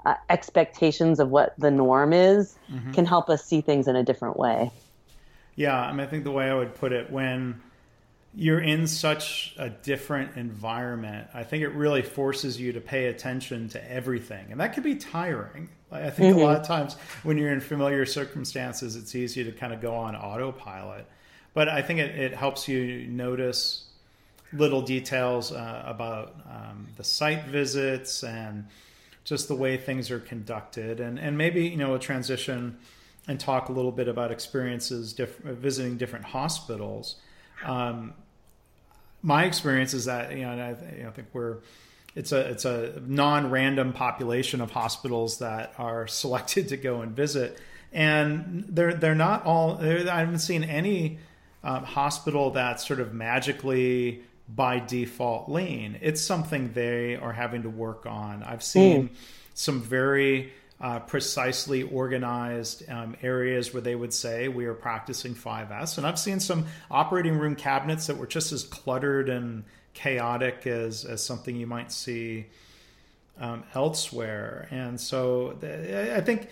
uh, 0.04 0.14
expectations 0.28 1.18
of 1.18 1.30
what 1.30 1.54
the 1.58 1.70
norm 1.70 2.12
is 2.12 2.56
can 2.92 3.06
help 3.06 3.30
us 3.30 3.44
see 3.44 3.60
things 3.60 3.88
in 3.88 3.96
a 3.96 4.02
different 4.02 4.36
way. 4.36 4.70
Yeah, 5.56 5.78
I 5.80 5.92
mean, 5.92 6.00
I 6.00 6.06
think 6.06 6.24
the 6.24 6.30
way 6.30 6.50
I 6.50 6.54
would 6.54 6.74
put 6.74 6.92
it, 6.92 7.10
when 7.10 7.60
you're 8.36 8.60
in 8.60 8.86
such 8.86 9.54
a 9.58 9.70
different 9.70 10.36
environment, 10.36 11.28
I 11.32 11.44
think 11.44 11.62
it 11.62 11.68
really 11.68 12.02
forces 12.02 12.60
you 12.60 12.72
to 12.72 12.80
pay 12.80 13.06
attention 13.06 13.68
to 13.70 13.92
everything, 13.92 14.46
and 14.50 14.60
that 14.60 14.72
can 14.72 14.82
be 14.82 14.96
tiring. 14.96 15.68
I 15.92 16.10
think 16.10 16.36
a 16.36 16.40
lot 16.40 16.60
of 16.60 16.66
times 16.66 16.94
when 17.22 17.38
you're 17.38 17.52
in 17.52 17.60
familiar 17.60 18.04
circumstances, 18.04 18.96
it's 18.96 19.14
easy 19.14 19.44
to 19.44 19.52
kind 19.52 19.72
of 19.72 19.80
go 19.80 19.94
on 19.94 20.16
autopilot. 20.16 21.06
But 21.52 21.68
I 21.68 21.82
think 21.82 22.00
it, 22.00 22.18
it 22.18 22.34
helps 22.34 22.66
you 22.66 23.06
notice 23.06 23.84
little 24.52 24.82
details 24.82 25.52
uh, 25.52 25.84
about 25.86 26.34
um, 26.50 26.88
the 26.96 27.04
site 27.04 27.44
visits 27.44 28.24
and 28.24 28.66
just 29.22 29.46
the 29.46 29.54
way 29.54 29.76
things 29.76 30.10
are 30.10 30.20
conducted, 30.20 30.98
and 30.98 31.18
and 31.18 31.38
maybe 31.38 31.68
you 31.68 31.76
know 31.76 31.94
a 31.94 31.98
transition 31.98 32.76
and 33.28 33.38
talk 33.38 33.68
a 33.68 33.72
little 33.72 33.92
bit 33.92 34.08
about 34.08 34.30
experiences 34.30 35.12
diff- 35.12 35.38
visiting 35.38 35.96
different 35.96 36.24
hospitals. 36.24 37.16
Um, 37.64 38.12
my 39.24 39.44
experience 39.44 39.94
is 39.94 40.04
that 40.04 40.36
you 40.36 40.42
know, 40.42 40.50
I, 40.50 40.96
you 40.96 41.02
know, 41.02 41.08
I 41.08 41.12
think 41.12 41.28
we're 41.32 41.56
it's 42.14 42.30
a 42.30 42.40
it's 42.50 42.64
a 42.64 43.00
non-random 43.06 43.94
population 43.94 44.60
of 44.60 44.70
hospitals 44.70 45.38
that 45.38 45.74
are 45.78 46.06
selected 46.22 46.68
to 46.68 46.76
go 46.76 47.00
and 47.00 47.16
visit, 47.16 47.58
and 47.92 48.66
they're 48.68 48.94
they're 48.94 49.14
not 49.14 49.44
all. 49.44 49.76
They're, 49.76 50.08
I 50.08 50.20
haven't 50.20 50.40
seen 50.40 50.62
any 50.62 51.18
um, 51.64 51.84
hospital 51.84 52.50
that's 52.50 52.86
sort 52.86 53.00
of 53.00 53.14
magically 53.14 54.22
by 54.46 54.78
default 54.78 55.48
lean. 55.48 55.98
It's 56.02 56.20
something 56.20 56.72
they 56.74 57.16
are 57.16 57.32
having 57.32 57.62
to 57.62 57.70
work 57.70 58.04
on. 58.04 58.42
I've 58.42 58.62
seen 58.62 59.10
some 59.54 59.80
very 59.80 60.52
uh, 60.80 60.98
precisely 61.00 61.82
organized 61.82 62.88
um, 62.90 63.16
areas 63.22 63.72
where 63.72 63.80
they 63.80 63.94
would 63.94 64.12
say 64.12 64.48
we 64.48 64.66
are 64.66 64.74
practicing 64.74 65.34
5S. 65.34 65.98
And 65.98 66.06
I've 66.06 66.18
seen 66.18 66.40
some 66.40 66.66
operating 66.90 67.38
room 67.38 67.54
cabinets 67.54 68.06
that 68.08 68.16
were 68.18 68.26
just 68.26 68.52
as 68.52 68.64
cluttered 68.64 69.28
and 69.28 69.64
chaotic 69.94 70.66
as, 70.66 71.04
as 71.04 71.22
something 71.22 71.54
you 71.56 71.66
might 71.66 71.92
see 71.92 72.46
um, 73.40 73.62
elsewhere. 73.74 74.68
And 74.70 75.00
so 75.00 75.56
th- 75.60 76.10
I 76.12 76.20
think, 76.20 76.48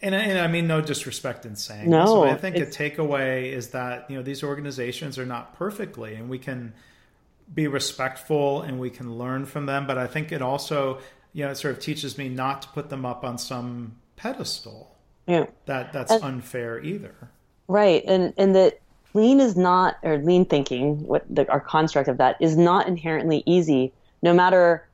and, 0.00 0.14
I- 0.14 0.18
and 0.20 0.38
I 0.38 0.46
mean 0.48 0.66
no 0.66 0.80
disrespect 0.80 1.46
in 1.46 1.56
saying 1.56 1.90
this, 1.90 2.10
No, 2.10 2.20
but 2.22 2.30
I 2.30 2.34
think 2.36 2.56
a 2.56 2.66
takeaway 2.66 3.52
is 3.52 3.68
that 3.70 4.10
you 4.10 4.16
know 4.16 4.22
these 4.22 4.42
organizations 4.42 5.18
are 5.18 5.26
not 5.26 5.56
perfectly, 5.56 6.14
and 6.14 6.28
we 6.28 6.38
can 6.38 6.74
be 7.52 7.66
respectful 7.68 8.62
and 8.62 8.78
we 8.80 8.90
can 8.90 9.16
learn 9.18 9.44
from 9.46 9.66
them. 9.66 9.86
But 9.86 9.98
I 9.98 10.06
think 10.06 10.32
it 10.32 10.40
also, 10.42 11.00
you 11.32 11.44
know, 11.44 11.50
it 11.50 11.56
sort 11.56 11.74
of 11.74 11.80
teaches 11.80 12.18
me 12.18 12.28
not 12.28 12.62
to 12.62 12.68
put 12.68 12.90
them 12.90 13.04
up 13.06 13.24
on 13.24 13.38
some 13.38 13.96
pedestal. 14.16 14.96
Yeah. 15.26 15.46
That 15.66 15.92
that's 15.92 16.12
And- 16.12 16.22
unfair 16.22 16.80
either. 16.80 17.14
Right, 17.68 18.02
and 18.06 18.34
and 18.36 18.54
that 18.54 18.80
lean 19.14 19.40
is 19.40 19.56
not, 19.56 19.96
or 20.02 20.18
lean 20.18 20.44
thinking, 20.44 21.06
what 21.06 21.24
the, 21.30 21.48
our 21.50 21.60
construct 21.60 22.08
of 22.08 22.18
that 22.18 22.36
is 22.40 22.56
not 22.56 22.86
inherently 22.88 23.42
easy. 23.46 23.92
No 24.20 24.34
matter 24.34 24.86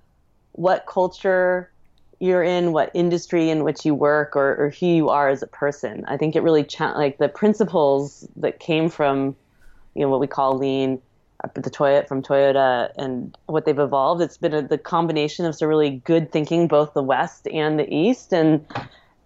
what 0.53 0.87
culture 0.87 1.71
you're 2.21 2.43
in, 2.43 2.73
what 2.73 2.91
industry 2.95 3.49
in 3.49 3.65
which 3.65 3.85
you 3.85 3.95
work, 3.95 4.37
or, 4.37 4.57
or 4.57 4.71
who 4.71 4.87
you 4.87 5.09
are 5.09 5.29
as 5.29 5.43
a 5.43 5.47
person, 5.47 6.05
I 6.07 6.17
think 6.17 6.37
it 6.37 6.43
really 6.43 6.65
cha- 6.65 6.93
like 6.93 7.19
the 7.19 7.29
principles 7.29 8.29
that 8.37 8.59
came 8.61 8.89
from, 8.91 9.35
you 9.95 10.03
know, 10.03 10.09
what 10.09 10.21
we 10.21 10.27
call 10.27 10.57
lean, 10.59 11.01
the 11.55 11.71
Toyota 11.71 12.07
from 12.09 12.23
Toyota, 12.23 12.91
and 12.97 13.37
what 13.47 13.65
they've 13.65 13.79
evolved. 13.79 14.21
It's 14.21 14.37
been 14.37 14.55
a, 14.55 14.63
the 14.63 14.79
combination 14.79 15.45
of 15.47 15.55
some 15.55 15.69
really 15.69 16.03
good 16.05 16.33
thinking, 16.33 16.67
both 16.69 16.95
the 16.95 17.03
West 17.03 17.47
and 17.49 17.79
the 17.79 17.93
East, 17.93 18.33
and 18.33 18.65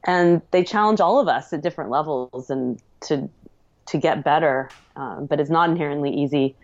and 0.05 0.43
they 0.51 0.65
challenge 0.65 1.01
all 1.01 1.21
of 1.21 1.29
us 1.29 1.53
at 1.53 1.63
different 1.63 1.91
levels 1.91 2.51
and 2.51 2.81
to 3.01 3.29
to 3.87 3.99
get 3.99 4.25
better 4.25 4.71
um, 4.97 5.27
but 5.27 5.41
it's 5.41 5.51
not 5.51 5.69
inherently 5.69 6.11
easy 6.11 6.55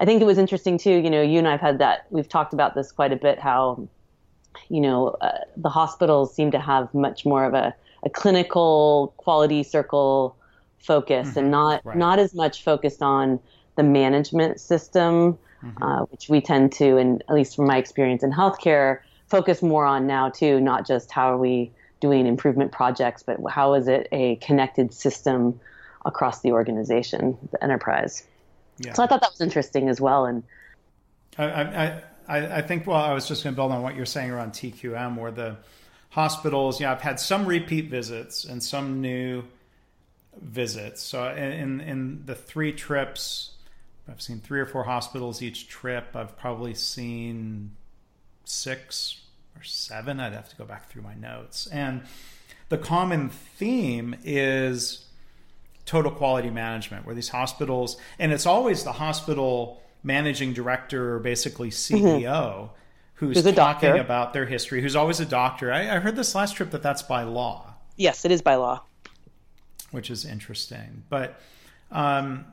i 0.00 0.04
think 0.04 0.20
it 0.20 0.24
was 0.24 0.38
interesting 0.38 0.78
too 0.78 0.90
you 0.90 1.10
know 1.10 1.22
you 1.22 1.38
and 1.38 1.48
i've 1.48 1.60
had 1.60 1.78
that 1.78 2.06
we've 2.10 2.28
talked 2.28 2.52
about 2.52 2.74
this 2.74 2.92
quite 2.92 3.12
a 3.12 3.16
bit 3.16 3.38
how 3.38 3.88
you 4.68 4.80
know 4.80 5.08
uh, 5.20 5.38
the 5.56 5.68
hospitals 5.68 6.34
seem 6.34 6.50
to 6.50 6.58
have 6.58 6.92
much 6.94 7.24
more 7.24 7.44
of 7.44 7.54
a, 7.54 7.74
a 8.04 8.10
clinical 8.10 9.12
quality 9.16 9.62
circle 9.62 10.36
focus 10.78 11.30
mm-hmm. 11.30 11.40
and 11.40 11.50
not 11.50 11.84
right. 11.84 11.96
not 11.96 12.18
as 12.18 12.34
much 12.34 12.62
focused 12.62 13.02
on 13.02 13.38
the 13.76 13.82
management 13.82 14.60
system, 14.60 15.38
mm-hmm. 15.62 15.82
uh, 15.82 16.04
which 16.06 16.28
we 16.28 16.40
tend 16.40 16.72
to, 16.72 16.96
and 16.96 17.22
at 17.28 17.34
least 17.34 17.56
from 17.56 17.66
my 17.66 17.76
experience 17.76 18.22
in 18.22 18.32
healthcare, 18.32 19.00
focus 19.26 19.62
more 19.62 19.84
on 19.84 20.06
now 20.06 20.28
too. 20.28 20.60
Not 20.60 20.86
just 20.86 21.10
how 21.10 21.32
are 21.32 21.38
we 21.38 21.72
doing 22.00 22.26
improvement 22.26 22.72
projects, 22.72 23.22
but 23.22 23.38
how 23.50 23.74
is 23.74 23.88
it 23.88 24.08
a 24.12 24.36
connected 24.36 24.92
system 24.92 25.58
across 26.04 26.40
the 26.40 26.52
organization, 26.52 27.36
the 27.50 27.62
enterprise. 27.62 28.26
Yeah. 28.78 28.92
So 28.92 29.02
I 29.02 29.06
thought 29.06 29.20
that 29.20 29.30
was 29.30 29.40
interesting 29.40 29.88
as 29.88 30.00
well. 30.00 30.26
And 30.26 30.42
I, 31.38 31.44
I, 31.44 32.02
I, 32.28 32.56
I 32.56 32.62
think, 32.62 32.86
well, 32.86 32.98
I 32.98 33.12
was 33.12 33.26
just 33.26 33.44
going 33.44 33.54
to 33.54 33.56
build 33.56 33.72
on 33.72 33.82
what 33.82 33.96
you're 33.96 34.06
saying 34.06 34.30
around 34.30 34.52
TQM, 34.52 35.16
where 35.16 35.30
the 35.30 35.56
hospitals, 36.10 36.80
yeah, 36.80 36.92
I've 36.92 37.00
had 37.00 37.18
some 37.18 37.46
repeat 37.46 37.88
visits 37.88 38.44
and 38.44 38.62
some 38.62 39.00
new 39.00 39.44
visits. 40.40 41.02
So 41.02 41.28
in 41.32 41.80
in 41.80 42.26
the 42.26 42.34
three 42.34 42.72
trips, 42.72 43.52
I've 44.08 44.20
seen 44.20 44.40
three 44.40 44.60
or 44.60 44.66
four 44.66 44.84
hospitals 44.84 45.42
each 45.42 45.68
trip. 45.68 46.14
I've 46.14 46.36
probably 46.36 46.74
seen 46.74 47.72
six 48.44 49.22
or 49.56 49.62
seven. 49.62 50.20
I'd 50.20 50.32
have 50.32 50.48
to 50.50 50.56
go 50.56 50.64
back 50.64 50.90
through 50.90 51.02
my 51.02 51.14
notes. 51.14 51.66
And 51.68 52.02
the 52.68 52.78
common 52.78 53.30
theme 53.30 54.16
is 54.24 55.06
total 55.86 56.10
quality 56.10 56.50
management, 56.50 57.06
where 57.06 57.14
these 57.14 57.30
hospitals, 57.30 57.96
and 58.18 58.32
it's 58.32 58.46
always 58.46 58.84
the 58.84 58.92
hospital 58.92 59.82
managing 60.02 60.52
director 60.52 61.16
or 61.16 61.18
basically 61.18 61.70
CEO. 61.70 62.22
Mm-hmm. 62.22 62.74
Who's, 63.18 63.42
who's 63.42 63.54
talking 63.54 63.90
doctor. 63.90 64.02
about 64.02 64.32
their 64.32 64.44
history? 64.44 64.82
Who's 64.82 64.96
always 64.96 65.20
a 65.20 65.24
doctor? 65.24 65.72
I, 65.72 65.96
I 65.96 66.00
heard 66.00 66.16
this 66.16 66.34
last 66.34 66.56
trip 66.56 66.72
that 66.72 66.82
that's 66.82 67.02
by 67.02 67.22
law. 67.22 67.74
Yes, 67.96 68.24
it 68.24 68.32
is 68.32 68.42
by 68.42 68.56
law 68.56 68.82
which 69.94 70.10
is 70.10 70.24
interesting. 70.24 71.04
But 71.08 71.40
um, 71.90 72.44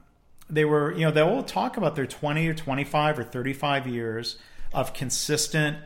they 0.52 0.66
were, 0.66 0.91
you 0.93 1.06
know, 1.06 1.12
they 1.12 1.24
will 1.24 1.43
talk 1.43 1.78
about 1.78 1.95
their 1.95 2.06
20 2.06 2.47
or 2.47 2.54
25 2.54 3.20
or 3.20 3.24
35 3.24 3.88
years 3.88 4.38
of 4.74 4.93
consistent, 4.93 5.78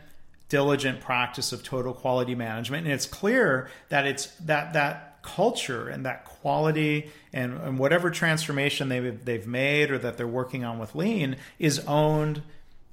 diligent 0.49 0.99
practice 0.99 1.53
of 1.53 1.63
total 1.63 1.93
quality 1.93 2.35
management. 2.35 2.85
And 2.85 2.93
it's 2.93 3.05
clear 3.05 3.69
that 3.89 4.05
it's 4.05 4.27
that 4.37 4.73
that 4.73 5.19
culture 5.21 5.87
and 5.89 6.05
that 6.05 6.25
quality 6.25 7.09
and, 7.33 7.53
and 7.61 7.79
whatever 7.79 8.11
transformation 8.11 8.89
they've, 8.89 9.25
they've 9.25 9.47
made 9.47 9.89
or 9.89 9.97
that 9.97 10.17
they're 10.17 10.27
working 10.27 10.63
on 10.63 10.77
with 10.77 10.93
lean 10.93 11.35
is 11.57 11.79
owned 11.87 12.43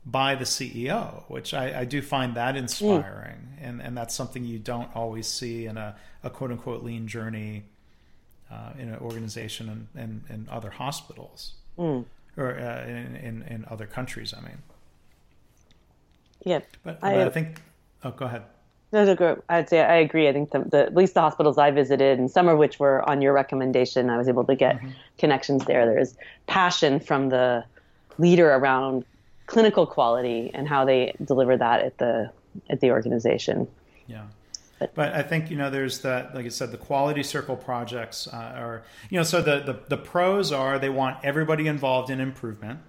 by 0.04 0.34
the 0.34 0.44
CEO, 0.44 1.24
which 1.28 1.54
I, 1.54 1.80
I 1.80 1.84
do 1.84 2.00
find 2.02 2.34
that 2.34 2.56
inspiring. 2.56 3.36
Mm. 3.60 3.68
And, 3.68 3.82
and 3.82 3.96
that's 3.96 4.14
something 4.14 4.44
you 4.44 4.58
don't 4.58 4.88
always 4.96 5.28
see 5.28 5.66
in 5.66 5.76
a, 5.76 5.94
a 6.24 6.30
quote 6.30 6.50
unquote 6.50 6.82
lean 6.82 7.06
journey 7.06 7.64
uh, 8.50 8.72
in 8.78 8.88
an 8.88 8.98
organization 8.98 9.68
and, 9.68 9.86
and, 9.94 10.22
and 10.28 10.48
other 10.48 10.70
hospitals 10.70 11.52
mm. 11.78 12.04
or 12.36 12.58
uh, 12.58 12.84
in, 12.86 13.16
in, 13.16 13.42
in, 13.42 13.64
other 13.70 13.86
countries. 13.86 14.34
I 14.36 14.40
mean, 14.40 14.58
yeah, 16.44 16.60
but, 16.82 17.00
but 17.00 17.06
I, 17.06 17.24
I, 17.24 17.30
think. 17.30 17.62
Oh, 18.04 18.10
go 18.10 18.26
ahead. 18.26 18.42
No, 18.92 19.04
no, 19.04 19.14
go. 19.14 19.42
I'd 19.48 19.68
say 19.68 19.80
I 19.80 19.96
agree. 19.96 20.28
I 20.28 20.32
think 20.32 20.50
the, 20.50 20.60
the, 20.60 20.82
at 20.82 20.94
least 20.94 21.14
the 21.14 21.20
hospitals 21.20 21.58
I 21.58 21.70
visited, 21.70 22.18
and 22.18 22.30
some 22.30 22.48
of 22.48 22.58
which 22.58 22.78
were 22.78 23.08
on 23.08 23.22
your 23.22 23.32
recommendation, 23.32 24.10
I 24.10 24.18
was 24.18 24.28
able 24.28 24.44
to 24.44 24.54
get 24.54 24.76
mm-hmm. 24.76 24.90
connections 25.18 25.64
there. 25.64 25.86
There's 25.86 26.16
passion 26.46 27.00
from 27.00 27.30
the 27.30 27.64
leader 28.18 28.50
around 28.50 29.04
clinical 29.46 29.86
quality 29.86 30.50
and 30.54 30.68
how 30.68 30.84
they 30.84 31.14
deliver 31.24 31.56
that 31.56 31.80
at 31.80 31.98
the 31.98 32.30
at 32.70 32.80
the 32.80 32.90
organization. 32.90 33.66
Yeah. 34.06 34.24
But 34.94 35.14
I 35.14 35.22
think 35.22 35.50
you 35.50 35.56
know 35.56 35.70
there's 35.70 36.00
that, 36.00 36.34
like 36.34 36.46
I 36.46 36.48
said, 36.48 36.70
the 36.70 36.78
quality 36.78 37.22
circle 37.22 37.56
projects 37.56 38.26
uh, 38.26 38.36
are 38.36 38.82
you 39.10 39.18
know 39.18 39.24
so 39.24 39.40
the, 39.42 39.60
the 39.60 39.78
the 39.88 39.96
pros 39.96 40.52
are 40.52 40.78
they 40.78 40.88
want 40.88 41.18
everybody 41.24 41.66
involved 41.66 42.10
in 42.10 42.20
improvement. 42.20 42.80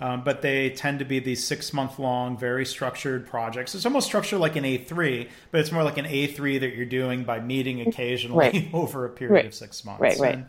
Um, 0.00 0.22
but 0.22 0.42
they 0.42 0.70
tend 0.70 1.00
to 1.00 1.04
be 1.04 1.18
these 1.18 1.44
six 1.44 1.72
month 1.72 1.98
long, 1.98 2.38
very 2.38 2.64
structured 2.64 3.26
projects. 3.26 3.74
It's 3.74 3.84
almost 3.84 4.06
structured 4.06 4.38
like 4.38 4.54
an 4.54 4.62
A3, 4.62 5.28
but 5.50 5.60
it's 5.60 5.72
more 5.72 5.82
like 5.82 5.98
an 5.98 6.04
A3 6.04 6.60
that 6.60 6.76
you're 6.76 6.86
doing 6.86 7.24
by 7.24 7.40
meeting 7.40 7.80
occasionally 7.80 8.38
right. 8.38 8.68
over 8.72 9.04
a 9.06 9.08
period 9.08 9.34
right. 9.34 9.46
of 9.46 9.54
six 9.54 9.84
months. 9.84 10.00
Right, 10.00 10.18
right. 10.20 10.34
And, 10.34 10.46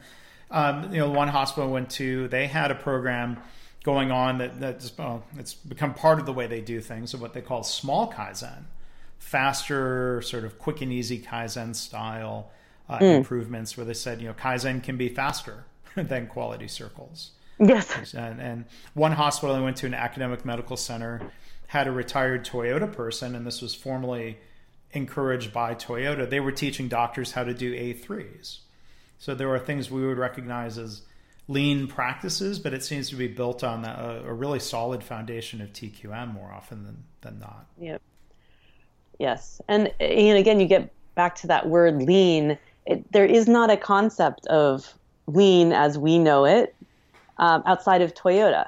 um, 0.51 0.93
you 0.93 0.99
know, 0.99 1.09
one 1.09 1.30
hospital 1.30 1.67
I 1.67 1.72
went 1.72 1.89
to, 1.91 2.28
they 2.28 2.45
had 2.45 2.70
a 2.70 2.76
program 2.76 3.38
going 3.84 4.11
on 4.11 4.38
that 4.38 4.59
that's 4.59 4.95
well, 4.95 5.24
it's 5.38 5.55
become 5.55 5.95
part 5.95 6.20
of 6.20 6.28
the 6.28 6.34
way 6.34 6.45
they 6.45 6.61
do 6.61 6.80
things, 6.80 7.15
of 7.15 7.22
what 7.22 7.34
they 7.34 7.41
call 7.41 7.63
small 7.63 8.11
kaizen 8.11 8.65
faster, 9.20 10.22
sort 10.24 10.43
of 10.43 10.57
quick 10.57 10.82
and 10.82 10.91
easy 10.91 11.20
Kaizen 11.20 11.76
style 11.76 12.49
uh, 12.89 12.97
mm. 12.97 13.17
improvements 13.17 13.78
where 13.78 13.86
they 13.86 13.93
said, 13.93 14.22
you 14.22 14.28
know, 14.28 14.34
Kaizen 14.34 14.82
can 14.82 14.97
be 14.97 15.09
faster 15.09 15.65
than 15.95 16.28
quality 16.28 16.67
circles. 16.67 17.32
Yes. 17.59 18.13
And, 18.13 18.39
and 18.39 18.65
one 18.93 19.11
hospital 19.11 19.55
I 19.55 19.59
went 19.59 19.78
to, 19.78 19.86
an 19.86 19.93
academic 19.93 20.45
medical 20.45 20.78
center, 20.78 21.22
had 21.67 21.88
a 21.88 21.91
retired 21.91 22.45
Toyota 22.45 22.91
person, 22.91 23.36
and 23.36 23.45
this 23.45 23.61
was 23.61 23.76
formally 23.76 24.38
encouraged 24.91 25.53
by 25.53 25.76
Toyota. 25.76 26.28
They 26.28 26.39
were 26.39 26.51
teaching 26.51 26.88
doctors 26.88 27.34
how 27.34 27.43
to 27.43 27.53
do 27.53 27.74
A3s. 27.74 28.59
So 29.20 29.36
there 29.36 29.53
are 29.53 29.59
things 29.59 29.91
we 29.91 30.07
would 30.07 30.17
recognize 30.17 30.78
as 30.78 31.03
lean 31.47 31.88
practices, 31.88 32.57
but 32.57 32.74
it 32.74 32.84
seems 32.84 33.09
to 33.09 33.15
be 33.15 33.28
built 33.28 33.63
on 33.63 33.84
a, 33.84 34.24
a 34.26 34.34
really 34.34 34.59
solid 34.59 35.03
foundation 35.03 35.61
of 35.61 35.74
TQM 35.74 36.34
more 36.34 36.51
often 36.51 36.86
than, 36.86 37.03
than 37.22 37.39
not. 37.39 37.67
Yep. 37.78 38.01
Yes, 39.20 39.61
and 39.67 39.91
and 39.99 40.38
again, 40.38 40.59
you 40.59 40.65
get 40.65 40.91
back 41.15 41.36
to 41.36 41.47
that 41.47 41.67
word 41.67 42.01
lean. 42.01 42.57
It, 42.86 43.11
there 43.11 43.26
is 43.26 43.47
not 43.47 43.70
a 43.70 43.78
concept 43.78 44.47
of 44.47 44.93
lean 45.28 45.74
as 45.74 45.97
we 45.97 46.17
know 46.17 46.45
it 46.45 46.74
um, 47.38 47.61
outside 47.65 48.01
of 48.01 48.13
Toyota. 48.13 48.65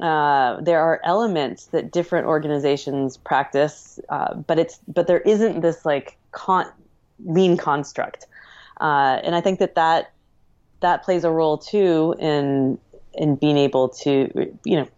Uh, 0.00 0.60
there 0.60 0.80
are 0.80 1.00
elements 1.04 1.66
that 1.66 1.92
different 1.92 2.26
organizations 2.26 3.16
practice, 3.16 4.00
uh, 4.08 4.34
but 4.34 4.58
it's 4.58 4.80
but 4.88 5.06
there 5.06 5.20
isn't 5.20 5.60
this 5.60 5.84
like 5.84 6.16
con- 6.32 6.72
lean 7.24 7.56
construct, 7.56 8.26
uh, 8.80 9.20
and 9.22 9.36
I 9.36 9.40
think 9.40 9.60
that 9.60 9.76
that 9.76 10.12
that 10.80 11.04
plays 11.04 11.22
a 11.22 11.30
role 11.30 11.58
too 11.58 12.16
in 12.18 12.78
in 13.14 13.36
being 13.36 13.56
able 13.56 13.88
to 13.90 14.52
you 14.64 14.76
know 14.76 14.88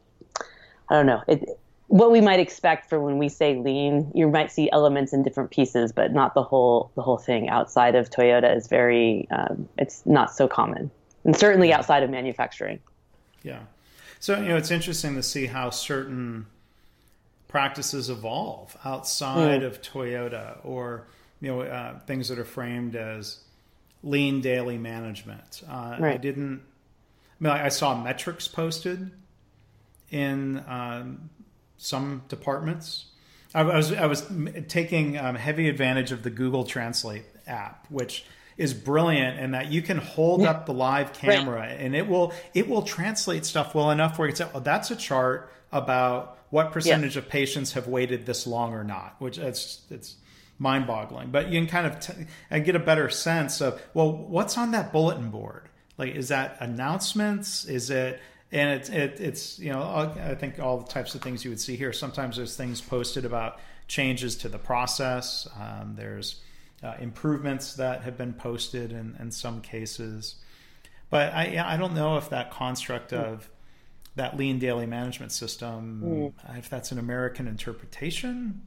I 0.89 0.95
don't 0.95 1.07
know 1.07 1.23
it 1.29 1.59
what 1.95 2.11
we 2.11 2.21
might 2.21 2.41
expect 2.41 2.89
for 2.89 3.01
when 3.01 3.19
we 3.19 3.29
say 3.29 3.55
lean 3.55 4.11
you 4.17 4.29
might 4.29 4.51
see 4.51 4.69
elements 4.73 5.13
in 5.13 5.23
different 5.23 5.53
pieces 5.53 5.93
but 5.93 6.13
not 6.13 6.35
the 6.35 6.43
whole 6.43 6.91
the 6.97 7.03
whole 7.03 7.19
thing 7.19 7.49
outside 7.49 7.95
of 7.95 8.11
toyota 8.11 8.57
is 8.57 8.67
very 8.67 9.29
um, 9.31 9.69
it's 9.79 10.05
not 10.05 10.35
so 10.35 10.49
common. 10.49 10.91
And 11.23 11.37
certainly 11.37 11.73
outside 11.73 12.03
of 12.03 12.11
manufacturing. 12.11 12.81
Yeah. 13.45 13.61
So 14.19 14.41
you 14.41 14.49
know 14.49 14.57
it's 14.57 14.73
interesting 14.73 15.15
to 15.15 15.23
see 15.23 15.47
how 15.47 15.71
certain 15.71 16.47
practices 17.47 18.11
evolve 18.11 18.77
outside 18.85 19.61
mm. 19.61 19.67
of 19.67 19.81
toyota 19.81 20.59
or 20.65 21.07
you 21.41 21.49
know 21.49 21.61
uh, 21.61 22.01
things 22.01 22.29
that 22.29 22.41
are 22.41 22.45
framed 22.45 22.97
as 22.97 23.39
lean 24.03 24.41
daily 24.41 24.79
management. 24.79 25.63
Uh, 25.71 25.97
right. 26.01 26.15
i 26.15 26.17
didn't 26.17 26.61
I, 27.41 27.45
mean, 27.45 27.53
I 27.53 27.69
saw 27.69 28.03
metrics 28.03 28.49
posted 28.49 29.13
in 30.11 30.65
um, 30.67 31.31
some 31.77 32.23
departments. 32.29 33.07
I, 33.55 33.63
was 33.63 33.93
I 33.93 34.07
was 34.07 34.27
taking 34.69 35.17
um, 35.17 35.37
heavy 35.37 35.69
advantage 35.69 36.11
of 36.11 36.25
the 36.25 36.31
Google 36.31 36.65
Translate 36.65 37.25
app, 37.47 37.87
which 37.89 38.25
is 38.57 38.75
brilliant 38.75 39.39
in 39.39 39.53
that 39.53 39.71
you 39.71 39.83
can 39.83 39.99
hold 39.99 40.43
yeah. 40.43 40.51
up 40.51 40.67
the 40.67 40.73
live 40.73 41.13
camera 41.13 41.61
right. 41.61 41.81
and 41.81 41.95
it 41.95 42.07
will 42.07 42.33
it 42.53 42.69
will 42.69 42.83
translate 42.83 43.45
stuff 43.45 43.75
well 43.75 43.91
enough 43.91 44.19
where 44.19 44.33
say, 44.35 44.47
"Oh, 44.55 44.61
that's 44.61 44.91
a 44.91 44.97
chart 44.97 45.53
about 45.73 46.39
what 46.51 46.73
percentage 46.73 47.17
yeah. 47.17 47.23
of 47.23 47.29
patients 47.29 47.73
have 47.73 47.89
waited 47.89 48.27
this 48.27 48.47
long 48.47 48.73
or 48.73 48.85
not," 48.85 49.17
which 49.19 49.39
it's 49.39 49.83
it's 49.91 50.17
mind-boggling. 50.59 51.31
But 51.31 51.49
you 51.49 51.61
can 51.61 51.69
kind 51.69 51.87
of 51.87 52.01
t- 52.01 52.27
and 52.51 52.65
get 52.65 52.77
a 52.77 52.81
better 52.81 53.11
sense 53.11 53.61
of 53.61 53.81
well, 53.93 54.13
what's 54.13 54.57
on 54.57 54.71
that 54.73 54.93
bulletin 54.93 55.31
board? 55.31 55.69
Like, 55.99 56.15
is 56.15 56.29
that 56.29 56.57
announcements? 56.61 57.65
Is 57.65 57.91
it 57.91 58.21
and 58.55 58.71
it's 58.71 58.89
it, 58.89 59.21
it's 59.21 59.59
you 59.59 59.73
know 59.73 59.83
I 59.83 60.35
think 60.37 60.61
all 60.61 60.79
the 60.79 60.87
types 60.87 61.15
of 61.15 61.21
things 61.21 61.45
you 61.45 61.51
would 61.51 61.61
see 61.61 61.75
here. 61.75 61.93
Sometimes 61.93 62.37
there's 62.37 62.57
things 62.57 62.81
posted 62.81 63.25
about 63.25 63.59
changes 63.89 64.37
to 64.37 64.49
the 64.49 64.59
process. 64.59 65.49
Um, 65.61 65.95
there's 65.97 66.41
uh, 66.83 66.95
improvements 67.01 67.75
that 67.75 68.03
have 68.03 68.17
been 68.17 68.33
posted 68.33 68.93
in, 68.93 69.17
in 69.19 69.33
some 69.33 69.61
cases, 69.61 70.37
but 71.11 71.35
I 71.35 71.63
I 71.67 71.77
don't 71.77 71.95
know 71.95 72.17
if 72.17 72.31
that 72.31 72.53
construct 72.53 73.13
of 73.13 73.51
that 74.15 74.37
lean 74.37 74.61
daily 74.61 74.87
management 74.87 75.33
system, 75.33 76.33
mm. 76.47 76.57
if 76.57 76.71
that's 76.71 76.93
an 76.93 77.01
American 77.01 77.49
interpretation. 77.49 78.63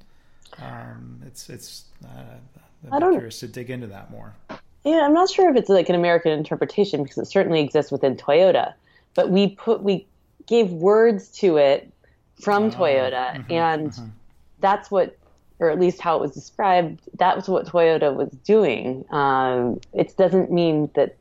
Um, 0.62 1.22
it's 1.26 1.50
it's 1.50 1.86
uh, 2.04 2.92
I'm 2.92 3.12
curious 3.14 3.40
to 3.40 3.48
dig 3.48 3.70
into 3.70 3.88
that 3.88 4.12
more. 4.12 4.36
Yeah, 4.84 5.06
I'm 5.06 5.14
not 5.14 5.30
sure 5.30 5.50
if 5.50 5.56
it's 5.56 5.70
like 5.70 5.88
an 5.88 5.96
American 5.96 6.34
interpretation 6.34 7.04
because 7.04 7.18
it 7.18 7.28
certainly 7.28 7.62
exists 7.62 7.90
within 7.90 8.18
Toyota 8.18 8.74
but 9.18 9.32
we 9.32 9.48
put 9.50 9.82
we 9.82 10.08
gave 10.46 10.72
words 10.72 11.28
to 11.30 11.58
it 11.58 11.92
from 12.40 12.66
uh, 12.66 12.70
Toyota, 12.70 13.34
mm-hmm, 13.34 13.52
and 13.52 13.90
mm-hmm. 13.90 14.06
that's 14.60 14.90
what 14.92 15.18
or 15.60 15.72
at 15.72 15.80
least 15.80 16.00
how 16.00 16.16
it 16.16 16.22
was 16.22 16.32
described, 16.32 17.02
that 17.18 17.36
was 17.36 17.50
what 17.50 17.66
Toyota 17.66 18.16
was 18.16 18.30
doing. 18.46 19.04
Um, 19.10 19.82
it 19.92 20.16
doesn't 20.16 20.52
mean 20.52 20.90
that. 20.94 21.18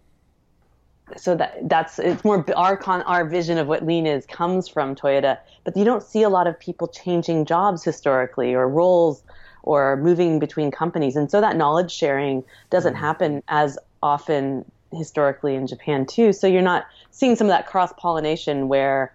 So 1.16 1.36
that 1.36 1.68
that's 1.68 2.00
it's 2.00 2.24
more 2.24 2.44
our 2.56 2.76
con, 2.76 3.00
our 3.02 3.24
vision 3.24 3.58
of 3.58 3.68
what 3.68 3.86
lean 3.86 4.06
is 4.06 4.26
comes 4.26 4.66
from 4.66 4.96
Toyota, 4.96 5.38
but 5.62 5.76
you 5.76 5.84
don't 5.84 6.02
see 6.02 6.22
a 6.22 6.28
lot 6.28 6.48
of 6.48 6.58
people 6.58 6.88
changing 6.88 7.44
jobs 7.44 7.84
historically 7.84 8.54
or 8.54 8.68
roles 8.68 9.22
or 9.62 9.96
moving 9.98 10.40
between 10.40 10.72
companies, 10.72 11.14
and 11.14 11.30
so 11.30 11.40
that 11.40 11.56
knowledge 11.56 11.92
sharing 11.92 12.42
doesn't 12.70 12.94
mm-hmm. 12.94 13.04
happen 13.04 13.42
as 13.46 13.78
often 14.02 14.64
historically 14.96 15.54
in 15.54 15.66
Japan 15.66 16.06
too. 16.06 16.32
So 16.32 16.46
you're 16.46 16.62
not 16.62 16.86
seeing 17.10 17.36
some 17.36 17.46
of 17.46 17.50
that 17.50 17.66
cross 17.66 17.92
pollination 17.96 18.68
where 18.68 19.14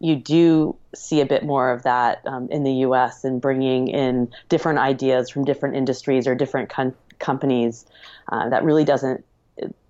you 0.00 0.16
do 0.16 0.76
see 0.94 1.20
a 1.20 1.26
bit 1.26 1.44
more 1.44 1.70
of 1.70 1.82
that 1.82 2.22
um, 2.26 2.48
in 2.50 2.62
the 2.62 2.72
U.S. 2.72 3.24
and 3.24 3.40
bringing 3.40 3.88
in 3.88 4.32
different 4.48 4.78
ideas 4.78 5.28
from 5.28 5.44
different 5.44 5.76
industries 5.76 6.26
or 6.26 6.34
different 6.34 6.68
com- 6.68 6.94
companies. 7.18 7.84
Uh, 8.30 8.48
that 8.48 8.62
really 8.62 8.84
doesn't 8.84 9.24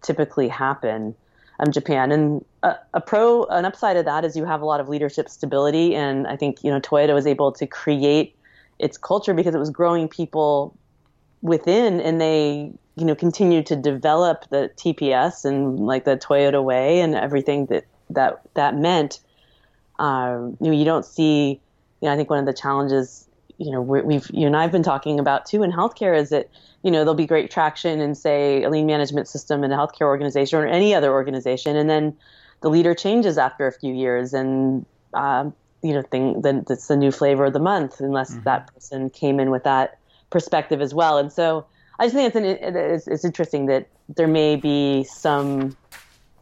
typically 0.03 0.49
happen 0.49 1.15
in 1.65 1.73
Japan. 1.73 2.13
And 2.13 2.45
a, 2.63 2.77
a, 2.95 3.01
pro, 3.01 3.45
an 3.45 3.65
upside 3.65 3.97
of 3.97 4.05
that 4.05 4.25
is 4.25 4.37
you 4.37 4.45
have 4.45 4.63
a 4.63 4.65
lot 4.65 4.81
of 4.81 4.89
leadership 4.89 5.29
stability, 5.29 5.95
and 5.95 6.27
I 6.27 6.37
think 6.37 6.63
you 6.65 6.71
know 6.71 6.81
Toyota 6.81 7.15
was 7.15 7.27
able 7.27 7.53
to 7.53 7.67
create 7.67 8.37
its 8.79 8.97
culture 8.97 9.35
because 9.35 9.55
it 9.55 9.59
was 9.59 9.71
growing 9.71 10.09
people 10.09 10.77
within, 11.43 12.01
and 12.01 12.21
they 12.21 12.73
you 12.99 13.05
know 13.05 13.15
continue 13.15 13.63
to 13.63 13.77
develop 13.77 14.45
the 14.51 14.71
TPS 14.77 15.45
and 15.45 15.79
like 15.81 16.05
the 16.05 16.17
Toyota 16.17 16.63
way 16.63 17.01
and 17.01 17.15
everything 17.15 17.67
that 17.67 17.85
that 18.11 18.43
that 18.55 18.77
meant 18.77 19.21
um, 19.99 20.57
you 20.61 20.71
know, 20.71 20.77
you 20.77 20.85
don't 20.85 21.05
see. 21.05 21.61
You 22.01 22.07
know, 22.07 22.13
I 22.13 22.17
think 22.17 22.31
one 22.31 22.39
of 22.39 22.47
the 22.47 22.53
challenges, 22.53 23.29
you 23.59 23.73
know, 23.73 23.83
we've 23.83 24.29
you 24.33 24.47
and 24.47 24.57
I've 24.57 24.71
been 24.71 24.83
talking 24.85 25.19
about 25.19 25.47
too 25.47 25.63
in 25.63 25.73
healthcare 25.73 26.17
is 26.17 26.31
that 26.31 26.49
you 26.83 26.91
know 26.91 26.99
there'll 26.99 27.15
be 27.15 27.27
great 27.27 27.51
traction 27.51 28.01
in 28.01 28.15
say 28.15 28.63
a 28.63 28.71
lean 28.71 28.87
management 28.87 29.27
system 29.29 29.65
in 29.65 29.73
a 29.73 29.77
healthcare 29.77 30.03
organization 30.03 30.61
or 30.61 30.67
any 30.67 30.95
other 30.95 31.11
organization, 31.11 31.77
and 31.77 31.91
then 31.91 32.17
the 32.61 32.71
leader 32.71 32.95
changes 32.95 33.39
after 33.39 33.67
a 33.67 33.73
few 33.73 33.93
years, 33.93 34.33
and 34.33 34.87
um, 35.15 35.53
you 35.83 35.93
know, 35.93 36.03
thing 36.03 36.41
then 36.43 36.65
it's 36.71 36.87
the 36.87 36.97
new 36.97 37.11
flavor 37.11 37.47
of 37.47 37.53
the 37.53 37.59
month 37.59 38.01
unless 38.01 38.33
mm-hmm. 38.33 38.45
that 38.45 38.73
person 38.73 39.11
came 39.11 39.41
in 39.41 39.51
with 39.51 39.65
that 39.65 39.99
perspective 40.31 40.81
as 40.81 40.95
well. 40.95 41.19
And 41.19 41.33
so 41.33 41.67
I 41.99 42.05
just 42.05 42.15
think 42.15 42.35
it's, 42.35 42.37
an, 42.37 42.45
it's, 42.45 43.09
it's 43.09 43.25
interesting 43.25 43.67
that 43.67 43.89
there 44.09 44.29
may 44.29 44.57
be 44.57 45.05
some 45.05 45.77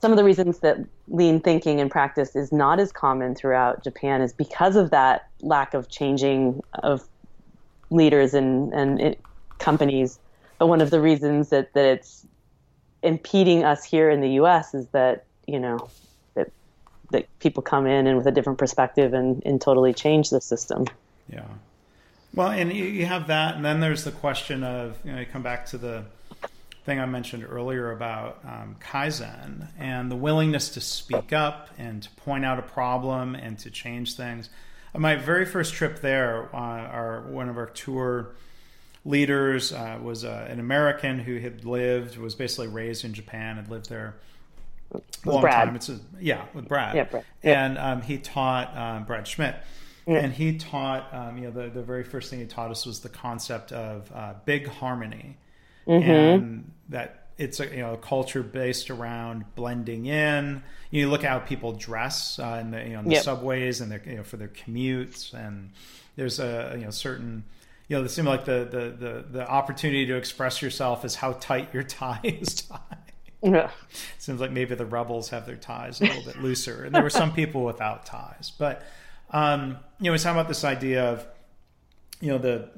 some 0.03 0.13
of 0.13 0.19
the 0.19 0.25
reasons 0.25 0.59
that 0.61 0.79
lean 1.09 1.41
thinking 1.41 1.81
and 1.81 1.91
practice 1.91 2.37
is 2.37 2.53
not 2.53 2.79
as 2.79 2.93
common 2.93 3.35
throughout 3.35 3.83
Japan 3.83 4.21
is 4.21 4.33
because 4.33 4.77
of 4.77 4.91
that 4.91 5.29
lack 5.41 5.73
of 5.73 5.89
changing 5.89 6.63
of 6.75 7.09
leaders 7.91 8.35
and, 8.35 8.73
and 8.75 9.01
it, 9.01 9.21
companies. 9.59 10.19
But 10.59 10.67
one 10.67 10.81
of 10.81 10.91
the 10.91 11.01
reasons 11.01 11.49
that, 11.49 11.73
that 11.73 11.85
it's 11.87 12.27
impeding 13.03 13.65
us 13.65 13.85
here 13.85 14.11
in 14.11 14.21
the 14.21 14.31
U.S. 14.31 14.75
is 14.75 14.87
that 14.89 15.25
you 15.47 15.59
know 15.59 15.89
that 16.35 16.51
that 17.13 17.27
people 17.39 17.63
come 17.63 17.87
in 17.87 18.07
and 18.07 18.17
with 18.17 18.27
a 18.27 18.33
different 18.33 18.59
perspective 18.59 19.15
and, 19.15 19.43
and 19.47 19.61
totally 19.61 19.95
change 19.95 20.31
the 20.31 20.41
system. 20.41 20.87
Yeah. 21.29 21.47
Well, 22.35 22.51
and 22.51 22.73
you 22.73 23.07
have 23.07 23.29
that, 23.29 23.57
and 23.57 23.65
then 23.65 23.81
there's 23.81 24.05
the 24.05 24.13
question 24.13 24.63
of 24.63 24.99
you 25.05 25.13
know 25.13 25.21
you 25.21 25.27
come 25.27 25.43
back 25.43 25.67
to 25.67 25.79
the 25.79 26.05
thing 26.85 27.01
I 27.01 27.07
mentioned 27.07 27.45
earlier 27.49 27.91
about 27.91 28.39
um, 28.45 28.77
Kaizen 28.81 29.67
and 29.79 30.11
the 30.11 30.17
willingness 30.17 30.69
to 30.71 30.81
speak 30.81 31.33
up 31.33 31.69
and 31.79 32.03
to 32.03 32.11
point 32.11 32.45
out 32.45 32.61
a 32.61 32.63
problem 32.63 33.35
and 33.35 33.59
to 33.61 33.71
change 33.71 34.15
things. 34.15 34.51
On 34.95 35.01
my 35.01 35.17
very 35.17 35.45
first 35.45 35.75
trip 35.75 36.01
there, 36.01 36.49
uh, 36.55 36.59
our 36.59 37.23
one 37.23 37.49
of 37.49 37.59
our 37.59 37.67
tour 37.67 38.29
leaders 39.05 39.73
uh, 39.73 39.99
was 40.03 40.25
uh, 40.25 40.47
an 40.49 40.61
American 40.61 41.19
who 41.19 41.39
had 41.39 41.65
lived, 41.65 42.19
was 42.19 42.35
basically 42.35 42.69
raised 42.69 43.05
in 43.05 43.15
Japan, 43.15 43.57
had 43.57 43.69
lived 43.69 43.89
there 43.89 44.15
a 44.95 45.01
long 45.25 45.41
Brad. 45.41 45.67
time. 45.67 45.77
It's 45.77 45.89
a, 45.89 45.99
yeah, 46.21 46.45
with 46.55 46.69
Brad. 46.69 46.95
Yeah, 46.95 47.05
Brad. 47.05 47.25
Yeah. 47.43 47.65
And 47.65 47.79
um, 47.79 48.03
he 48.03 48.19
taught 48.19 48.77
um, 48.77 49.05
Brad 49.05 49.27
Schmidt. 49.27 49.57
Yeah. 50.07 50.19
And 50.19 50.33
he 50.33 50.57
taught, 50.57 51.13
um, 51.13 51.37
you 51.37 51.45
know, 51.45 51.51
the, 51.51 51.69
the 51.69 51.83
very 51.83 52.05
first 52.05 52.31
thing 52.31 52.39
he 52.39 52.47
taught 52.47 52.71
us 52.71 52.87
was 52.87 53.01
the 53.01 53.09
concept 53.09 53.73
of 53.73 54.11
uh, 54.15 54.35
big 54.45 54.69
harmony 54.69 55.37
mm-hmm. 55.87 56.11
and 56.11 56.71
that 56.89 57.29
it's 57.39 57.61
a 57.61 57.67
you 57.67 57.79
know 57.79 57.95
a 57.95 57.99
culture 57.99 58.43
based 58.43 58.91
around 58.91 59.45
blending 59.55 60.07
in. 60.07 60.63
You 60.91 61.09
look 61.09 61.25
at 61.25 61.31
how 61.31 61.39
people 61.41 61.73
dress 61.73 62.39
uh, 62.39 62.59
in 62.61 62.71
the 62.71 62.83
you 62.83 62.91
know 62.91 63.01
in 63.01 63.05
the 63.07 63.15
yep. 63.15 63.25
subways 63.25 63.81
and 63.81 63.91
their 63.91 64.03
you 64.07 64.17
know 64.17 64.23
for 64.23 64.37
their 64.37 64.49
commutes, 64.49 65.35
and 65.35 65.71
there's 66.17 66.41
a 66.41 66.75
you 66.79 66.85
know 66.85 66.91
certain 66.91 67.45
you 67.89 67.97
know 67.97 68.05
it 68.05 68.09
seems 68.09 68.27
like 68.27 68.45
the, 68.47 68.67
the 68.71 69.07
the 69.07 69.25
the 69.31 69.49
opportunity 69.49 70.07
to 70.07 70.17
express 70.17 70.63
yourself 70.63 71.05
is 71.05 71.15
how 71.15 71.33
tight 71.33 71.73
your 71.75 71.83
tie 71.83 72.21
is 72.23 72.55
tied. 72.55 72.81
Yeah. 73.43 73.71
Seems 74.19 74.41
like 74.41 74.51
maybe 74.51 74.75
the 74.75 74.87
rebels 74.87 75.29
have 75.29 75.47
their 75.47 75.57
ties 75.57 76.01
a 76.01 76.05
little 76.05 76.25
bit 76.25 76.43
looser, 76.43 76.85
and 76.85 76.95
there 76.95 77.03
were 77.03 77.11
some 77.11 77.33
people 77.35 77.65
without 77.65 78.07
ties. 78.07 78.51
But 78.59 78.83
um, 79.31 79.79
you 80.01 80.11
know, 80.11 80.15
it's 80.15 80.23
talking 80.23 80.39
about 80.39 80.49
this 80.49 80.65
idea 80.65 81.05
of 81.05 81.27
you 82.21 82.31
know 82.31 82.39
the 82.39 82.71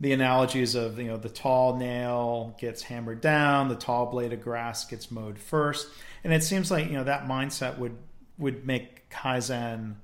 the 0.00 0.12
analogies 0.12 0.74
of 0.74 0.98
you 0.98 1.06
know 1.06 1.16
the 1.16 1.28
tall 1.28 1.76
nail 1.76 2.56
gets 2.58 2.82
hammered 2.82 3.20
down, 3.20 3.68
the 3.68 3.76
tall 3.76 4.06
blade 4.06 4.32
of 4.32 4.42
grass 4.42 4.84
gets 4.84 5.10
mowed 5.10 5.38
first, 5.38 5.88
and 6.24 6.32
it 6.32 6.42
seems 6.42 6.70
like 6.70 6.86
you 6.86 6.94
know 6.94 7.04
that 7.04 7.26
mindset 7.26 7.78
would 7.78 7.96
would 8.38 8.66
make 8.66 9.08
kaizen 9.10 9.94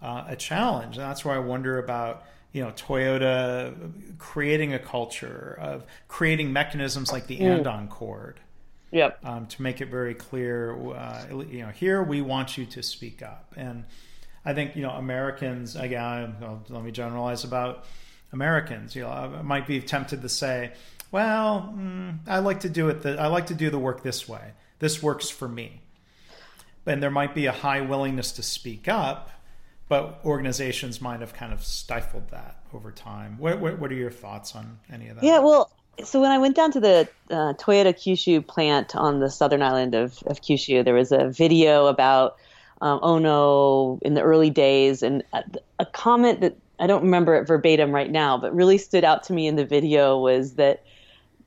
uh, 0.00 0.24
a 0.26 0.36
challenge. 0.36 0.96
And 0.96 1.04
that's 1.04 1.24
where 1.24 1.34
I 1.34 1.38
wonder 1.38 1.78
about 1.78 2.24
you 2.52 2.62
know 2.62 2.70
Toyota 2.72 3.92
creating 4.18 4.72
a 4.72 4.78
culture 4.78 5.56
of 5.60 5.84
creating 6.08 6.52
mechanisms 6.52 7.12
like 7.12 7.26
the 7.26 7.38
mm. 7.38 7.58
Andon 7.58 7.88
cord. 7.88 8.40
Yep. 8.90 9.20
Um, 9.24 9.46
to 9.46 9.62
make 9.62 9.80
it 9.80 9.88
very 9.88 10.12
clear, 10.12 10.76
uh, 10.92 11.24
you 11.30 11.60
know, 11.60 11.70
here 11.70 12.02
we 12.02 12.20
want 12.20 12.58
you 12.58 12.66
to 12.66 12.82
speak 12.82 13.22
up, 13.22 13.54
and 13.56 13.84
I 14.44 14.54
think 14.54 14.76
you 14.76 14.82
know 14.82 14.90
Americans 14.90 15.76
again. 15.76 16.36
let 16.68 16.82
me 16.82 16.90
generalize 16.90 17.44
about 17.44 17.84
Americans. 18.32 18.94
You 18.96 19.02
know, 19.02 19.10
I 19.10 19.42
might 19.42 19.66
be 19.66 19.80
tempted 19.80 20.22
to 20.22 20.28
say, 20.28 20.72
"Well, 21.10 21.72
mm, 21.76 22.18
I 22.26 22.38
like 22.38 22.60
to 22.60 22.68
do 22.68 22.88
it. 22.88 23.02
The, 23.02 23.20
I 23.20 23.26
like 23.28 23.46
to 23.46 23.54
do 23.54 23.70
the 23.70 23.78
work 23.78 24.02
this 24.02 24.28
way. 24.28 24.52
This 24.78 25.02
works 25.02 25.28
for 25.28 25.48
me." 25.48 25.82
And 26.84 27.02
there 27.02 27.10
might 27.10 27.34
be 27.34 27.46
a 27.46 27.52
high 27.52 27.80
willingness 27.80 28.32
to 28.32 28.42
speak 28.42 28.88
up, 28.88 29.30
but 29.88 30.20
organizations 30.24 31.00
might 31.00 31.20
have 31.20 31.32
kind 31.32 31.52
of 31.52 31.62
stifled 31.62 32.30
that 32.30 32.56
over 32.74 32.90
time. 32.90 33.38
What, 33.38 33.60
what, 33.60 33.78
what 33.78 33.92
are 33.92 33.94
your 33.94 34.10
thoughts 34.10 34.56
on 34.56 34.80
any 34.90 35.08
of 35.08 35.16
that? 35.16 35.24
Yeah, 35.24 35.38
well, 35.38 35.70
so 36.02 36.20
when 36.20 36.30
I 36.30 36.38
went 36.38 36.56
down 36.56 36.72
to 36.72 36.80
the 36.80 37.08
uh, 37.30 37.52
Toyota 37.54 37.94
Kyushu 37.94 38.46
plant 38.46 38.96
on 38.96 39.20
the 39.20 39.30
southern 39.30 39.62
island 39.62 39.94
of, 39.94 40.22
of 40.26 40.40
Kyushu, 40.40 40.84
there 40.84 40.94
was 40.94 41.12
a 41.12 41.28
video 41.28 41.86
about 41.86 42.36
um, 42.82 43.00
Ohno 43.00 44.00
in 44.02 44.14
the 44.14 44.22
early 44.22 44.50
days, 44.50 45.02
and 45.02 45.22
a, 45.32 45.42
a 45.78 45.86
comment 45.86 46.40
that 46.40 46.56
I 46.78 46.86
don't 46.86 47.02
remember 47.02 47.34
it 47.36 47.46
verbatim 47.46 47.92
right 47.92 48.10
now, 48.10 48.36
but 48.36 48.54
really 48.54 48.76
stood 48.76 49.04
out 49.04 49.22
to 49.24 49.32
me 49.32 49.46
in 49.46 49.56
the 49.56 49.64
video 49.64 50.18
was 50.18 50.54
that 50.54 50.84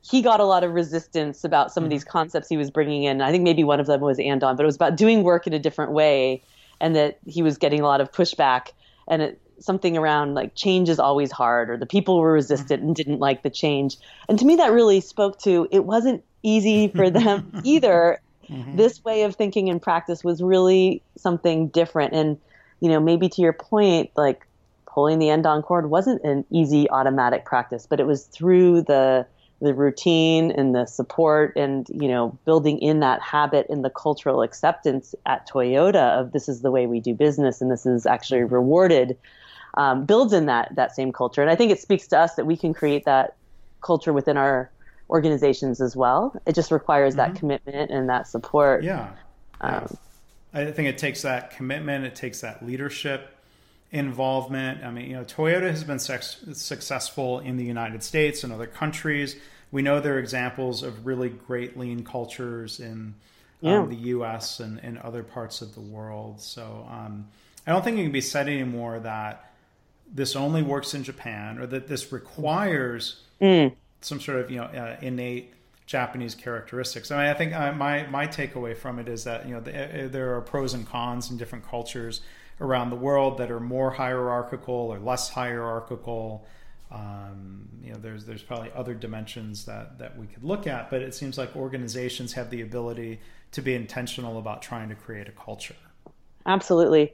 he 0.01 0.21
got 0.21 0.39
a 0.39 0.45
lot 0.45 0.63
of 0.63 0.71
resistance 0.71 1.43
about 1.43 1.71
some 1.71 1.83
of 1.83 1.89
these 1.89 2.03
mm-hmm. 2.03 2.11
concepts 2.11 2.47
he 2.47 2.57
was 2.57 2.71
bringing 2.71 3.03
in. 3.03 3.21
I 3.21 3.31
think 3.31 3.43
maybe 3.43 3.63
one 3.63 3.79
of 3.79 3.87
them 3.87 4.01
was 4.01 4.17
Andon, 4.17 4.55
but 4.55 4.63
it 4.63 4.65
was 4.65 4.75
about 4.75 4.95
doing 4.95 5.23
work 5.23 5.45
in 5.45 5.53
a 5.53 5.59
different 5.59 5.91
way, 5.91 6.41
and 6.79 6.95
that 6.95 7.19
he 7.25 7.41
was 7.43 7.57
getting 7.57 7.81
a 7.81 7.85
lot 7.85 8.01
of 8.01 8.11
pushback 8.11 8.69
and 9.07 9.21
it, 9.21 9.41
something 9.59 9.97
around 9.97 10.33
like 10.33 10.55
change 10.55 10.89
is 10.89 10.99
always 10.99 11.31
hard, 11.31 11.69
or 11.69 11.77
the 11.77 11.85
people 11.85 12.19
were 12.19 12.33
resistant 12.33 12.81
and 12.81 12.95
didn't 12.95 13.19
like 13.19 13.43
the 13.43 13.49
change. 13.49 13.97
And 14.27 14.39
to 14.39 14.45
me, 14.45 14.55
that 14.57 14.71
really 14.71 15.01
spoke 15.01 15.39
to 15.39 15.67
it 15.71 15.85
wasn't 15.85 16.23
easy 16.43 16.87
for 16.87 17.09
them 17.09 17.51
either. 17.63 18.19
Mm-hmm. 18.49 18.77
This 18.77 19.03
way 19.03 19.23
of 19.23 19.35
thinking 19.35 19.69
and 19.69 19.81
practice 19.81 20.23
was 20.23 20.41
really 20.41 21.01
something 21.17 21.67
different, 21.69 22.13
and 22.13 22.37
you 22.79 22.89
know, 22.89 22.99
maybe 22.99 23.29
to 23.29 23.41
your 23.41 23.53
point, 23.53 24.11
like 24.15 24.45
pulling 24.85 25.19
the 25.19 25.29
Andon 25.29 25.61
cord 25.61 25.89
wasn't 25.89 26.23
an 26.23 26.45
easy 26.51 26.89
automatic 26.89 27.45
practice, 27.45 27.85
but 27.87 27.99
it 27.99 28.07
was 28.07 28.25
through 28.25 28.83
the 28.83 29.25
the 29.61 29.73
routine 29.73 30.51
and 30.51 30.75
the 30.75 30.85
support 30.85 31.53
and 31.55 31.87
you 31.89 32.09
know 32.09 32.37
building 32.45 32.77
in 32.79 32.99
that 32.99 33.21
habit 33.21 33.65
and 33.69 33.85
the 33.85 33.89
cultural 33.89 34.41
acceptance 34.41 35.15
at 35.25 35.47
Toyota 35.47 36.19
of 36.19 36.33
this 36.33 36.49
is 36.49 36.61
the 36.61 36.71
way 36.71 36.87
we 36.87 36.99
do 36.99 37.13
business 37.13 37.61
and 37.61 37.71
this 37.71 37.85
is 37.85 38.05
actually 38.05 38.43
rewarded 38.43 39.17
um, 39.75 40.05
builds 40.05 40.33
in 40.33 40.45
that 40.47 40.75
that 40.75 40.95
same 40.95 41.11
culture. 41.11 41.41
And 41.41 41.49
I 41.49 41.55
think 41.55 41.71
it 41.71 41.79
speaks 41.79 42.07
to 42.07 42.19
us 42.19 42.35
that 42.35 42.45
we 42.45 42.57
can 42.57 42.73
create 42.73 43.05
that 43.05 43.35
culture 43.81 44.13
within 44.13 44.37
our 44.37 44.69
organizations 45.09 45.81
as 45.81 45.95
well. 45.95 46.39
It 46.45 46.55
just 46.55 46.71
requires 46.71 47.15
mm-hmm. 47.15 47.33
that 47.33 47.39
commitment 47.39 47.91
and 47.91 48.09
that 48.09 48.27
support. 48.27 48.83
Yeah. 48.83 49.09
Um, 49.61 49.97
I 50.53 50.71
think 50.71 50.87
it 50.87 50.97
takes 50.97 51.21
that 51.23 51.51
commitment. 51.51 52.05
It 52.05 52.15
takes 52.15 52.41
that 52.41 52.65
leadership 52.65 53.37
involvement. 53.91 54.83
I 54.83 54.91
mean, 54.91 55.09
you 55.09 55.15
know, 55.15 55.23
Toyota 55.23 55.69
has 55.69 55.83
been 55.83 55.99
sex- 55.99 56.43
successful 56.53 57.39
in 57.39 57.57
the 57.57 57.63
United 57.63 58.03
States 58.03 58.43
and 58.43 58.51
other 58.51 58.67
countries. 58.67 59.35
We 59.71 59.81
know 59.81 59.99
there 59.99 60.15
are 60.15 60.19
examples 60.19 60.83
of 60.83 61.05
really 61.05 61.29
great 61.29 61.77
lean 61.77 62.03
cultures 62.03 62.79
in 62.79 63.15
um, 63.63 63.69
yeah. 63.69 63.85
the 63.85 63.95
U.S. 63.95 64.59
and, 64.59 64.79
and 64.79 64.97
other 64.99 65.23
parts 65.23 65.61
of 65.61 65.75
the 65.75 65.81
world. 65.81 66.41
So 66.41 66.87
um, 66.89 67.27
I 67.67 67.71
don't 67.71 67.83
think 67.83 67.97
it 67.97 68.03
can 68.03 68.11
be 68.11 68.21
said 68.21 68.47
anymore 68.47 68.99
that 68.99 69.51
this 70.13 70.35
only 70.35 70.61
works 70.61 70.93
in 70.93 71.03
Japan 71.03 71.57
or 71.57 71.65
that 71.67 71.87
this 71.87 72.11
requires 72.11 73.21
Mm. 73.41 73.75
Some 74.05 74.21
sort 74.21 74.39
of 74.39 74.51
you 74.51 74.57
know 74.57 74.65
uh, 74.65 74.97
innate 75.01 75.53
Japanese 75.85 76.35
characteristics. 76.35 77.11
I 77.11 77.17
mean, 77.17 77.27
I 77.27 77.33
think 77.33 77.53
uh, 77.53 77.71
my 77.73 78.05
my 78.07 78.27
takeaway 78.27 78.77
from 78.77 78.99
it 78.99 79.07
is 79.07 79.23
that 79.23 79.47
you 79.47 79.53
know 79.53 79.61
the, 79.61 80.05
uh, 80.05 80.07
there 80.07 80.35
are 80.35 80.41
pros 80.41 80.73
and 80.73 80.87
cons 80.87 81.31
in 81.31 81.37
different 81.37 81.67
cultures 81.67 82.21
around 82.61 82.89
the 82.89 82.95
world 82.95 83.37
that 83.39 83.51
are 83.51 83.59
more 83.59 83.91
hierarchical 83.91 84.73
or 84.73 84.99
less 84.99 85.29
hierarchical. 85.29 86.45
Um, 86.91 87.67
you 87.83 87.91
know, 87.91 87.99
there's 87.99 88.25
there's 88.25 88.43
probably 88.43 88.71
other 88.75 88.93
dimensions 88.93 89.65
that 89.65 89.97
that 89.97 90.17
we 90.17 90.27
could 90.27 90.43
look 90.43 90.67
at, 90.67 90.89
but 90.89 91.01
it 91.01 91.13
seems 91.13 91.37
like 91.37 91.55
organizations 91.55 92.33
have 92.33 92.49
the 92.49 92.61
ability 92.61 93.19
to 93.51 93.61
be 93.61 93.73
intentional 93.73 94.37
about 94.37 94.61
trying 94.61 94.89
to 94.89 94.95
create 94.95 95.27
a 95.27 95.31
culture. 95.31 95.75
Absolutely. 96.45 97.11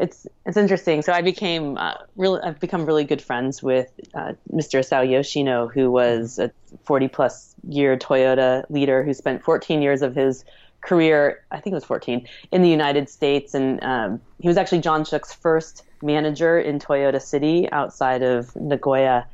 It's 0.00 0.26
it's 0.46 0.56
interesting. 0.56 1.02
So 1.02 1.12
I 1.12 1.22
became 1.22 1.76
uh, 1.76 1.94
really 2.16 2.40
I've 2.42 2.58
become 2.58 2.86
really 2.86 3.04
good 3.04 3.20
friends 3.20 3.62
with 3.62 3.88
uh, 4.14 4.32
Mr. 4.52 4.80
Isao 4.80 5.08
Yoshino, 5.08 5.68
who 5.68 5.90
was 5.90 6.38
a 6.38 6.50
40 6.84 7.08
plus 7.08 7.54
year 7.68 7.96
Toyota 7.96 8.64
leader 8.70 9.02
who 9.02 9.12
spent 9.12 9.42
14 9.42 9.82
years 9.82 10.02
of 10.02 10.14
his 10.14 10.44
career, 10.80 11.44
I 11.50 11.60
think 11.60 11.72
it 11.72 11.76
was 11.76 11.84
14, 11.84 12.26
in 12.52 12.62
the 12.62 12.68
United 12.68 13.08
States, 13.08 13.54
and 13.54 13.82
um, 13.82 14.20
he 14.40 14.48
was 14.48 14.56
actually 14.56 14.80
John 14.80 15.04
Shook's 15.04 15.32
first 15.32 15.84
manager 16.02 16.58
in 16.58 16.78
Toyota 16.78 17.20
City 17.20 17.70
outside 17.70 18.22
of 18.22 18.56
Nagoya, 18.56 19.26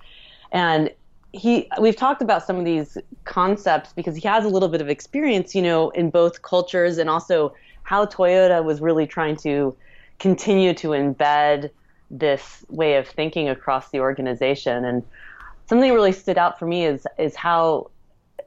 and 0.51 0.91
he 1.33 1.69
we've 1.81 1.97
talked 1.97 2.23
about 2.23 2.45
some 2.45 2.57
of 2.57 2.65
these 2.65 2.99
concepts 3.25 3.93
because 3.93 4.17
he 4.17 4.27
has 4.27 4.45
a 4.45 4.49
little 4.49 4.69
bit 4.69 4.81
of 4.81 4.89
experience, 4.89 5.55
you 5.55 5.63
know, 5.63 5.91
in 5.91 6.11
both 6.11 6.43
cultures 6.43 6.99
and 6.99 7.11
also 7.11 7.55
how 7.83 8.07
Toyota 8.07 8.65
was 8.65 8.81
really 8.81 9.07
trying 9.07 9.37
to 9.37 9.77
continue 10.19 10.75
to 10.75 10.89
embed 10.89 11.71
this 12.11 12.65
way 12.69 12.97
of 12.97 13.09
thinking 13.09 13.49
across 13.49 13.91
the 13.91 14.01
organization. 14.01 14.85
And 14.85 15.03
something 15.67 15.93
really 15.93 16.13
stood 16.13 16.39
out 16.39 16.59
for 16.59 16.67
me 16.67 16.87
is 16.87 17.07
is 17.19 17.35
how 17.37 17.91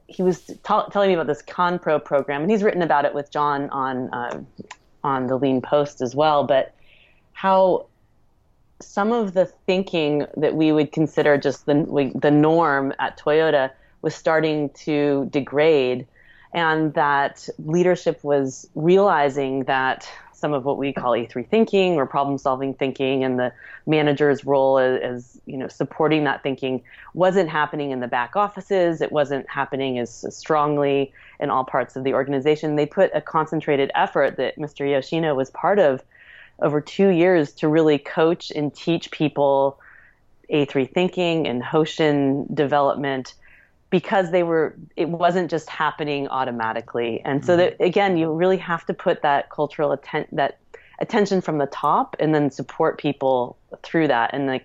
he 0.06 0.22
was 0.22 0.42
t- 0.42 0.56
telling 0.64 1.08
me 1.08 1.14
about 1.14 1.28
this 1.28 1.42
ConPro 1.42 2.04
program, 2.04 2.42
and 2.42 2.50
he's 2.50 2.62
written 2.62 2.82
about 2.82 3.04
it 3.04 3.14
with 3.14 3.30
John 3.30 3.70
on 3.70 4.12
uh, 4.12 4.42
on 5.04 5.26
the 5.28 5.36
Lean 5.36 5.62
Post 5.62 6.00
as 6.00 6.14
well. 6.14 6.44
But 6.44 6.74
how 7.32 7.86
some 8.80 9.12
of 9.12 9.34
the 9.34 9.46
thinking 9.66 10.26
that 10.36 10.54
we 10.54 10.72
would 10.72 10.92
consider 10.92 11.38
just 11.38 11.66
the 11.66 12.12
the 12.14 12.30
norm 12.30 12.92
at 12.98 13.18
Toyota 13.18 13.70
was 14.02 14.14
starting 14.14 14.70
to 14.70 15.28
degrade, 15.30 16.06
and 16.52 16.92
that 16.94 17.48
leadership 17.58 18.24
was 18.24 18.68
realizing 18.74 19.64
that 19.64 20.08
some 20.40 20.54
of 20.54 20.64
what 20.64 20.78
we 20.78 20.92
call 20.92 21.12
A3 21.12 21.46
thinking 21.46 21.96
or 21.96 22.06
problem 22.06 22.38
solving 22.38 22.72
thinking 22.72 23.22
and 23.22 23.38
the 23.38 23.52
manager's 23.86 24.44
role 24.44 24.78
as, 24.78 25.00
as, 25.00 25.40
you 25.46 25.58
know 25.58 25.68
supporting 25.68 26.24
that 26.24 26.42
thinking 26.42 26.82
wasn't 27.12 27.48
happening 27.48 27.90
in 27.90 28.00
the 28.00 28.08
back 28.08 28.36
offices 28.36 29.00
it 29.00 29.12
wasn't 29.12 29.48
happening 29.48 29.98
as 29.98 30.24
strongly 30.34 31.12
in 31.38 31.50
all 31.50 31.64
parts 31.64 31.94
of 31.94 32.04
the 32.04 32.14
organization 32.14 32.76
they 32.76 32.86
put 32.86 33.10
a 33.14 33.20
concentrated 33.20 33.90
effort 33.94 34.36
that 34.36 34.56
Mr. 34.56 34.90
Yoshino 34.90 35.34
was 35.34 35.50
part 35.50 35.78
of 35.78 36.02
over 36.60 36.80
2 36.80 37.08
years 37.08 37.52
to 37.52 37.68
really 37.68 37.98
coach 37.98 38.50
and 38.50 38.74
teach 38.74 39.10
people 39.10 39.78
A3 40.50 40.90
thinking 40.90 41.46
and 41.46 41.62
Hoshin 41.62 42.52
development 42.54 43.34
because 43.90 44.30
they 44.30 44.42
were 44.42 44.74
it 44.96 45.08
wasn't 45.08 45.50
just 45.50 45.68
happening 45.68 46.28
automatically 46.28 47.20
and 47.24 47.44
so 47.44 47.56
that 47.56 47.76
again 47.80 48.16
you 48.16 48.32
really 48.32 48.56
have 48.56 48.86
to 48.86 48.94
put 48.94 49.22
that 49.22 49.50
cultural 49.50 49.92
atten- 49.92 50.26
that 50.32 50.58
attention 51.00 51.40
from 51.40 51.58
the 51.58 51.66
top 51.66 52.16
and 52.18 52.34
then 52.34 52.50
support 52.50 52.98
people 52.98 53.56
through 53.82 54.08
that 54.08 54.30
and 54.32 54.46
like 54.46 54.64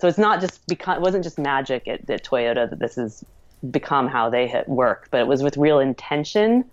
so 0.00 0.08
it's 0.08 0.18
not 0.18 0.40
just 0.40 0.66
because 0.66 0.96
it 0.96 1.00
wasn't 1.00 1.22
just 1.22 1.38
magic 1.38 1.86
at, 1.86 2.08
at 2.10 2.24
toyota 2.24 2.68
that 2.68 2.78
this 2.80 2.96
has 2.96 3.24
become 3.70 4.08
how 4.08 4.28
they 4.28 4.46
hit 4.46 4.68
work 4.68 5.08
but 5.10 5.20
it 5.20 5.26
was 5.26 5.42
with 5.42 5.56
real 5.56 5.78
intention 5.78 6.64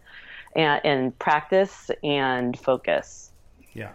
and, 0.55 0.81
and 0.83 1.19
practice 1.19 1.89
and 2.03 2.59
focus 2.59 3.31
Yeah. 3.73 3.91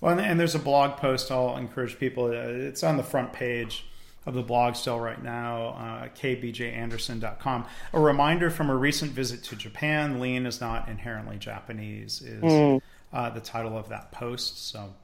Well, 0.00 0.18
and, 0.18 0.20
and 0.20 0.40
there's 0.40 0.56
a 0.56 0.58
blog 0.58 0.96
post 0.96 1.30
I'll 1.30 1.56
encourage 1.56 1.96
people. 1.96 2.24
Uh, 2.24 2.30
it's 2.30 2.82
on 2.82 2.96
the 2.96 3.04
front 3.04 3.32
page 3.32 3.86
of 4.24 4.34
the 4.34 4.42
blog 4.42 4.76
still 4.76 5.00
right 5.00 5.22
now, 5.22 5.68
uh, 5.68 6.08
kbjanderson.com. 6.08 7.66
A 7.92 8.00
reminder 8.00 8.50
from 8.50 8.70
a 8.70 8.76
recent 8.76 9.12
visit 9.12 9.42
to 9.44 9.56
Japan 9.56 10.20
Lean 10.20 10.46
is 10.46 10.60
not 10.60 10.88
inherently 10.88 11.38
Japanese, 11.38 12.22
is 12.22 12.80
uh, 13.12 13.30
the 13.30 13.40
title 13.40 13.76
of 13.76 13.88
that 13.88 14.12
post. 14.12 14.68
So 14.68 14.94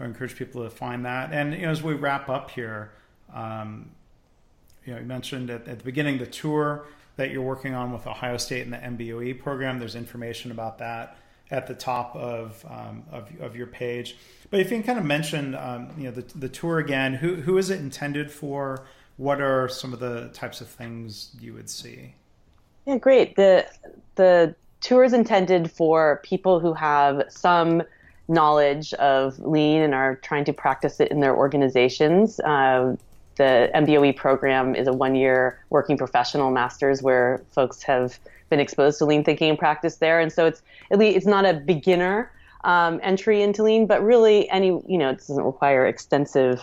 I 0.00 0.04
encourage 0.04 0.36
people 0.36 0.64
to 0.64 0.70
find 0.70 1.04
that. 1.04 1.32
And 1.32 1.54
you 1.54 1.62
know, 1.62 1.70
as 1.70 1.82
we 1.82 1.94
wrap 1.94 2.28
up 2.28 2.50
here, 2.50 2.90
um, 3.32 3.90
you 4.84 4.94
know, 4.94 5.00
you 5.00 5.06
mentioned 5.06 5.50
at, 5.50 5.66
at 5.68 5.78
the 5.78 5.84
beginning 5.84 6.18
the 6.18 6.26
tour 6.26 6.86
that 7.16 7.30
you're 7.30 7.42
working 7.42 7.74
on 7.74 7.92
with 7.92 8.06
Ohio 8.06 8.36
State 8.36 8.66
and 8.66 8.72
the 8.72 8.76
MBOE 8.78 9.40
program. 9.40 9.78
There's 9.78 9.96
information 9.96 10.50
about 10.50 10.78
that 10.78 11.18
at 11.50 11.66
the 11.66 11.74
top 11.74 12.14
of, 12.16 12.64
um, 12.68 13.04
of, 13.12 13.30
of 13.40 13.56
your 13.56 13.66
page. 13.66 14.16
But 14.50 14.60
if 14.60 14.70
you 14.70 14.78
can 14.78 14.86
kind 14.86 14.98
of 14.98 15.04
mention, 15.04 15.54
um, 15.54 15.90
you 15.96 16.04
know, 16.04 16.10
the, 16.10 16.22
the 16.38 16.48
tour 16.48 16.78
again, 16.78 17.14
who, 17.14 17.36
who 17.36 17.58
is 17.58 17.70
it 17.70 17.80
intended 17.80 18.30
for? 18.30 18.86
What 19.16 19.40
are 19.40 19.68
some 19.68 19.92
of 19.92 20.00
the 20.00 20.28
types 20.28 20.60
of 20.60 20.68
things 20.68 21.34
you 21.40 21.54
would 21.54 21.70
see? 21.70 22.14
Yeah, 22.86 22.98
great. 22.98 23.34
The 23.36 23.66
the 24.14 24.54
tour 24.80 25.04
is 25.04 25.12
intended 25.12 25.70
for 25.70 26.20
people 26.22 26.60
who 26.60 26.72
have 26.74 27.22
some 27.28 27.82
knowledge 28.28 28.92
of 28.94 29.38
lean 29.40 29.82
and 29.82 29.94
are 29.94 30.16
trying 30.16 30.44
to 30.44 30.52
practice 30.52 31.00
it 31.00 31.10
in 31.10 31.20
their 31.20 31.34
organizations. 31.34 32.40
Um, 32.40 32.98
the 33.36 33.70
MBOE 33.74 34.16
program 34.16 34.74
is 34.74 34.86
a 34.86 34.92
one-year 34.92 35.62
working 35.70 35.96
professional 35.98 36.50
master's 36.50 37.02
where 37.02 37.42
folks 37.50 37.82
have 37.82 38.18
been 38.48 38.60
exposed 38.60 38.98
to 38.98 39.04
lean 39.04 39.24
thinking 39.24 39.50
and 39.50 39.58
practice 39.58 39.96
there, 39.96 40.20
and 40.20 40.32
so 40.32 40.46
it's 40.46 40.62
at 40.90 40.98
least 40.98 41.16
it's 41.16 41.26
not 41.26 41.44
a 41.44 41.54
beginner 41.54 42.30
um, 42.64 43.00
entry 43.02 43.42
into 43.42 43.62
lean, 43.62 43.86
but 43.86 44.02
really 44.02 44.48
any 44.50 44.68
you 44.86 44.98
know 44.98 45.10
it 45.10 45.18
doesn't 45.18 45.44
require 45.44 45.86
extensive 45.86 46.60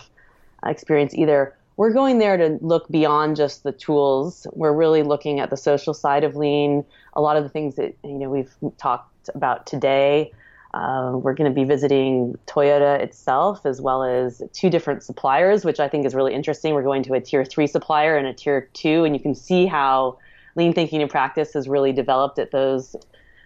uh, 0.64 0.70
experience 0.70 1.14
either. 1.14 1.56
We're 1.76 1.92
going 1.92 2.18
there 2.18 2.36
to 2.36 2.58
look 2.60 2.88
beyond 2.88 3.34
just 3.34 3.64
the 3.64 3.72
tools. 3.72 4.46
We're 4.52 4.72
really 4.72 5.02
looking 5.02 5.40
at 5.40 5.50
the 5.50 5.56
social 5.56 5.92
side 5.92 6.22
of 6.22 6.36
lean. 6.36 6.84
A 7.14 7.20
lot 7.20 7.36
of 7.36 7.42
the 7.42 7.48
things 7.48 7.74
that 7.76 7.96
you 8.04 8.18
know 8.18 8.30
we've 8.30 8.54
talked 8.78 9.28
about 9.34 9.66
today. 9.66 10.32
Uh, 10.74 11.12
we're 11.14 11.34
going 11.34 11.48
to 11.48 11.54
be 11.54 11.62
visiting 11.62 12.36
Toyota 12.46 13.00
itself 13.00 13.64
as 13.64 13.80
well 13.80 14.02
as 14.02 14.42
two 14.52 14.68
different 14.68 15.04
suppliers, 15.04 15.64
which 15.64 15.78
I 15.78 15.86
think 15.86 16.04
is 16.04 16.16
really 16.16 16.34
interesting. 16.34 16.74
We're 16.74 16.82
going 16.82 17.04
to 17.04 17.14
a 17.14 17.20
tier 17.20 17.44
three 17.44 17.68
supplier 17.68 18.16
and 18.16 18.26
a 18.26 18.34
tier 18.34 18.68
two, 18.72 19.04
and 19.04 19.14
you 19.14 19.22
can 19.22 19.36
see 19.36 19.66
how 19.66 20.18
lean 20.56 20.72
thinking 20.72 21.02
and 21.02 21.10
practice 21.10 21.52
has 21.54 21.68
really 21.68 21.92
developed 21.92 22.38
at 22.38 22.50
those 22.50 22.96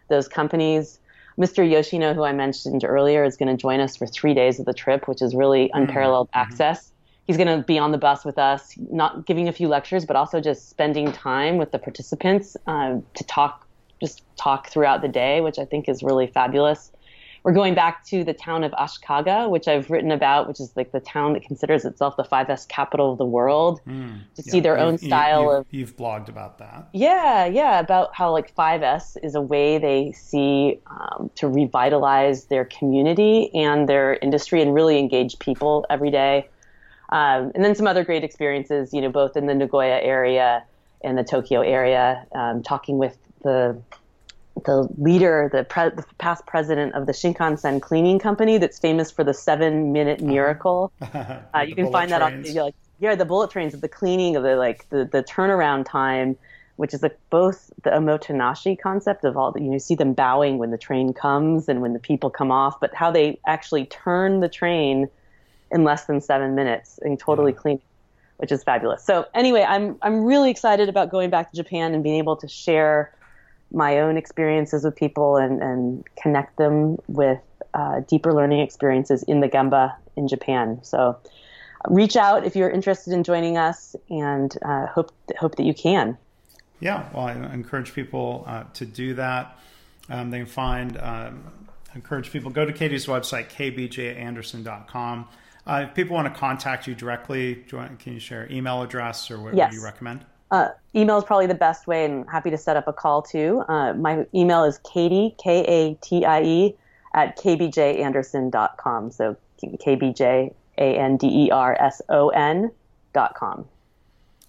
those 0.09 0.29
companies. 0.29 0.99
Mr. 1.39 1.69
Yoshino, 1.69 2.15
who 2.15 2.25
I 2.25 2.33
mentioned 2.33 2.83
earlier, 2.85 3.23
is 3.23 3.37
going 3.37 3.55
to 3.55 3.57
join 3.57 3.79
us 3.79 3.97
for 3.97 4.07
three 4.07 4.35
days 4.35 4.59
of 4.59 4.67
the 4.67 4.73
trip, 4.73 5.07
which 5.07 5.23
is 5.23 5.35
really 5.35 5.71
unparalleled 5.73 6.29
mm-hmm. 6.29 6.41
access. 6.41 6.93
He's 7.27 7.37
going 7.37 7.59
to 7.59 7.63
be 7.63 7.79
on 7.79 7.93
the 7.93 7.99
bus 7.99 8.25
with 8.25 8.39
us, 8.39 8.75
not 8.91 9.27
giving 9.27 9.49
a 9.49 9.53
few 9.53 9.69
lectures, 9.69 10.05
but 10.05 10.17
also 10.17 10.41
just 10.41 10.69
spending 10.69 11.13
time 11.13 11.59
with 11.59 11.71
the 11.71 11.79
participants 11.79 12.57
um, 12.67 13.05
to 13.15 13.25
talk, 13.25 13.69
just 14.01 14.23
talk 14.37 14.69
throughout 14.69 15.03
the 15.03 15.09
day, 15.09 15.41
which 15.41 15.59
I 15.59 15.65
think 15.65 15.89
is 15.89 16.03
really 16.03 16.27
fabulous. 16.27 16.91
We're 17.49 17.55
going 17.55 17.75
back 17.75 18.05
to 18.09 18.25
the 18.25 18.35
town 18.35 18.63
of 18.63 18.73
Ashikaga, 18.73 19.49
which 19.49 19.69
I've 19.69 19.89
written 19.89 20.11
about, 20.11 20.49
which 20.49 20.61
is 20.61 20.71
like 20.77 20.93
the 20.93 21.01
town 21.01 21.33
that 21.33 21.43
considers 21.43 21.87
itself 21.87 22.15
the 22.19 22.23
5S 22.23 22.69
capital 22.69 23.11
of 23.11 23.17
the 23.17 23.25
world, 23.25 23.81
mm, 23.89 24.21
to 24.35 24.43
yeah, 24.45 24.53
see 24.53 24.61
their 24.61 24.79
own 24.79 24.99
style 24.99 25.45
you, 25.45 25.51
of. 25.53 25.67
You've 25.71 25.97
blogged 25.97 26.29
about 26.29 26.59
that. 26.59 26.91
Yeah, 26.93 27.47
yeah, 27.47 27.81
about 27.81 28.15
how 28.15 28.33
like 28.33 28.55
5S 28.55 29.17
is 29.23 29.35
a 29.35 29.41
way 29.41 29.79
they 29.79 30.13
see 30.13 30.79
um, 30.89 31.31
to 31.37 31.49
revitalize 31.49 32.45
their 32.49 32.67
community 32.67 33.51
and 33.55 33.89
their 33.89 34.17
industry 34.17 34.61
and 34.61 34.75
really 34.75 34.99
engage 34.99 35.39
people 35.39 35.87
every 35.89 36.11
day. 36.11 36.51
Um, 37.09 37.51
and 37.55 37.65
then 37.65 37.75
some 37.75 37.87
other 37.87 38.05
great 38.05 38.25
experiences, 38.25 38.93
you 38.93 39.01
know, 39.01 39.09
both 39.09 39.39
in 39.39 39.47
the 39.47 39.55
Nagoya 39.55 40.01
area 40.03 40.65
and 41.03 41.17
the 41.17 41.25
Tokyo 41.25 41.63
area, 41.63 42.27
um, 42.35 42.63
talking 42.63 42.99
with 42.99 43.17
the 43.43 43.81
the 44.65 44.89
leader, 44.99 45.49
the, 45.53 45.65
pre- 45.65 45.91
the, 45.91 46.05
past 46.19 46.47
president 46.47 46.95
of 46.95 47.07
the 47.07 47.13
Shinkansen 47.13 47.81
Cleaning 47.81 48.19
Company, 48.19 48.59
that's 48.59 48.79
famous 48.79 49.11
for 49.11 49.25
the 49.25 49.35
seven 49.35 49.93
minute 49.93 50.21
uh-huh. 50.21 50.31
miracle. 50.33 50.93
Uh, 51.55 51.61
you 51.61 51.75
can 51.75 51.91
find 51.91 52.11
that 52.11 52.21
on 52.21 52.43
like 52.55 52.75
yeah 53.01 53.15
the 53.15 53.25
bullet 53.25 53.51
trains 53.51 53.73
of 53.73 53.81
the 53.81 53.89
cleaning 53.89 54.37
of 54.37 54.43
the 54.43 54.57
like 54.57 54.89
the, 54.91 55.05
the 55.05 55.23
turnaround 55.23 55.85
time, 55.87 56.37
which 56.77 56.93
is 56.95 57.03
like 57.03 57.19
both 57.31 57.71
the 57.83 57.91
omotenashi 57.91 58.79
concept 58.79 59.25
of 59.25 59.37
all 59.37 59.51
the, 59.51 59.61
you 59.61 59.71
know, 59.71 59.79
see 59.79 59.95
them 59.95 60.13
bowing 60.13 60.59
when 60.59 60.71
the 60.71 60.79
train 60.79 61.13
comes 61.13 61.69
and 61.69 61.81
when 61.81 61.93
the 61.93 61.99
people 61.99 62.31
come 62.31 62.51
off, 62.51 62.79
but 62.81 62.95
how 62.95 63.11
they 63.11 63.39
actually 63.47 63.87
turn 63.87 64.41
the 64.41 64.49
train 64.49 65.09
in 65.71 65.85
less 65.85 66.05
than 66.05 66.21
seven 66.21 66.55
minutes 66.55 66.99
and 67.03 67.19
totally 67.19 67.53
yeah. 67.53 67.59
clean, 67.59 67.81
which 68.37 68.53
is 68.53 68.63
fabulous. 68.63 69.03
So 69.05 69.27
anyway, 69.35 69.63
I'm 69.63 69.97
I'm 70.03 70.25
really 70.25 70.51
excited 70.51 70.89
about 70.89 71.11
going 71.11 71.31
back 71.31 71.51
to 71.51 71.57
Japan 71.57 71.95
and 71.95 72.03
being 72.03 72.17
able 72.17 72.37
to 72.37 72.49
share 72.49 73.13
my 73.73 74.01
own 74.01 74.17
experiences 74.17 74.85
with 74.85 74.97
people 74.97 75.37
and, 75.37 75.63
and 75.63 76.05
connect 76.17 76.57
them 76.57 76.99
with 77.07 77.41
uh, 77.75 78.01
deeper 78.01 78.33
learning 78.33 78.61
experiences 78.61 79.23
in 79.25 79.41
the 79.41 79.49
Gemba 79.49 79.95
in 80.17 80.29
Japan. 80.29 80.81
So 80.83 81.19
reach 81.89 82.17
out 82.17 82.45
if 82.45 82.57
you're 82.57 82.71
interested 82.71 83.13
in 83.13 83.25
joining 83.25 83.57
us, 83.57 83.95
and 84.09 84.57
uh, 84.65 84.87
hope 84.87 85.13
hope 85.39 85.57
that 85.57 85.65
you 85.65 85.75
can. 85.75 86.17
Yeah, 86.81 87.09
well, 87.13 87.27
I 87.27 87.33
encourage 87.33 87.93
people 87.93 88.45
uh, 88.47 88.65
to 88.75 88.87
do 88.87 89.15
that. 89.15 89.59
Um, 90.09 90.31
they 90.31 90.39
can 90.39 90.47
find. 90.47 90.97
Um, 90.99 91.45
encourage 91.95 92.31
people 92.31 92.51
go 92.51 92.65
to 92.65 92.73
Katie's 92.73 93.07
website 93.07 93.51
kbjanderson.com. 93.51 95.29
Uh, 95.67 95.87
if 95.89 95.95
people 95.95 96.15
want 96.15 96.33
to 96.33 96.39
contact 96.39 96.87
you 96.87 96.95
directly, 96.95 97.57
can 97.57 97.99
you 98.07 98.21
share 98.21 98.51
email 98.51 98.83
address 98.83 99.31
or 99.31 99.41
what, 99.41 99.55
yes. 99.55 99.71
do 99.71 99.79
you 99.79 99.85
recommend? 99.85 100.25
Uh, 100.51 100.69
email 100.95 101.19
is 101.19 101.25
probably 101.25 101.47
the 101.47 101.55
best 101.55 101.87
way, 101.87 102.05
and 102.05 102.29
happy 102.31 102.51
to 102.51 102.59
set 102.59 102.77
up 102.77 102.89
a 102.89 102.93
call 102.93 103.23
too. 103.23 103.63
Uh, 103.69 103.93
my 103.95 104.27
email 104.35 104.65
is 104.65 104.79
Katie 104.79 105.35
K 105.43 105.65
A 105.65 105.95
T 105.95 106.25
I 106.25 106.43
E 106.43 106.77
at 107.15 107.39
kbjanderson.com. 107.39 109.11
So 109.11 109.37
kbj 109.61 110.55
a 110.79 110.97
n 110.97 111.17
d 111.17 111.27
e 111.27 111.51
r 111.51 111.77
s 111.81 112.01
o 112.09 112.29
n 112.29 112.71
dot 113.13 113.35
com. 113.35 113.67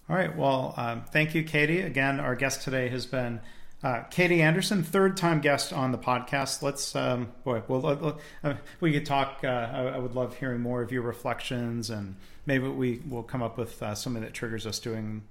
All 0.08 0.16
right. 0.16 0.34
Well, 0.36 0.74
um, 0.76 1.04
thank 1.12 1.34
you, 1.34 1.44
Katie. 1.44 1.80
Again, 1.80 2.18
our 2.18 2.34
guest 2.34 2.62
today 2.62 2.88
has 2.88 3.06
been 3.06 3.40
uh, 3.82 4.02
Katie 4.10 4.42
Anderson, 4.42 4.82
third 4.82 5.16
time 5.16 5.40
guest 5.40 5.72
on 5.72 5.92
the 5.92 5.98
podcast. 5.98 6.62
Let's, 6.62 6.94
um, 6.96 7.32
boy, 7.44 7.62
well, 7.68 8.18
uh, 8.42 8.54
we 8.80 8.92
could 8.92 9.06
talk. 9.06 9.40
Uh, 9.42 9.46
I, 9.46 9.82
I, 9.82 9.98
would 9.98 10.14
love 10.14 10.36
hearing 10.36 10.60
more 10.60 10.82
of 10.82 10.92
your 10.92 11.02
reflections, 11.02 11.90
and 11.90 12.16
maybe 12.44 12.68
we 12.68 13.00
will 13.08 13.22
come 13.22 13.42
up 13.42 13.56
with 13.56 13.82
uh, 13.82 13.94
something 13.94 14.22
that 14.22 14.34
triggers 14.34 14.66
us 14.66 14.78
doing 14.80 15.22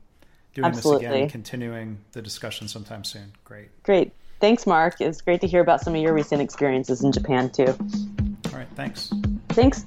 doing 0.61 0.75
Absolutely. 0.75 1.07
this 1.07 1.15
again, 1.15 1.29
continuing 1.29 1.97
the 2.11 2.21
discussion 2.21 2.67
sometime 2.67 3.03
soon. 3.03 3.31
Great. 3.43 3.69
Great. 3.83 4.13
Thanks, 4.39 4.65
Mark. 4.65 5.01
It's 5.01 5.21
great 5.21 5.41
to 5.41 5.47
hear 5.47 5.61
about 5.61 5.81
some 5.81 5.95
of 5.95 6.01
your 6.01 6.13
recent 6.13 6.41
experiences 6.41 7.03
in 7.03 7.11
Japan 7.11 7.49
too. 7.49 7.67
All 7.67 8.53
right. 8.53 8.67
Thanks. 8.75 9.11
Thanks. 9.49 9.83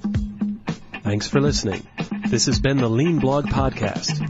Thanks 1.03 1.27
for 1.27 1.41
listening. 1.41 1.85
This 2.27 2.45
has 2.45 2.59
been 2.59 2.77
the 2.77 2.89
Lean 2.89 3.19
Blog 3.19 3.47
Podcast. 3.47 4.29